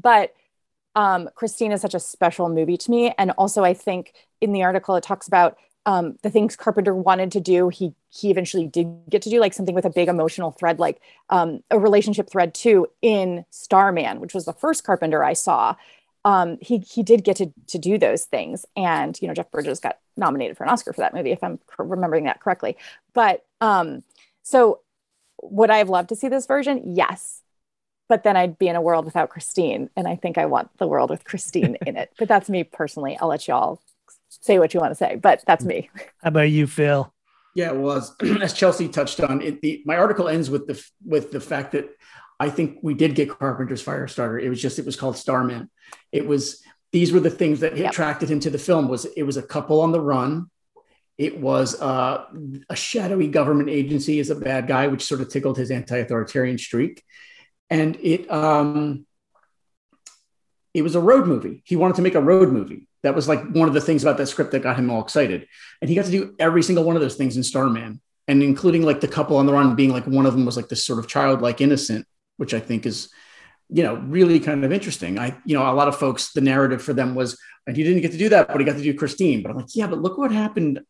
But 0.00 0.34
um, 1.00 1.28
christine 1.34 1.72
is 1.72 1.80
such 1.80 1.94
a 1.94 2.00
special 2.00 2.48
movie 2.48 2.76
to 2.76 2.90
me 2.90 3.12
and 3.18 3.30
also 3.32 3.64
i 3.64 3.72
think 3.72 4.12
in 4.40 4.52
the 4.52 4.62
article 4.62 4.94
it 4.96 5.02
talks 5.02 5.26
about 5.26 5.56
um, 5.86 6.16
the 6.22 6.30
things 6.30 6.56
carpenter 6.56 6.94
wanted 6.94 7.32
to 7.32 7.40
do 7.40 7.68
he 7.68 7.94
he 8.10 8.30
eventually 8.30 8.66
did 8.66 8.86
get 9.08 9.22
to 9.22 9.30
do 9.30 9.40
like 9.40 9.54
something 9.54 9.74
with 9.74 9.86
a 9.86 9.90
big 9.90 10.08
emotional 10.08 10.50
thread 10.50 10.78
like 10.78 11.00
um, 11.30 11.62
a 11.70 11.78
relationship 11.78 12.28
thread 12.30 12.52
too 12.54 12.86
in 13.00 13.44
starman 13.50 14.20
which 14.20 14.34
was 14.34 14.44
the 14.44 14.52
first 14.52 14.84
carpenter 14.84 15.24
i 15.24 15.32
saw 15.32 15.74
um, 16.24 16.58
he 16.60 16.78
he 16.78 17.02
did 17.02 17.24
get 17.24 17.36
to 17.36 17.52
to 17.68 17.78
do 17.78 17.98
those 17.98 18.24
things, 18.24 18.66
and 18.76 19.18
you 19.20 19.28
know 19.28 19.34
Jeff 19.34 19.50
Bridges 19.50 19.80
got 19.80 19.98
nominated 20.16 20.56
for 20.56 20.64
an 20.64 20.70
Oscar 20.70 20.92
for 20.92 21.00
that 21.00 21.14
movie, 21.14 21.32
if 21.32 21.42
I'm 21.42 21.58
remembering 21.78 22.24
that 22.24 22.40
correctly. 22.40 22.76
But 23.14 23.44
um, 23.60 24.02
so 24.42 24.80
would 25.42 25.70
I 25.70 25.78
have 25.78 25.88
loved 25.88 26.10
to 26.10 26.16
see 26.16 26.28
this 26.28 26.46
version? 26.46 26.82
Yes, 26.84 27.42
but 28.10 28.24
then 28.24 28.36
I'd 28.36 28.58
be 28.58 28.66
in 28.66 28.74
a 28.74 28.82
world 28.82 29.04
without 29.04 29.30
Christine, 29.30 29.88
and 29.96 30.08
I 30.08 30.16
think 30.16 30.36
I 30.36 30.46
want 30.46 30.76
the 30.78 30.88
world 30.88 31.10
with 31.10 31.24
Christine 31.24 31.76
in 31.86 31.96
it. 31.96 32.10
But 32.18 32.26
that's 32.26 32.50
me 32.50 32.64
personally. 32.64 33.16
I'll 33.18 33.28
let 33.28 33.46
y'all 33.46 33.80
say 34.28 34.58
what 34.58 34.74
you 34.74 34.80
want 34.80 34.90
to 34.90 34.96
say, 34.96 35.14
but 35.14 35.44
that's 35.46 35.64
me. 35.64 35.88
How 36.20 36.28
about 36.28 36.50
you, 36.50 36.66
Phil? 36.66 37.14
Yeah, 37.54 37.70
well, 37.70 37.98
as, 37.98 38.12
as 38.42 38.52
Chelsea 38.52 38.88
touched 38.88 39.20
on, 39.20 39.40
it, 39.40 39.62
the, 39.62 39.82
my 39.86 39.96
article 39.96 40.28
ends 40.28 40.50
with 40.50 40.66
the 40.66 40.84
with 41.06 41.30
the 41.30 41.40
fact 41.40 41.70
that 41.72 41.88
I 42.40 42.50
think 42.50 42.80
we 42.82 42.94
did 42.94 43.14
get 43.14 43.28
Carpenter's 43.28 43.84
Firestarter. 43.84 44.42
It 44.42 44.48
was 44.48 44.60
just 44.60 44.80
it 44.80 44.84
was 44.86 44.96
called 44.96 45.16
Starman. 45.16 45.70
It 46.10 46.26
was 46.26 46.64
these 46.90 47.12
were 47.12 47.20
the 47.20 47.30
things 47.30 47.60
that 47.60 47.76
yep. 47.76 47.92
attracted 47.92 48.28
him 48.28 48.40
to 48.40 48.50
the 48.50 48.58
film. 48.58 48.88
Was 48.88 49.04
it 49.04 49.22
was 49.22 49.36
a 49.36 49.42
couple 49.42 49.82
on 49.82 49.92
the 49.92 50.00
run. 50.00 50.50
It 51.16 51.38
was 51.38 51.80
uh, 51.80 52.24
a 52.68 52.74
shadowy 52.74 53.28
government 53.28 53.68
agency 53.68 54.18
as 54.18 54.30
a 54.30 54.34
bad 54.34 54.66
guy, 54.66 54.88
which 54.88 55.04
sort 55.04 55.20
of 55.20 55.28
tickled 55.28 55.58
his 55.58 55.70
anti-authoritarian 55.70 56.56
streak, 56.56 57.04
and 57.70 57.96
it 57.96 58.30
um, 58.30 59.06
it 60.74 60.82
was 60.82 60.94
a 60.94 61.00
road 61.00 61.26
movie. 61.26 61.62
He 61.64 61.76
wanted 61.76 61.96
to 61.96 62.02
make 62.02 62.14
a 62.14 62.20
road 62.20 62.50
movie. 62.50 62.86
That 63.02 63.14
was 63.14 63.28
like 63.28 63.50
one 63.52 63.68
of 63.68 63.74
the 63.74 63.80
things 63.80 64.02
about 64.02 64.18
that 64.18 64.26
script 64.26 64.50
that 64.52 64.62
got 64.62 64.78
him 64.78 64.90
all 64.90 65.02
excited, 65.02 65.46
and 65.80 65.88
he 65.88 65.96
got 65.96 66.04
to 66.04 66.10
do 66.10 66.34
every 66.38 66.62
single 66.62 66.84
one 66.84 66.96
of 66.96 67.02
those 67.02 67.16
things 67.16 67.36
in 67.36 67.42
Starman, 67.42 68.00
and 68.28 68.42
including 68.42 68.82
like 68.82 69.00
the 69.00 69.08
couple 69.08 69.36
on 69.36 69.46
the 69.46 69.52
run 69.52 69.74
being 69.74 69.90
like 69.90 70.06
one 70.06 70.26
of 70.26 70.34
them 70.34 70.44
was 70.44 70.56
like 70.56 70.68
this 70.68 70.84
sort 70.84 70.98
of 70.98 71.08
childlike 71.08 71.60
innocent 71.60 72.06
which 72.40 72.54
I 72.54 72.58
think 72.58 72.86
is, 72.86 73.10
you 73.68 73.82
know, 73.82 73.96
really 73.96 74.40
kind 74.40 74.64
of 74.64 74.72
interesting. 74.72 75.18
I, 75.18 75.36
you 75.44 75.54
know, 75.54 75.70
a 75.70 75.74
lot 75.74 75.88
of 75.88 75.98
folks, 75.98 76.32
the 76.32 76.40
narrative 76.40 76.82
for 76.82 76.94
them 76.94 77.14
was, 77.14 77.38
and 77.66 77.76
he 77.76 77.82
didn't 77.82 78.00
get 78.00 78.12
to 78.12 78.18
do 78.18 78.30
that, 78.30 78.48
but 78.48 78.60
he 78.60 78.64
got 78.64 78.76
to 78.76 78.82
do 78.82 78.94
Christine. 78.94 79.42
But 79.42 79.50
I'm 79.50 79.58
like, 79.58 79.76
yeah, 79.76 79.86
but 79.86 80.00
look 80.00 80.16
what 80.16 80.32
happened 80.32 80.80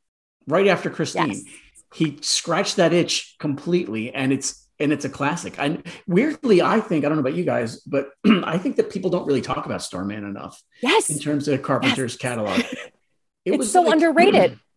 right 0.46 0.68
after 0.68 0.90
Christine. 0.90 1.32
Yes. 1.32 1.44
He 1.92 2.18
scratched 2.20 2.76
that 2.76 2.92
itch 2.92 3.34
completely, 3.40 4.14
and 4.14 4.32
it's 4.32 4.64
and 4.80 4.92
it's 4.92 5.04
a 5.04 5.08
classic. 5.08 5.54
And 5.58 5.86
weirdly, 6.06 6.62
I 6.62 6.80
think 6.80 7.04
I 7.04 7.08
don't 7.08 7.16
know 7.16 7.22
about 7.22 7.34
you 7.34 7.44
guys, 7.44 7.80
but 7.80 8.10
I 8.26 8.58
think 8.58 8.76
that 8.76 8.90
people 8.90 9.10
don't 9.10 9.26
really 9.26 9.42
talk 9.42 9.66
about 9.66 9.82
Starman 9.82 10.24
enough. 10.24 10.60
Yes, 10.82 11.10
in 11.10 11.18
terms 11.18 11.46
of 11.48 11.62
Carpenter's 11.62 12.14
yes. 12.14 12.16
catalog, 12.16 12.58
it 13.44 13.54
it's 13.54 13.70
so 13.70 13.82
like, 13.82 13.94
underrated. 13.94 14.58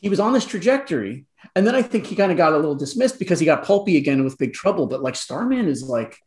He 0.00 0.10
was 0.10 0.20
on 0.20 0.34
this 0.34 0.44
trajectory, 0.44 1.24
and 1.56 1.66
then 1.66 1.74
I 1.74 1.80
think 1.80 2.04
he 2.04 2.14
kind 2.14 2.30
of 2.30 2.36
got 2.36 2.52
a 2.52 2.56
little 2.56 2.74
dismissed 2.74 3.18
because 3.18 3.40
he 3.40 3.46
got 3.46 3.64
pulpy 3.64 3.96
again 3.96 4.22
with 4.22 4.36
Big 4.36 4.52
Trouble. 4.52 4.86
But 4.86 5.02
like 5.02 5.16
Starman 5.16 5.66
is 5.66 5.82
like, 5.82 6.18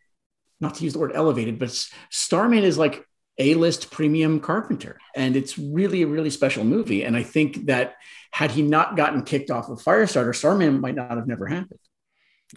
not 0.59 0.73
to 0.75 0.83
use 0.83 0.93
the 0.93 0.99
word 0.99 1.11
elevated, 1.13 1.59
but 1.59 1.69
Starman 2.09 2.63
is 2.63 2.79
like 2.79 3.05
a 3.37 3.53
list 3.53 3.91
premium 3.91 4.39
Carpenter. 4.39 4.97
And 5.15 5.35
it's 5.35 5.57
really 5.57 6.01
a 6.01 6.07
really 6.07 6.29
special 6.29 6.63
movie. 6.63 7.03
And 7.03 7.15
I 7.15 7.23
think 7.23 7.67
that 7.67 7.95
had 8.31 8.51
he 8.51 8.61
not 8.61 8.95
gotten 8.95 9.23
kicked 9.23 9.51
off 9.51 9.69
of 9.69 9.81
Firestarter, 9.81 10.35
Starman 10.35 10.81
might 10.81 10.95
not 10.95 11.11
have 11.11 11.27
never 11.27 11.45
happened. 11.45 11.79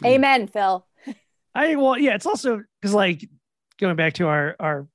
Amen, 0.04 0.46
Phil. 0.46 0.86
I 1.54 1.76
well, 1.76 1.98
yeah, 1.98 2.14
it's 2.14 2.26
also 2.26 2.62
because 2.80 2.94
like 2.94 3.28
going 3.78 3.96
back 3.96 4.14
to 4.14 4.26
our 4.28 4.56
our 4.60 4.86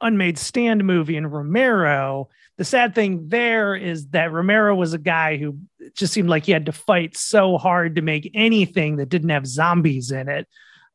unmade 0.00 0.38
stand 0.38 0.84
movie 0.84 1.16
in 1.16 1.26
Romero, 1.26 2.28
the 2.58 2.64
sad 2.64 2.94
thing 2.94 3.28
there 3.28 3.74
is 3.74 4.08
that 4.08 4.32
Romero 4.32 4.74
was 4.74 4.92
a 4.92 4.98
guy 4.98 5.36
who 5.36 5.58
just 5.94 6.12
seemed 6.12 6.28
like 6.28 6.44
he 6.44 6.52
had 6.52 6.66
to 6.66 6.72
fight 6.72 7.16
so 7.16 7.56
hard 7.56 7.96
to 7.96 8.02
make 8.02 8.30
anything 8.34 8.96
that 8.96 9.08
didn't 9.08 9.30
have 9.30 9.46
zombies 9.46 10.10
in 10.10 10.28
it. 10.28 10.46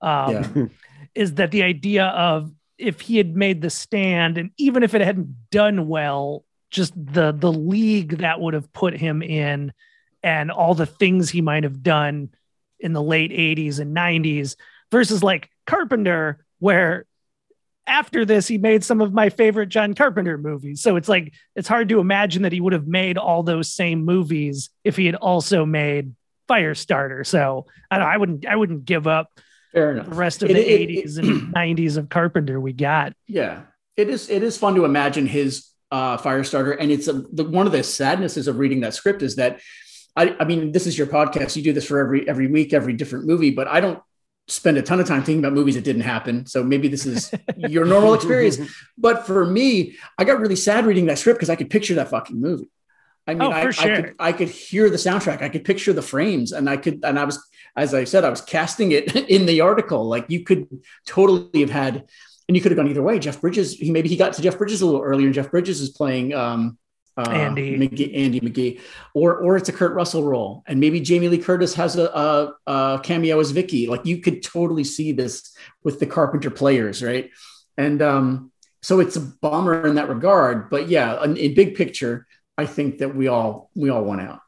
Um, 0.01 0.31
yeah. 0.33 0.65
is 1.15 1.35
that 1.35 1.51
the 1.51 1.63
idea 1.63 2.05
of 2.05 2.51
if 2.77 3.01
he 3.01 3.17
had 3.17 3.35
made 3.35 3.61
the 3.61 3.71
stand 3.71 4.37
and 4.37 4.51
even 4.57 4.83
if 4.83 4.93
it 4.93 5.01
hadn't 5.01 5.49
done 5.49 5.87
well, 5.87 6.45
just 6.69 6.93
the 6.95 7.31
the 7.31 7.51
league 7.51 8.19
that 8.19 8.39
would 8.39 8.53
have 8.53 8.71
put 8.73 8.95
him 8.95 9.23
in 9.23 9.73
and 10.21 10.51
all 10.51 10.75
the 10.75 10.85
things 10.85 11.29
he 11.29 11.41
might 11.41 11.63
have 11.63 11.81
done 11.81 12.29
in 12.79 12.93
the 12.93 13.01
late 13.01 13.31
80s 13.31 13.79
and 13.79 13.95
90s 13.95 14.55
versus 14.91 15.23
like 15.23 15.49
Carpenter, 15.65 16.43
where 16.59 17.05
after 17.87 18.25
this, 18.25 18.47
he 18.47 18.57
made 18.57 18.83
some 18.83 19.01
of 19.01 19.13
my 19.13 19.29
favorite 19.29 19.69
John 19.69 19.93
Carpenter 19.93 20.37
movies. 20.37 20.81
So 20.81 20.97
it's 20.97 21.07
like 21.07 21.33
it's 21.55 21.67
hard 21.67 21.89
to 21.89 21.99
imagine 21.99 22.43
that 22.43 22.51
he 22.51 22.59
would 22.59 22.73
have 22.73 22.87
made 22.87 23.17
all 23.17 23.43
those 23.43 23.73
same 23.73 24.03
movies 24.03 24.69
if 24.83 24.97
he 24.97 25.05
had 25.05 25.15
also 25.15 25.65
made 25.65 26.13
Firestarter. 26.49 27.25
So 27.25 27.65
I, 27.89 27.97
I 27.99 28.17
wouldn't 28.17 28.45
I 28.45 28.55
wouldn't 28.55 28.85
give 28.85 29.07
up 29.07 29.31
Fair 29.71 29.91
enough. 29.93 30.09
the 30.09 30.15
rest 30.15 30.43
of 30.43 30.49
it, 30.49 30.53
the 30.53 30.83
it, 30.83 30.89
80s 30.89 31.17
it, 31.17 31.25
and 31.25 31.53
90s 31.55 31.97
of 31.97 32.09
Carpenter 32.09 32.59
we 32.59 32.73
got. 32.73 33.13
Yeah. 33.27 33.63
It 33.95 34.09
is 34.09 34.29
it 34.29 34.43
is 34.43 34.57
fun 34.57 34.75
to 34.75 34.85
imagine 34.85 35.25
his 35.25 35.71
uh, 35.91 36.17
Firestarter. 36.17 36.75
And 36.79 36.91
it's 36.91 37.07
a, 37.07 37.13
the, 37.13 37.45
one 37.45 37.65
of 37.65 37.71
the 37.71 37.83
sadnesses 37.83 38.47
of 38.47 38.57
reading 38.57 38.81
that 38.81 38.93
script 38.93 39.21
is 39.21 39.37
that 39.37 39.61
I, 40.17 40.35
I 40.39 40.45
mean, 40.45 40.71
this 40.71 40.87
is 40.87 40.97
your 40.97 41.07
podcast. 41.07 41.55
You 41.55 41.63
do 41.63 41.73
this 41.73 41.85
for 41.85 41.99
every 41.99 42.27
every 42.27 42.47
week, 42.47 42.73
every 42.73 42.93
different 42.93 43.25
movie, 43.25 43.51
but 43.51 43.67
I 43.67 43.79
don't 43.79 44.01
spend 44.47 44.77
a 44.77 44.81
ton 44.81 44.99
of 44.99 45.07
time 45.07 45.23
thinking 45.23 45.39
about 45.39 45.53
movies 45.53 45.75
that 45.75 45.83
didn't 45.83 46.01
happen. 46.01 46.45
So 46.45 46.63
maybe 46.63 46.87
this 46.87 47.05
is 47.05 47.31
your 47.57 47.85
normal 47.85 48.13
experience. 48.13 48.59
But 48.97 49.27
for 49.27 49.45
me, 49.45 49.95
I 50.17 50.23
got 50.23 50.39
really 50.39 50.55
sad 50.55 50.85
reading 50.85 51.05
that 51.05 51.19
script 51.19 51.37
because 51.37 51.49
I 51.49 51.55
could 51.55 51.69
picture 51.69 51.95
that 51.95 52.09
fucking 52.09 52.39
movie. 52.39 52.69
I 53.27 53.33
mean, 53.33 53.41
oh, 53.43 53.51
I, 53.51 53.69
sure. 53.71 53.91
I, 53.91 54.01
could, 54.01 54.15
I 54.19 54.31
could 54.31 54.47
hear 54.47 54.89
the 54.89 54.95
soundtrack. 54.95 55.41
I 55.41 55.49
could 55.49 55.65
picture 55.65 55.91
the 55.91 56.01
frames 56.01 56.53
and 56.53 56.69
I 56.69 56.77
could, 56.77 57.01
and 57.03 57.19
I 57.19 57.25
was, 57.25 57.45
as 57.75 57.93
I 57.93 58.05
said, 58.05 58.23
I 58.23 58.29
was 58.29 58.41
casting 58.41 58.93
it 58.93 59.15
in 59.29 59.45
the 59.45 59.61
article. 59.61 60.07
Like 60.07 60.25
you 60.29 60.43
could 60.43 60.67
totally 61.05 61.59
have 61.59 61.69
had, 61.69 62.05
and 62.47 62.55
you 62.55 62.61
could 62.61 62.71
have 62.71 62.77
gone 62.77 62.87
either 62.87 63.03
way. 63.03 63.19
Jeff 63.19 63.41
Bridges, 63.41 63.73
he 63.73 63.91
maybe 63.91 64.07
he 64.07 64.15
got 64.15 64.33
to 64.33 64.41
Jeff 64.41 64.57
Bridges 64.57 64.81
a 64.81 64.85
little 64.85 65.01
earlier 65.01 65.27
and 65.27 65.35
Jeff 65.35 65.51
Bridges 65.51 65.81
is 65.81 65.89
playing 65.89 66.33
um, 66.33 66.77
uh, 67.17 67.29
Andy. 67.29 67.77
McGee, 67.77 68.15
Andy 68.15 68.39
McGee, 68.39 68.79
or 69.13 69.37
or 69.37 69.57
it's 69.57 69.69
a 69.69 69.73
Kurt 69.73 69.93
Russell 69.93 70.23
role, 70.23 70.63
and 70.67 70.79
maybe 70.79 70.99
Jamie 70.99 71.29
Lee 71.29 71.39
Curtis 71.39 71.73
has 71.73 71.95
a, 71.95 72.05
a, 72.05 72.53
a 72.67 72.99
cameo 73.03 73.39
as 73.39 73.51
Vicky. 73.51 73.87
Like 73.87 74.05
you 74.05 74.19
could 74.21 74.43
totally 74.43 74.83
see 74.83 75.11
this 75.11 75.55
with 75.83 75.99
the 75.99 76.05
Carpenter 76.05 76.51
players, 76.51 77.03
right? 77.03 77.31
And 77.77 78.01
um, 78.01 78.51
so 78.81 78.99
it's 78.99 79.15
a 79.15 79.21
bummer 79.21 79.87
in 79.87 79.95
that 79.95 80.09
regard. 80.09 80.69
But 80.69 80.89
yeah, 80.89 81.23
in, 81.23 81.37
in 81.37 81.55
big 81.55 81.75
picture, 81.75 82.27
I 82.57 82.65
think 82.65 82.99
that 82.99 83.15
we 83.15 83.27
all 83.27 83.69
we 83.75 83.89
all 83.89 84.03
won 84.03 84.19
out. 84.19 84.41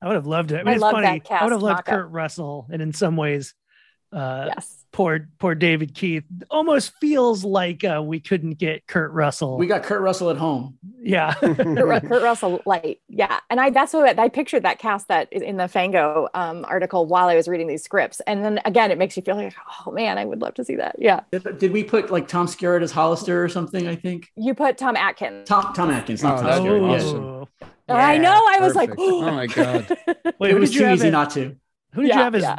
I 0.00 0.06
would 0.06 0.16
have 0.16 0.26
loved 0.26 0.52
it. 0.52 0.56
I 0.56 0.58
mean, 0.58 0.68
I 0.68 0.72
it's 0.72 0.82
love 0.82 0.92
funny. 0.92 1.06
that 1.06 1.24
cast 1.24 1.42
I 1.42 1.44
would 1.44 1.52
have 1.52 1.62
loved 1.62 1.76
mock-up. 1.78 1.94
Kurt 1.94 2.10
Russell, 2.10 2.66
and 2.72 2.82
in 2.82 2.92
some 2.92 3.16
ways, 3.16 3.54
uh, 4.12 4.50
yes. 4.54 4.81
Poor 4.92 5.28
poor 5.38 5.54
David 5.54 5.94
Keith 5.94 6.24
almost 6.50 6.92
feels 7.00 7.44
like 7.44 7.82
uh, 7.84 8.02
we 8.04 8.20
couldn't 8.20 8.54
get 8.58 8.86
Kurt 8.86 9.10
Russell. 9.12 9.56
We 9.58 9.66
got 9.66 9.82
Kurt 9.82 10.00
Russell 10.02 10.30
at 10.30 10.36
home. 10.36 10.78
yeah, 11.00 11.34
Kurt, 11.40 11.56
Kurt 12.04 12.22
Russell 12.22 12.60
light. 12.66 13.00
Yeah. 13.08 13.40
And 13.50 13.60
I 13.60 13.70
that's 13.70 13.92
what 13.92 14.18
I 14.18 14.28
pictured 14.28 14.62
that 14.64 14.78
cast 14.78 15.08
that 15.08 15.32
in 15.32 15.56
the 15.56 15.66
Fango 15.68 16.28
um, 16.34 16.64
article 16.68 17.06
while 17.06 17.28
I 17.28 17.34
was 17.36 17.48
reading 17.48 17.66
these 17.66 17.82
scripts. 17.82 18.20
And 18.26 18.44
then 18.44 18.60
again, 18.64 18.90
it 18.90 18.98
makes 18.98 19.16
you 19.16 19.22
feel 19.22 19.36
like, 19.36 19.54
oh 19.86 19.90
man, 19.92 20.18
I 20.18 20.24
would 20.24 20.40
love 20.40 20.54
to 20.54 20.64
see 20.64 20.76
that. 20.76 20.96
Yeah. 20.98 21.20
Did, 21.32 21.58
did 21.58 21.72
we 21.72 21.82
put 21.84 22.10
like 22.10 22.28
Tom 22.28 22.46
Skerritt 22.46 22.82
as 22.82 22.92
Hollister 22.92 23.42
or 23.42 23.48
something? 23.48 23.88
I 23.88 23.96
think 23.96 24.30
You 24.36 24.54
put 24.54 24.78
Tom 24.78 24.96
Atkins. 24.96 25.48
Tom 25.48 25.72
Tom 25.74 25.90
Atkins, 25.90 26.22
not 26.22 26.38
Oh, 26.38 26.42
Tom 26.42 26.46
that'd 26.46 26.64
be 26.64 26.68
Skerritt. 26.70 27.48
yeah. 27.88 27.94
I 27.96 28.18
know. 28.18 28.30
I 28.48 28.58
was 28.60 28.74
like, 28.74 28.90
perfect. 28.90 29.06
oh 29.10 29.30
my 29.32 29.46
god. 29.48 29.98
Wait, 30.38 30.50
it 30.50 30.54
who 30.54 30.60
was 30.60 30.70
did 30.70 30.74
you 30.74 30.80
too 30.80 30.84
have 30.86 30.94
easy 30.98 31.06
as- 31.08 31.12
not 31.12 31.30
to. 31.30 31.56
Who 31.94 32.02
did 32.02 32.08
Yeah, 32.08 32.16
you 32.18 32.22
have 32.24 32.34
as? 32.36 32.42
yeah. 32.42 32.58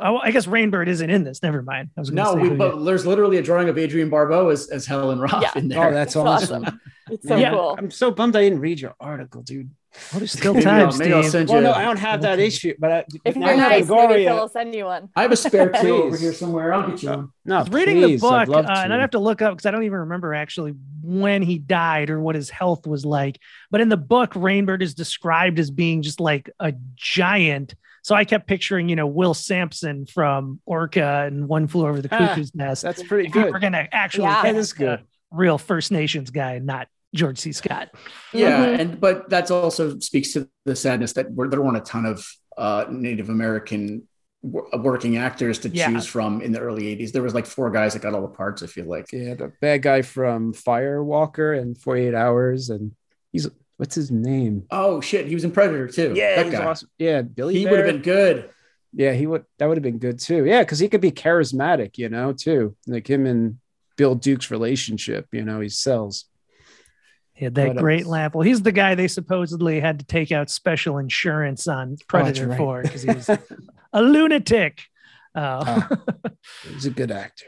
Oh, 0.00 0.18
I 0.18 0.30
guess 0.30 0.46
Rainbird 0.46 0.86
isn't 0.86 1.10
in 1.10 1.24
this. 1.24 1.42
Never 1.42 1.62
mind. 1.62 1.90
I 1.96 2.00
was 2.00 2.10
No, 2.10 2.32
say 2.34 2.40
we, 2.40 2.42
who 2.48 2.50
you- 2.52 2.56
but 2.58 2.84
there's 2.84 3.04
literally 3.06 3.36
a 3.38 3.42
drawing 3.42 3.68
of 3.68 3.76
Adrienne 3.78 4.10
Barbeau 4.10 4.48
as, 4.50 4.68
as 4.68 4.86
Helen 4.86 5.18
Roth 5.20 5.42
Yeah. 5.42 5.50
in 5.56 5.68
there. 5.68 5.88
Oh, 5.88 5.92
that's 5.92 6.10
It's 6.10 6.16
awesome. 6.16 6.64
awesome. 6.64 6.80
It's 7.10 7.26
so 7.26 7.36
Yeah. 7.36 7.50
cool. 7.50 7.74
I'm 7.78 7.90
so 7.90 8.10
bummed 8.10 8.36
I 8.36 8.42
didn't 8.42 8.60
read 8.60 8.80
your 8.80 8.94
article, 9.00 9.42
dude. 9.42 9.70
What 10.12 10.22
is 10.22 10.32
still 10.38 10.52
Maybe 10.54 10.64
time, 10.64 10.88
I'll- 10.88 10.96
maybe 10.98 11.12
I'll 11.14 11.22
Steve? 11.22 11.32
send 11.32 11.48
Well, 11.48 11.58
you. 11.58 11.64
no, 11.64 11.72
I 11.72 11.82
don't 11.84 11.96
have 11.98 12.22
that 12.22 12.38
issue, 12.38 12.74
but 12.78 12.92
I, 12.92 13.04
If 13.24 13.34
you're 13.36 13.44
I 13.44 13.52
have 13.54 13.70
nice, 13.70 13.88
maybe 13.88 14.24
Phil 14.26 14.36
will 14.36 14.48
send 14.48 14.74
you 14.74 14.84
one. 14.84 15.08
I 15.16 15.22
have 15.22 15.32
a 15.32 15.36
spare 15.36 15.70
two 15.80 15.94
over 16.04 16.16
here 16.16 16.32
somewhere. 16.32 16.72
I'll 16.74 16.88
get 16.88 17.02
you 17.02 17.08
one. 17.08 17.28
No, 17.46 17.64
reading 17.70 17.96
please, 18.02 18.20
the 18.20 18.26
I'd 18.28 18.46
book, 18.46 18.54
love 18.56 18.66
uh, 18.66 18.80
and 18.84 18.92
I'd 18.92 19.00
have 19.00 19.10
to 19.10 19.18
look 19.18 19.42
up 19.42 19.54
because 19.54 19.66
I 19.66 19.70
don't 19.70 19.84
even 19.84 19.98
remember 20.00 20.34
actually 20.34 20.74
when 21.02 21.42
he 21.42 21.58
died 21.58 22.10
or 22.10 22.20
what 22.20 22.34
his 22.36 22.50
health 22.50 22.86
was 22.86 23.04
like. 23.06 23.40
But 23.70 23.80
in 23.80 23.88
the 23.88 23.96
book, 23.96 24.34
Rainbird 24.34 24.82
is 24.82 24.94
described 24.94 25.58
as 25.58 25.70
being 25.70 26.02
just 26.02 26.20
like 26.20 26.50
a 26.60 26.74
giant. 26.94 27.74
So 28.02 28.14
I 28.14 28.24
kept 28.24 28.46
picturing, 28.46 28.88
you 28.88 28.96
know, 28.96 29.06
Will 29.06 29.34
Sampson 29.34 30.06
from 30.06 30.60
Orca 30.66 31.24
and 31.26 31.48
One 31.48 31.66
Flew 31.66 31.86
Over 31.86 32.00
the 32.00 32.08
Ah, 32.12 32.18
Cuckoo's 32.28 32.54
Nest. 32.54 32.82
That's 32.82 33.02
pretty 33.02 33.26
If 33.28 33.32
good. 33.32 33.52
We're 33.52 33.58
gonna 33.58 33.86
actually 33.92 34.24
Yeah. 34.24 34.42
That 34.42 34.54
cast 34.54 34.56
is 34.58 34.72
good. 34.72 35.00
a 35.00 35.02
real 35.30 35.58
First 35.58 35.92
Nations 35.92 36.30
guy, 36.30 36.58
not 36.58 36.88
George 37.14 37.38
C. 37.38 37.52
Scott. 37.52 37.88
Yeah, 38.32 38.66
Mhm. 38.66 38.78
and 38.80 39.00
but 39.00 39.28
that's 39.30 39.50
also 39.50 39.98
speaks 39.98 40.32
to 40.34 40.48
the 40.64 40.76
sadness 40.76 41.14
that 41.14 41.30
we're, 41.32 41.48
there 41.48 41.60
weren't 41.62 41.76
a 41.76 41.80
ton 41.80 42.04
of 42.06 42.26
uh, 42.56 42.84
Native 42.90 43.28
American 43.30 44.08
w- 44.42 44.66
working 44.82 45.16
actors 45.16 45.58
to 45.60 45.68
Yeah. 45.68 45.90
choose 45.90 46.06
from 46.06 46.40
in 46.42 46.52
the 46.52 46.60
early 46.60 46.86
'80s. 46.88 47.12
There 47.12 47.22
was 47.22 47.34
like 47.34 47.46
four 47.46 47.70
guys 47.70 47.92
that 47.94 48.02
got 48.02 48.14
all 48.14 48.22
the 48.22 48.28
parts. 48.28 48.62
I 48.62 48.66
feel 48.66 48.86
like. 48.86 49.06
Yeah, 49.12 49.34
the 49.34 49.52
bad 49.60 49.82
guy 49.82 50.02
from 50.02 50.52
Firewalker 50.52 51.58
and 51.58 51.76
48 51.78 52.14
Hours, 52.14 52.68
and 52.70 52.92
he's 53.32 53.48
what's 53.78 53.94
his 53.94 54.10
name? 54.10 54.66
Oh 54.70 55.00
shit, 55.00 55.26
he 55.26 55.34
was 55.34 55.44
in 55.44 55.50
Predator 55.50 55.88
too. 55.88 56.12
Yeah, 56.14 56.36
that 56.36 56.46
he's 56.46 56.54
guy. 56.54 56.64
awesome. 56.64 56.90
Yeah, 56.98 57.22
Billy. 57.22 57.54
He 57.58 57.66
would 57.66 57.78
have 57.78 57.88
been 57.88 58.02
good. 58.02 58.50
Yeah, 58.92 59.12
he 59.12 59.26
would. 59.26 59.44
That 59.58 59.66
would 59.66 59.76
have 59.78 59.82
been 59.82 59.98
good 59.98 60.18
too. 60.18 60.44
Yeah, 60.44 60.62
because 60.62 60.78
he 60.78 60.88
could 60.88 61.00
be 61.00 61.10
charismatic, 61.12 61.96
you 61.98 62.08
know, 62.08 62.32
too. 62.32 62.76
Like 62.86 63.08
him 63.08 63.26
and 63.26 63.58
Bill 63.96 64.14
Duke's 64.14 64.50
relationship. 64.50 65.26
You 65.32 65.44
know, 65.44 65.60
he 65.60 65.68
sells. 65.68 66.26
He 67.32 67.44
had 67.44 67.54
that 67.54 67.68
What 67.68 67.76
great 67.76 68.00
else? 68.02 68.08
laugh. 68.08 68.34
Well, 68.34 68.42
he's 68.42 68.62
the 68.62 68.72
guy 68.72 68.94
they 68.96 69.06
supposedly 69.08 69.78
had 69.78 70.00
to 70.00 70.04
take 70.04 70.32
out 70.32 70.50
special 70.50 70.98
insurance 70.98 71.68
on 71.68 71.96
Predator 72.08 72.48
right. 72.48 72.58
for 72.58 72.82
because 72.82 73.02
he 73.02 73.10
was 73.12 73.28
a 73.92 74.02
lunatic. 74.02 74.82
Uh, 75.34 75.86
He's 76.72 76.86
a 76.86 76.90
good 76.90 77.12
actor. 77.12 77.46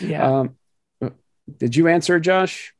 yeah. 0.00 0.40
Um, 0.40 0.56
did 1.58 1.74
you 1.74 1.88
answer, 1.88 2.20
Josh? 2.20 2.74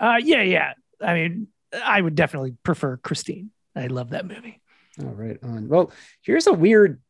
Uh, 0.00 0.16
yeah, 0.20 0.42
yeah. 0.42 0.72
I 1.00 1.14
mean, 1.14 1.46
I 1.82 2.00
would 2.00 2.14
definitely 2.14 2.56
prefer 2.62 2.96
Christine. 2.96 3.50
I 3.74 3.86
love 3.88 4.10
that 4.10 4.26
movie. 4.26 4.60
All 5.00 5.10
right. 5.10 5.38
On. 5.42 5.68
Well, 5.68 5.92
here's 6.22 6.46
a 6.46 6.52
weird 6.52 7.00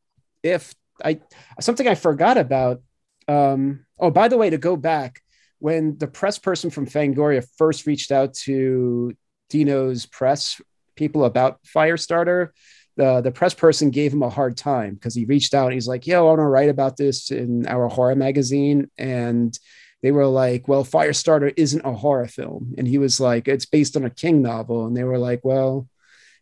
if 0.43 0.75
I 1.05 1.21
something 1.61 1.89
I 1.89 1.95
forgot 1.95 2.39
about. 2.39 2.83
Um, 3.27 3.87
oh, 3.99 4.11
by 4.11 4.29
the 4.29 4.37
way, 4.37 4.51
to 4.51 4.59
go 4.59 4.77
back 4.77 5.21
when 5.59 5.97
the 5.99 6.07
press 6.07 6.39
person 6.39 6.71
from 6.71 6.87
Fangoria 6.87 7.47
first 7.57 7.87
reached 7.87 8.13
out 8.13 8.35
to 8.35 9.17
Dino's 9.49 10.07
press 10.07 10.61
people 10.95 11.25
about 11.25 11.61
Firestarter, 11.65 12.51
the 12.97 13.21
the 13.21 13.33
press 13.33 13.55
person 13.55 13.91
gave 13.91 14.13
him 14.13 14.23
a 14.23 14.31
hard 14.31 14.57
time 14.57 14.95
because 14.95 15.15
he 15.15 15.25
reached 15.25 15.55
out. 15.55 15.67
And 15.67 15.75
he's 15.75 15.89
like, 15.89 16.07
"Yo, 16.07 16.21
I 16.21 16.29
want 16.29 16.39
to 16.39 16.45
write 16.45 16.69
about 16.69 16.97
this 16.97 17.31
in 17.31 17.67
our 17.67 17.89
horror 17.89 18.15
magazine," 18.15 18.91
and 18.99 19.59
they 20.05 20.13
were 20.13 20.27
like, 20.27 20.69
"Well, 20.69 20.85
Firestarter 20.85 21.53
isn't 21.57 21.85
a 21.85 21.95
horror 21.95 22.29
film," 22.29 22.75
and 22.77 22.87
he 22.87 22.99
was 22.99 23.19
like, 23.19 23.49
"It's 23.49 23.65
based 23.65 23.97
on 23.97 24.05
a 24.05 24.11
King 24.11 24.43
novel," 24.43 24.85
and 24.87 24.95
they 24.97 25.05
were 25.05 25.19
like, 25.19 25.41
"Well." 25.45 25.89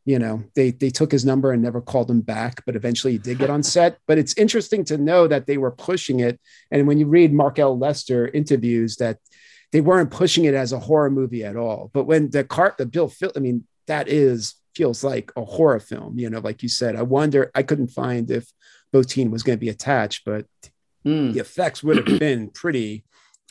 you 0.04 0.18
know 0.18 0.42
they 0.56 0.72
they 0.72 0.90
took 0.90 1.12
his 1.12 1.24
number 1.24 1.52
and 1.52 1.62
never 1.62 1.80
called 1.80 2.10
him 2.10 2.22
back 2.22 2.64
but 2.66 2.74
eventually 2.74 3.12
he 3.12 3.18
did 3.18 3.38
get 3.38 3.50
on 3.50 3.62
set. 3.62 3.98
But 4.08 4.18
it's 4.18 4.36
interesting 4.36 4.84
to 4.86 4.98
know 4.98 5.28
that 5.28 5.46
they 5.46 5.58
were 5.58 5.70
pushing 5.70 6.18
it. 6.18 6.40
And 6.72 6.88
when 6.88 6.98
you 6.98 7.06
read 7.06 7.32
mark 7.32 7.60
l. 7.60 7.78
Lester 7.78 8.26
interviews 8.26 8.96
that 8.96 9.18
they 9.70 9.80
weren't 9.80 10.10
pushing 10.10 10.44
it 10.44 10.54
as 10.54 10.72
a 10.72 10.80
horror 10.80 11.08
movie 11.08 11.44
at 11.44 11.54
all. 11.54 11.88
But 11.94 12.06
when 12.10 12.30
the 12.30 12.42
cart 12.42 12.78
the 12.78 12.86
bill 12.94 13.08
Phil, 13.08 13.30
i 13.36 13.38
mean 13.38 13.64
that 13.86 14.08
is 14.08 14.56
feels 14.74 15.04
like 15.04 15.30
a 15.36 15.44
horror 15.44 15.78
film 15.78 16.18
you 16.18 16.28
know 16.28 16.40
like 16.40 16.64
you 16.64 16.68
said. 16.68 16.96
I 16.96 17.02
wonder 17.02 17.52
i 17.54 17.62
couldn't 17.62 17.92
find 18.02 18.28
if 18.28 18.44
Bottin 18.92 19.30
was 19.30 19.44
going 19.44 19.56
to 19.58 19.66
be 19.66 19.74
attached 19.76 20.22
but 20.24 20.46
Hmm. 21.04 21.30
the 21.32 21.40
effects 21.40 21.80
would 21.84 21.96
have 21.98 22.18
been 22.18 22.48
pretty 22.62 23.04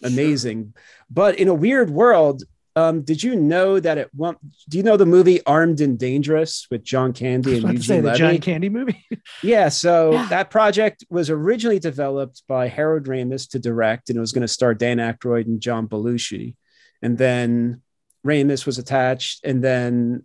amazing 0.04 0.74
but 1.10 1.38
in 1.38 1.48
a 1.48 1.54
weird 1.54 1.90
world 1.90 2.44
um, 2.76 3.02
did 3.02 3.22
you 3.22 3.36
know 3.36 3.82
that 3.82 3.98
it 3.98 4.10
won't? 4.16 4.38
Do 4.70 4.78
you 4.78 4.84
know 4.84 4.96
the 4.96 5.06
movie 5.06 5.46
Armed 5.46 5.82
and 5.82 6.00
Dangerous 6.00 6.68
with 6.72 6.86
John 6.86 7.12
Candy 7.12 7.58
and 7.58 7.64
to 7.64 7.68
say 7.84 7.96
Eugene 7.96 8.02
the 8.04 8.08
Levy? 8.12 8.18
John 8.18 8.38
Candy 8.38 8.70
movie. 8.70 9.06
Yeah, 9.44 9.68
so 9.70 10.14
Yeah. 10.14 10.28
that 10.30 10.50
project 10.52 11.04
was 11.10 11.30
originally 11.30 11.80
developed 11.80 12.44
by 12.48 12.70
Harold 12.70 13.04
Ramis 13.08 13.50
to 13.50 13.60
direct, 13.60 14.10
and 14.10 14.16
it 14.16 14.22
was 14.22 14.32
going 14.32 14.44
to 14.44 14.48
star 14.48 14.74
Dan 14.74 15.00
Aykroyd 15.00 15.48
and 15.48 15.60
John 15.60 15.88
Belushi. 15.88 16.56
And 17.02 17.18
then 17.18 17.82
Ramis 18.26 18.66
was 18.66 18.78
attached. 18.78 19.44
And 19.44 19.62
then 19.62 20.24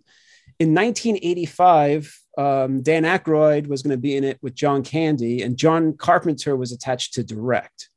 in 0.57 0.73
1985, 0.73 2.17
um, 2.37 2.81
Dan 2.81 3.03
Aykroyd 3.03 3.67
was 3.67 3.81
going 3.81 3.91
to 3.91 3.97
be 4.01 4.15
in 4.15 4.23
it 4.23 4.37
with 4.41 4.55
John 4.55 4.83
Candy, 4.83 5.41
and 5.41 5.57
John 5.57 5.97
Carpenter 5.97 6.55
was 6.55 6.71
attached 6.71 7.15
to 7.15 7.23
direct. 7.25 7.89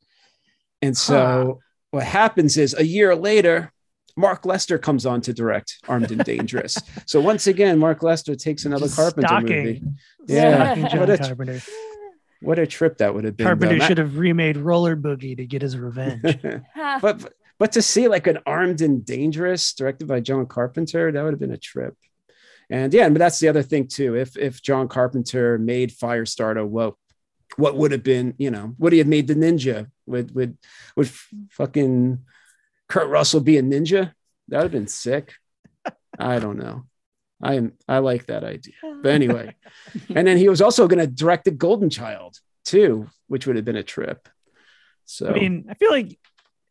And 0.83 0.97
so 0.97 1.61
what 1.91 2.05
happens 2.05 2.57
is 2.57 2.75
a 2.75 2.85
year 2.85 3.15
later, 3.15 3.73
Mark 4.17 4.45
Lester 4.45 4.79
comes 4.79 5.07
on 5.07 5.21
to 5.23 5.33
direct 5.33 5.79
Armed 5.89 6.11
and 6.11 6.25
Dangerous. 6.25 6.77
so 7.07 7.21
once 7.21 7.47
again, 7.47 7.79
Mark 7.79 8.03
Lester 8.03 8.35
takes 8.35 8.65
another 8.65 8.87
Just 8.87 8.97
Carpenter 8.97 9.29
stalking. 9.29 9.65
movie. 9.65 9.83
Yeah, 10.27 10.99
what 10.99 11.11
a, 11.11 11.19
Carpenter. 11.19 11.61
what 12.41 12.59
a 12.59 12.67
trip 12.67 12.99
that 12.99 13.15
would 13.15 13.25
have 13.25 13.37
been. 13.37 13.47
Carpenter 13.47 13.79
though. 13.79 13.87
should 13.87 13.99
have 13.99 14.19
remade 14.19 14.57
Roller 14.57 14.97
Boogie 14.97 15.37
to 15.37 15.47
get 15.47 15.63
his 15.63 15.77
revenge. 15.77 16.39
but 17.01 17.33
but 17.59 17.73
to 17.73 17.83
see 17.83 18.09
like 18.09 18.27
an 18.27 18.39
armed 18.47 18.81
and 18.81 19.05
dangerous 19.05 19.73
directed 19.75 20.07
by 20.09 20.21
John 20.21 20.47
Carpenter, 20.47 21.11
that 21.13 21.23
would 21.23 21.33
have 21.33 21.41
been 21.41 21.53
a 21.53 21.59
trip. 21.59 21.97
And 22.71 22.95
yeah, 22.95 23.09
but 23.09 23.19
that's 23.19 23.41
the 23.41 23.49
other 23.49 23.63
thing 23.63 23.89
too. 23.89 24.17
If 24.17 24.37
if 24.37 24.63
John 24.63 24.89
Carpenter 24.89 25.59
made 25.59 25.91
Firestarter, 25.91 26.67
what 26.67 26.95
what 27.57 27.77
would 27.77 27.93
have 27.93 28.03
been, 28.03 28.35
you 28.39 28.51
know, 28.51 28.75
would 28.79 28.93
he 28.93 28.99
have 28.99 29.09
made 29.09 29.27
the 29.27 29.35
ninja? 29.35 29.91
Would 30.07 30.35
would 30.35 30.57
would 30.97 31.11
fucking 31.51 32.21
Kurt 32.89 33.09
Russell 33.09 33.41
be 33.41 33.59
a 33.59 33.63
ninja? 33.63 34.13
That 34.49 34.59
would 34.59 34.65
have 34.65 34.73
been 34.73 34.89
sick. 34.89 35.35
I 36.19 36.39
don't 36.39 36.59
know. 36.59 36.85
I 37.43 37.55
am 37.55 37.73
I 37.89 37.99
like 37.99 38.27
that 38.27 38.45
idea. 38.45 38.75
But 39.03 39.13
anyway, 39.13 39.55
and 40.15 40.27
then 40.27 40.37
he 40.37 40.49
was 40.49 40.61
also 40.61 40.87
going 40.89 40.99
to 40.99 41.07
direct 41.07 41.45
the 41.45 41.51
Golden 41.51 41.89
Child 41.91 42.39
too, 42.65 43.09
which 43.29 43.47
would 43.47 43.57
have 43.57 43.65
been 43.65 43.77
a 43.77 43.83
trip. 43.83 44.29
So 45.07 45.29
I 45.29 45.33
mean, 45.33 45.67
I 45.71 45.75
feel 45.75 45.91
like 45.91 46.19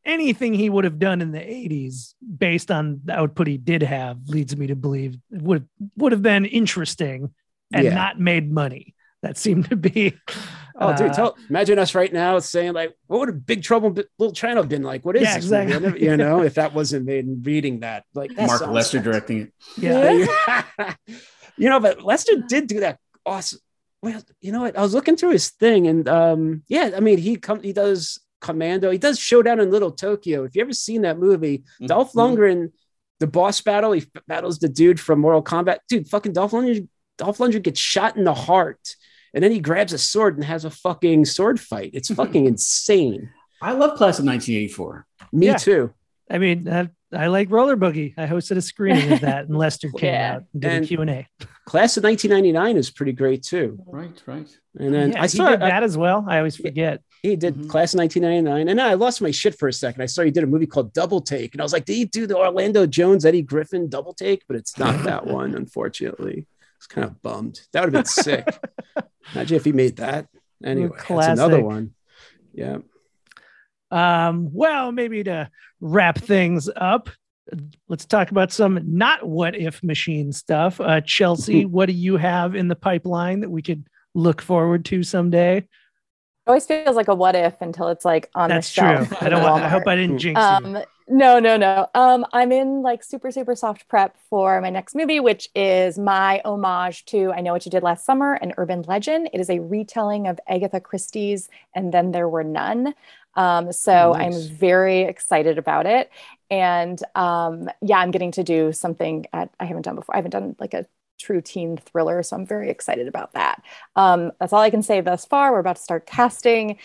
anything 0.05 0.53
he 0.53 0.69
would 0.69 0.85
have 0.85 0.99
done 0.99 1.21
in 1.21 1.31
the 1.31 1.39
80s 1.39 2.13
based 2.37 2.71
on 2.71 3.01
the 3.03 3.13
output 3.13 3.47
he 3.47 3.57
did 3.57 3.81
have 3.83 4.17
leads 4.27 4.55
me 4.55 4.67
to 4.67 4.75
believe 4.75 5.15
it 5.31 5.41
would 5.41 5.67
would 5.97 6.11
have 6.11 6.21
been 6.21 6.45
interesting 6.45 7.33
and 7.73 7.85
Yeah. 7.85 7.93
not 7.95 8.19
made 8.19 8.51
money. 8.51 8.95
That 9.21 9.37
seemed 9.37 9.69
to 9.69 9.75
be 9.75 10.17
Oh, 10.81 10.95
dude, 10.95 11.11
uh, 11.11 11.13
tell, 11.13 11.37
imagine 11.49 11.77
us 11.79 11.93
right 11.93 12.11
now 12.11 12.39
saying 12.39 12.73
like, 12.73 12.95
what 13.07 13.19
would 13.19 13.29
a 13.29 13.33
Big 13.33 13.63
Trouble 13.63 13.89
Little 14.17 14.33
China 14.33 14.63
been 14.63 14.83
like? 14.83 15.05
What 15.05 15.15
is 15.15 15.23
Yeah, 15.23 15.35
this? 15.35 15.45
exactly. 15.45 15.73
movie? 15.73 15.85
Never- 15.85 15.97
You 15.97 16.17
know, 16.17 16.41
if 16.41 16.53
that 16.55 16.73
wasn't 16.73 17.05
made 17.05 17.25
and 17.25 17.45
reading 17.45 17.81
that, 17.81 18.05
like 18.13 18.33
that 18.35 18.47
Mark 18.47 18.61
Lester 18.67 19.01
fantastic. 19.01 19.03
directing 19.03 19.37
it. 19.41 19.53
yeah. 20.47 20.63
you 21.57 21.69
know, 21.69 21.79
but 21.79 22.03
Lester 22.03 22.33
did 22.47 22.67
do 22.67 22.79
that 22.81 22.99
awesome. 23.25 23.59
Well, 24.01 24.21
you 24.39 24.51
know 24.53 24.61
what? 24.61 24.77
I 24.77 24.81
was 24.81 24.93
looking 24.93 25.17
through 25.17 25.31
his 25.31 25.49
thing, 25.49 25.87
and 25.87 26.07
um, 26.07 26.63
yeah, 26.69 26.91
I 26.95 27.01
mean, 27.01 27.17
he 27.17 27.35
come, 27.35 27.61
he 27.61 27.73
does 27.73 28.19
Commando, 28.39 28.89
he 28.91 28.97
does 28.97 29.19
Showdown 29.19 29.59
in 29.59 29.71
Little 29.71 29.91
Tokyo. 29.91 30.45
If 30.45 30.55
you 30.55 30.61
ever 30.61 30.71
seen 30.71 31.01
that 31.01 31.19
movie, 31.19 31.63
Dolph 31.85 32.13
Mhm. 32.13 32.37
Lundgren 32.37 32.71
the 33.19 33.27
boss 33.27 33.59
battle. 33.59 33.91
He 33.91 34.05
battles 34.29 34.59
the 34.59 34.69
dude 34.69 34.97
from 34.97 35.19
Mortal 35.19 35.43
Kombat. 35.43 35.79
Dude, 35.89 36.07
fucking 36.07 36.31
Dolph 36.31 36.51
Lundgren. 36.53 36.87
Dolph 37.17 37.37
Lundgren 37.39 37.61
gets 37.61 37.77
shot 37.81 38.15
in 38.15 38.23
the 38.23 38.33
heart, 38.33 38.95
and 39.33 39.43
then 39.43 39.51
he 39.51 39.59
grabs 39.59 39.93
a 39.93 39.97
sword 39.97 40.35
and 40.35 40.43
has 40.43 40.65
a 40.65 40.69
fucking 40.69 41.25
sword 41.25 41.59
fight. 41.59 41.91
It's 41.93 42.09
fucking 42.13 42.45
insane. 42.45 43.29
I 43.61 43.71
love 43.73 43.97
Class 43.97 44.19
of 44.19 44.25
1984. 44.25 45.05
Me 45.33 45.47
Yeah. 45.47 45.57
too. 45.57 45.93
I 46.31 46.37
mean, 46.37 46.67
uh, 46.67 46.85
I 47.11 47.27
like 47.27 47.49
Roller 47.49 47.75
Boogie. 47.75 48.13
I 48.17 48.27
hosted 48.27 48.55
a 48.57 48.61
screening 48.61 49.11
of 49.11 49.21
that, 49.21 49.47
and 49.47 49.57
Lester 49.57 49.89
came 49.89 50.13
Yeah. 50.13 50.35
out 50.35 50.43
and 50.53 50.61
did 50.61 50.71
And- 50.71 50.85
a 50.85 50.87
Q 50.87 51.01
and 51.01 51.09
A. 51.09 51.27
Class 51.65 51.97
of 51.97 52.03
1999 52.03 52.77
is 52.77 52.89
pretty 52.91 53.11
great 53.13 53.43
too. 53.43 53.77
Right, 53.87 54.19
right. 54.25 54.47
And 54.79 54.93
then 54.93 55.11
Yeah, 55.11 55.19
I 55.19 55.21
he 55.23 55.27
saw 55.37 55.49
did 55.49 55.61
I- 55.61 55.69
that 55.69 55.83
as 55.83 55.97
well. 55.97 56.25
I 56.27 56.37
always 56.37 56.55
forget. 56.55 57.01
He 57.21 57.35
did 57.35 57.55
Mhm. 57.55 57.69
Class 57.69 57.93
of 57.93 57.97
1999. 57.99 58.69
And 58.69 58.79
I 58.79 58.93
lost 58.93 59.21
my 59.21 59.29
shit 59.31 59.57
for 59.59 59.67
a 59.67 59.73
second. 59.73 60.01
I 60.01 60.05
saw 60.05 60.23
he 60.23 60.31
did 60.31 60.43
a 60.43 60.47
movie 60.47 60.65
called 60.65 60.93
Double 60.93 61.19
Take. 61.21 61.53
And 61.53 61.61
I 61.61 61.63
was 61.65 61.73
like, 61.73 61.85
did 61.85 61.95
he 61.95 62.05
do 62.05 62.25
the 62.25 62.37
Orlando 62.37 62.85
Jones, 62.85 63.25
Eddie 63.25 63.41
Griffin 63.41 63.89
Double 63.89 64.13
Take? 64.13 64.43
But 64.47 64.55
it's 64.57 64.77
not 64.79 65.03
that 65.03 65.27
one, 65.27 65.53
unfortunately. 65.55 66.47
It's 66.79 66.87
kind 66.87 67.05
of 67.05 67.21
bummed. 67.21 67.59
That 67.73 67.81
would 67.83 67.93
have 67.93 68.05
been 68.05 68.09
sick. 68.09 68.47
Imagine 69.35 69.57
if 69.57 69.65
he 69.65 69.73
made 69.73 69.97
that. 69.97 70.27
Anyway, 70.63 70.95
that's 70.95 71.27
another 71.27 71.61
one. 71.61 71.93
Yeah. 72.53 72.77
Um, 73.91 74.49
well, 74.53 74.93
maybe 74.93 75.25
to 75.25 75.49
wrap 75.81 76.17
things 76.17 76.69
up, 76.73 77.09
let's 77.89 78.05
talk 78.05 78.31
about 78.31 78.53
some 78.53 78.79
not 78.85 79.27
what 79.27 79.55
if 79.55 79.83
machine 79.83 80.31
stuff. 80.31 80.79
Uh, 80.79 81.01
Chelsea, 81.01 81.65
what 81.65 81.87
do 81.87 81.93
you 81.93 82.15
have 82.15 82.55
in 82.55 82.69
the 82.69 82.77
pipeline 82.77 83.41
that 83.41 83.49
we 83.49 83.61
could 83.61 83.85
look 84.13 84.41
forward 84.41 84.85
to 84.85 85.03
someday? 85.03 85.57
It 85.57 85.67
always 86.47 86.65
feels 86.65 86.95
like 86.95 87.09
a 87.09 87.15
what 87.15 87.35
if 87.35 87.61
until 87.61 87.89
it's 87.89 88.05
like 88.05 88.29
on 88.33 88.49
That's 88.49 88.73
the 88.73 88.81
true. 88.81 89.17
I 89.19 89.27
don't. 89.27 89.43
Want, 89.43 89.65
I 89.65 89.69
hope 89.69 89.85
I 89.85 89.97
didn't 89.97 90.19
jinx 90.19 90.39
you. 90.39 90.83
No, 91.11 91.39
no, 91.39 91.57
no. 91.57 91.87
Um, 91.95 92.23
I'm 92.33 92.51
in 92.51 92.83
like 92.83 93.03
super, 93.03 93.31
super 93.31 93.55
soft 93.55 93.87
prep 93.87 94.15
for 94.29 94.61
my 94.61 94.69
next 94.69 94.93
movie, 94.93 95.19
which 95.19 95.49
is 95.55 95.97
my 95.97 96.39
homage 96.45 97.03
to 97.05 97.31
I 97.31 97.41
Know 97.41 97.51
What 97.51 97.65
You 97.65 97.71
Did 97.71 97.81
Last 97.81 98.05
Summer, 98.05 98.33
an 98.35 98.53
urban 98.57 98.83
legend. 98.83 99.27
It 99.33 99.39
is 99.39 99.49
a 99.49 99.59
retelling 99.59 100.27
of 100.27 100.39
Agatha 100.47 100.79
Christie's 100.79 101.49
And 101.73 101.91
Then 101.91 102.11
There 102.11 102.29
Were 102.29 102.43
None. 102.43 102.93
Um, 103.33 103.71
so 103.71 104.13
nice. 104.13 104.35
I'm 104.35 104.55
very 104.55 105.01
excited 105.01 105.57
about 105.57 105.87
it. 105.87 106.11
And 106.51 107.01
um, 107.15 107.71
yeah, 107.81 107.97
I'm 107.97 108.11
getting 108.11 108.31
to 108.33 108.43
do 108.43 108.71
something 108.71 109.25
at, 109.33 109.49
I 109.59 109.65
haven't 109.65 109.83
done 109.83 109.95
before. 109.95 110.13
I 110.13 110.19
haven't 110.19 110.31
done 110.31 110.55
like 110.59 110.75
a 110.75 110.85
true 111.19 111.41
teen 111.41 111.77
thriller. 111.77 112.21
So 112.21 112.35
I'm 112.35 112.45
very 112.45 112.69
excited 112.69 113.07
about 113.07 113.33
that. 113.33 113.63
Um, 113.95 114.31
that's 114.39 114.53
all 114.53 114.61
I 114.61 114.69
can 114.69 114.83
say 114.83 115.01
thus 115.01 115.25
far. 115.25 115.51
We're 115.51 115.59
about 115.59 115.77
to 115.77 115.81
start 115.81 116.05
casting. 116.05 116.77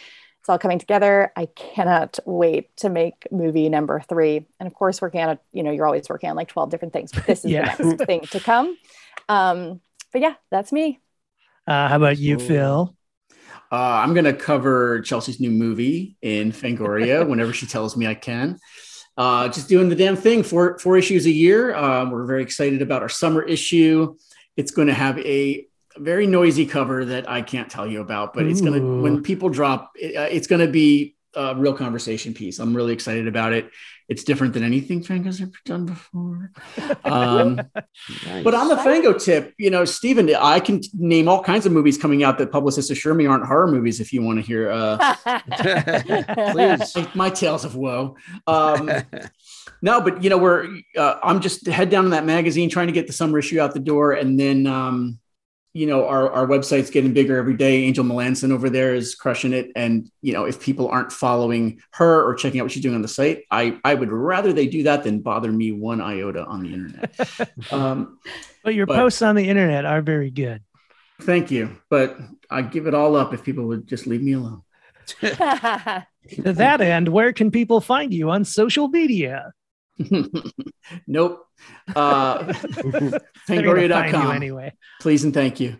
It's 0.44 0.50
all 0.50 0.58
coming 0.58 0.78
together. 0.78 1.32
I 1.36 1.46
cannot 1.46 2.18
wait 2.26 2.76
to 2.76 2.90
make 2.90 3.26
movie 3.32 3.70
number 3.70 4.02
three. 4.06 4.46
And 4.60 4.66
of 4.66 4.74
course, 4.74 5.00
working 5.00 5.22
on 5.22 5.30
a, 5.30 5.38
you 5.54 5.62
know, 5.62 5.70
you're 5.70 5.86
always 5.86 6.06
working 6.06 6.28
on 6.28 6.36
like 6.36 6.48
12 6.48 6.68
different 6.68 6.92
things, 6.92 7.12
but 7.12 7.24
this 7.26 7.46
is 7.46 7.50
Yeah. 7.50 7.74
the 7.74 7.84
next 7.84 8.04
thing 8.04 8.20
to 8.20 8.40
come. 8.40 8.76
Um, 9.26 9.80
but 10.12 10.20
yeah, 10.20 10.34
that's 10.50 10.70
me. 10.70 11.00
Uh, 11.66 11.88
how 11.88 11.96
about 11.96 12.18
you, 12.18 12.38
Phil? 12.38 12.94
Uh, 13.72 13.74
I'm 13.74 14.12
going 14.12 14.26
to 14.26 14.34
cover 14.34 15.00
Chelsea's 15.00 15.40
new 15.40 15.50
movie 15.50 16.18
in 16.20 16.52
Fangoria 16.52 17.26
whenever 17.26 17.54
she 17.54 17.64
tells 17.64 17.96
me 17.96 18.06
I 18.06 18.14
can. 18.14 18.58
Uh, 19.16 19.48
just 19.48 19.66
doing 19.70 19.88
the 19.88 19.96
damn 19.96 20.14
thing. 20.14 20.42
Four 20.42 20.78
four 20.78 20.98
issues 20.98 21.24
a 21.24 21.30
year. 21.30 21.74
Um, 21.74 22.10
we're 22.10 22.26
very 22.26 22.42
excited 22.42 22.82
about 22.82 23.00
our 23.00 23.08
summer 23.08 23.40
issue. 23.42 24.14
It's 24.58 24.72
going 24.72 24.88
to 24.88 24.94
have 24.94 25.18
a 25.20 25.66
very 25.98 26.26
noisy 26.26 26.66
cover 26.66 27.04
that 27.04 27.28
I 27.28 27.42
can't 27.42 27.70
tell 27.70 27.86
you 27.86 28.00
about, 28.00 28.34
but 28.34 28.46
it's 28.46 28.60
going 28.60 28.80
to 28.80 29.02
when 29.02 29.22
people 29.22 29.48
drop, 29.48 29.92
it, 29.94 30.16
uh, 30.16 30.28
it's 30.30 30.46
going 30.46 30.64
to 30.64 30.70
be 30.70 31.14
a 31.36 31.54
real 31.54 31.74
conversation 31.74 32.34
piece. 32.34 32.58
I'm 32.58 32.74
really 32.74 32.92
excited 32.92 33.26
about 33.26 33.52
it. 33.52 33.70
It's 34.06 34.22
different 34.22 34.52
than 34.52 34.62
anything 34.62 35.02
Fango's 35.02 35.40
ever 35.40 35.52
done 35.64 35.86
before. 35.86 36.50
Um, 37.04 37.56
Nice. 38.26 38.44
but 38.44 38.54
on 38.54 38.68
the 38.68 38.76
Fango 38.78 39.12
tip, 39.12 39.54
you 39.58 39.70
know, 39.70 39.84
Stephen, 39.84 40.34
I 40.34 40.58
can 40.58 40.80
name 40.94 41.28
all 41.28 41.42
kinds 41.42 41.66
of 41.66 41.72
movies 41.72 41.98
coming 41.98 42.22
out 42.24 42.38
that 42.38 42.50
publicists 42.50 42.90
assure 42.90 43.14
me 43.14 43.26
aren't 43.26 43.44
horror 43.44 43.68
movies. 43.68 44.00
If 44.00 44.12
you 44.12 44.22
want 44.22 44.38
to 44.38 44.42
hear 44.46 44.70
uh, 44.70 45.16
Please. 46.52 46.96
my, 46.96 47.10
my 47.14 47.30
tales 47.30 47.64
of 47.64 47.76
woe, 47.76 48.16
um, 48.46 48.90
no, 49.82 50.00
but 50.00 50.22
you 50.22 50.30
know, 50.30 50.38
we're 50.38 50.78
uh, 50.96 51.18
I'm 51.22 51.40
just 51.40 51.66
head 51.66 51.90
down 51.90 52.04
in 52.06 52.10
that 52.12 52.24
magazine 52.24 52.70
trying 52.70 52.86
to 52.88 52.92
get 52.92 53.06
the 53.06 53.12
summer 53.12 53.38
issue 53.38 53.60
out 53.60 53.74
the 53.74 53.80
door, 53.80 54.12
and 54.12 54.40
then 54.40 54.66
um, 54.66 55.18
you 55.74 55.86
know, 55.86 56.06
our 56.06 56.30
our 56.30 56.46
website's 56.46 56.88
getting 56.88 57.12
bigger 57.12 57.36
every 57.36 57.54
day. 57.54 57.82
Angel 57.82 58.04
Melanson 58.04 58.52
over 58.52 58.70
there 58.70 58.94
is 58.94 59.14
crushing 59.16 59.52
it, 59.52 59.72
and 59.74 60.08
you 60.22 60.32
know, 60.32 60.44
if 60.44 60.60
people 60.60 60.88
aren't 60.88 61.12
following 61.12 61.80
her 61.94 62.22
or 62.24 62.34
checking 62.34 62.60
out 62.60 62.64
what 62.64 62.72
she's 62.72 62.82
doing 62.82 62.94
on 62.94 63.02
the 63.02 63.08
site, 63.08 63.42
I 63.50 63.78
I 63.84 63.94
would 63.94 64.12
rather 64.12 64.52
they 64.52 64.68
do 64.68 64.84
that 64.84 65.02
than 65.02 65.18
bother 65.20 65.50
me 65.50 65.72
one 65.72 66.00
iota 66.00 66.44
on 66.44 66.62
the 66.62 66.72
internet. 66.72 67.50
um, 67.72 68.18
But 68.62 68.74
your 68.74 68.86
But- 68.86 68.96
posts 68.96 69.20
on 69.20 69.34
the 69.34 69.48
internet 69.48 69.84
are 69.84 70.00
very 70.00 70.30
good. 70.30 70.62
Thank 71.20 71.50
you, 71.50 71.76
but 71.90 72.18
I 72.50 72.62
give 72.62 72.86
it 72.86 72.94
all 72.94 73.16
up 73.16 73.34
if 73.34 73.42
people 73.44 73.66
would 73.66 73.86
just 73.86 74.06
leave 74.06 74.22
me 74.22 74.32
alone. 74.32 74.62
To 76.42 76.54
that 76.54 76.80
end, 76.80 77.08
where 77.08 77.34
can 77.34 77.50
people 77.50 77.82
find 77.82 78.14
you 78.14 78.30
on 78.30 78.46
social 78.46 78.88
media? 78.88 79.52
nope. 81.06 81.46
Uh, 81.94 82.42
They're 82.52 82.82
gonna 82.90 83.10
find 83.10 83.64
you 83.64 83.72
Fangoria.com. 83.72 84.36
anyway. 84.36 84.72
Please 85.00 85.24
and 85.24 85.32
thank 85.34 85.60
you. 85.60 85.76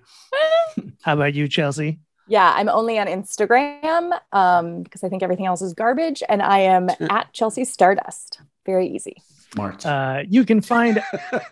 How 1.03 1.15
about 1.15 1.35
you, 1.35 1.49
Chelsea? 1.49 2.01
yeah, 2.27 2.53
I'm 2.57 2.69
only 2.69 2.99
on 2.99 3.07
Instagram 3.07 4.19
um, 4.33 4.83
because 4.83 5.05
I 5.05 5.09
think 5.09 5.23
everything 5.23 5.47
else 5.47 5.61
is 5.63 5.75
garbage. 5.75 6.23
And 6.29 6.43
I 6.43 6.61
am 6.61 6.89
at 7.01 7.33
Chelsea 7.33 7.65
Stardust. 7.65 8.41
Very 8.65 8.89
easy. 8.89 9.17
Smart. 9.55 9.87
Uh, 9.87 10.25
you 10.29 10.45
can 10.45 10.61
find 10.61 11.01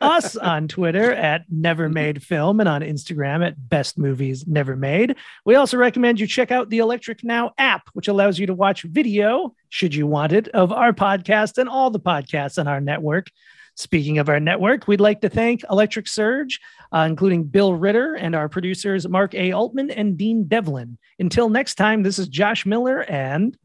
us 0.00 0.34
on 0.36 0.66
Twitter 0.66 1.12
at 1.12 1.44
Never 1.48 1.88
Made 1.88 2.20
Film 2.20 2.58
and 2.58 2.68
on 2.68 2.80
Instagram 2.80 3.46
at 3.46 3.68
Best 3.68 3.96
Movies 3.96 4.44
Never 4.44 4.74
Made. 4.74 5.14
We 5.44 5.54
also 5.54 5.76
recommend 5.76 6.18
you 6.18 6.26
check 6.26 6.50
out 6.50 6.68
the 6.68 6.78
Electric 6.78 7.22
Now 7.22 7.52
app, 7.58 7.88
which 7.92 8.08
allows 8.08 8.40
you 8.40 8.46
to 8.48 8.54
watch 8.54 8.82
video, 8.82 9.54
should 9.68 9.94
you 9.94 10.08
want 10.08 10.32
it, 10.32 10.48
of 10.48 10.72
our 10.72 10.92
podcast 10.92 11.58
and 11.58 11.68
all 11.68 11.90
the 11.90 12.00
podcasts 12.00 12.58
on 12.58 12.66
our 12.66 12.80
network. 12.80 13.28
Speaking 13.76 14.18
of 14.18 14.28
our 14.28 14.40
network, 14.40 14.88
we'd 14.88 15.00
like 15.00 15.20
to 15.20 15.28
thank 15.28 15.62
Electric 15.70 16.08
Surge, 16.08 16.58
uh, 16.92 17.06
including 17.08 17.44
Bill 17.44 17.72
Ritter 17.72 18.16
and 18.16 18.34
our 18.34 18.48
producers 18.48 19.08
Mark 19.08 19.32
A. 19.34 19.52
Altman 19.52 19.92
and 19.92 20.18
Dean 20.18 20.48
Devlin. 20.48 20.98
Until 21.20 21.48
next 21.48 21.76
time, 21.76 22.02
this 22.02 22.18
is 22.18 22.26
Josh 22.26 22.66
Miller 22.66 23.04
and 23.04 23.56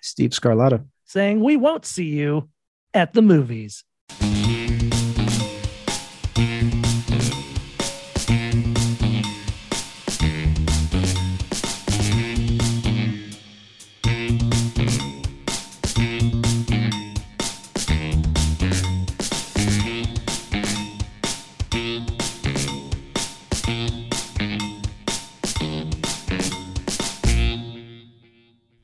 Steve 0.00 0.30
Scarlatta. 0.30 0.86
saying 1.04 1.40
we 1.42 1.56
won't 1.56 1.84
see 1.84 2.06
you 2.06 2.48
at 2.96 3.12
the 3.12 3.20
movies. 3.20 3.84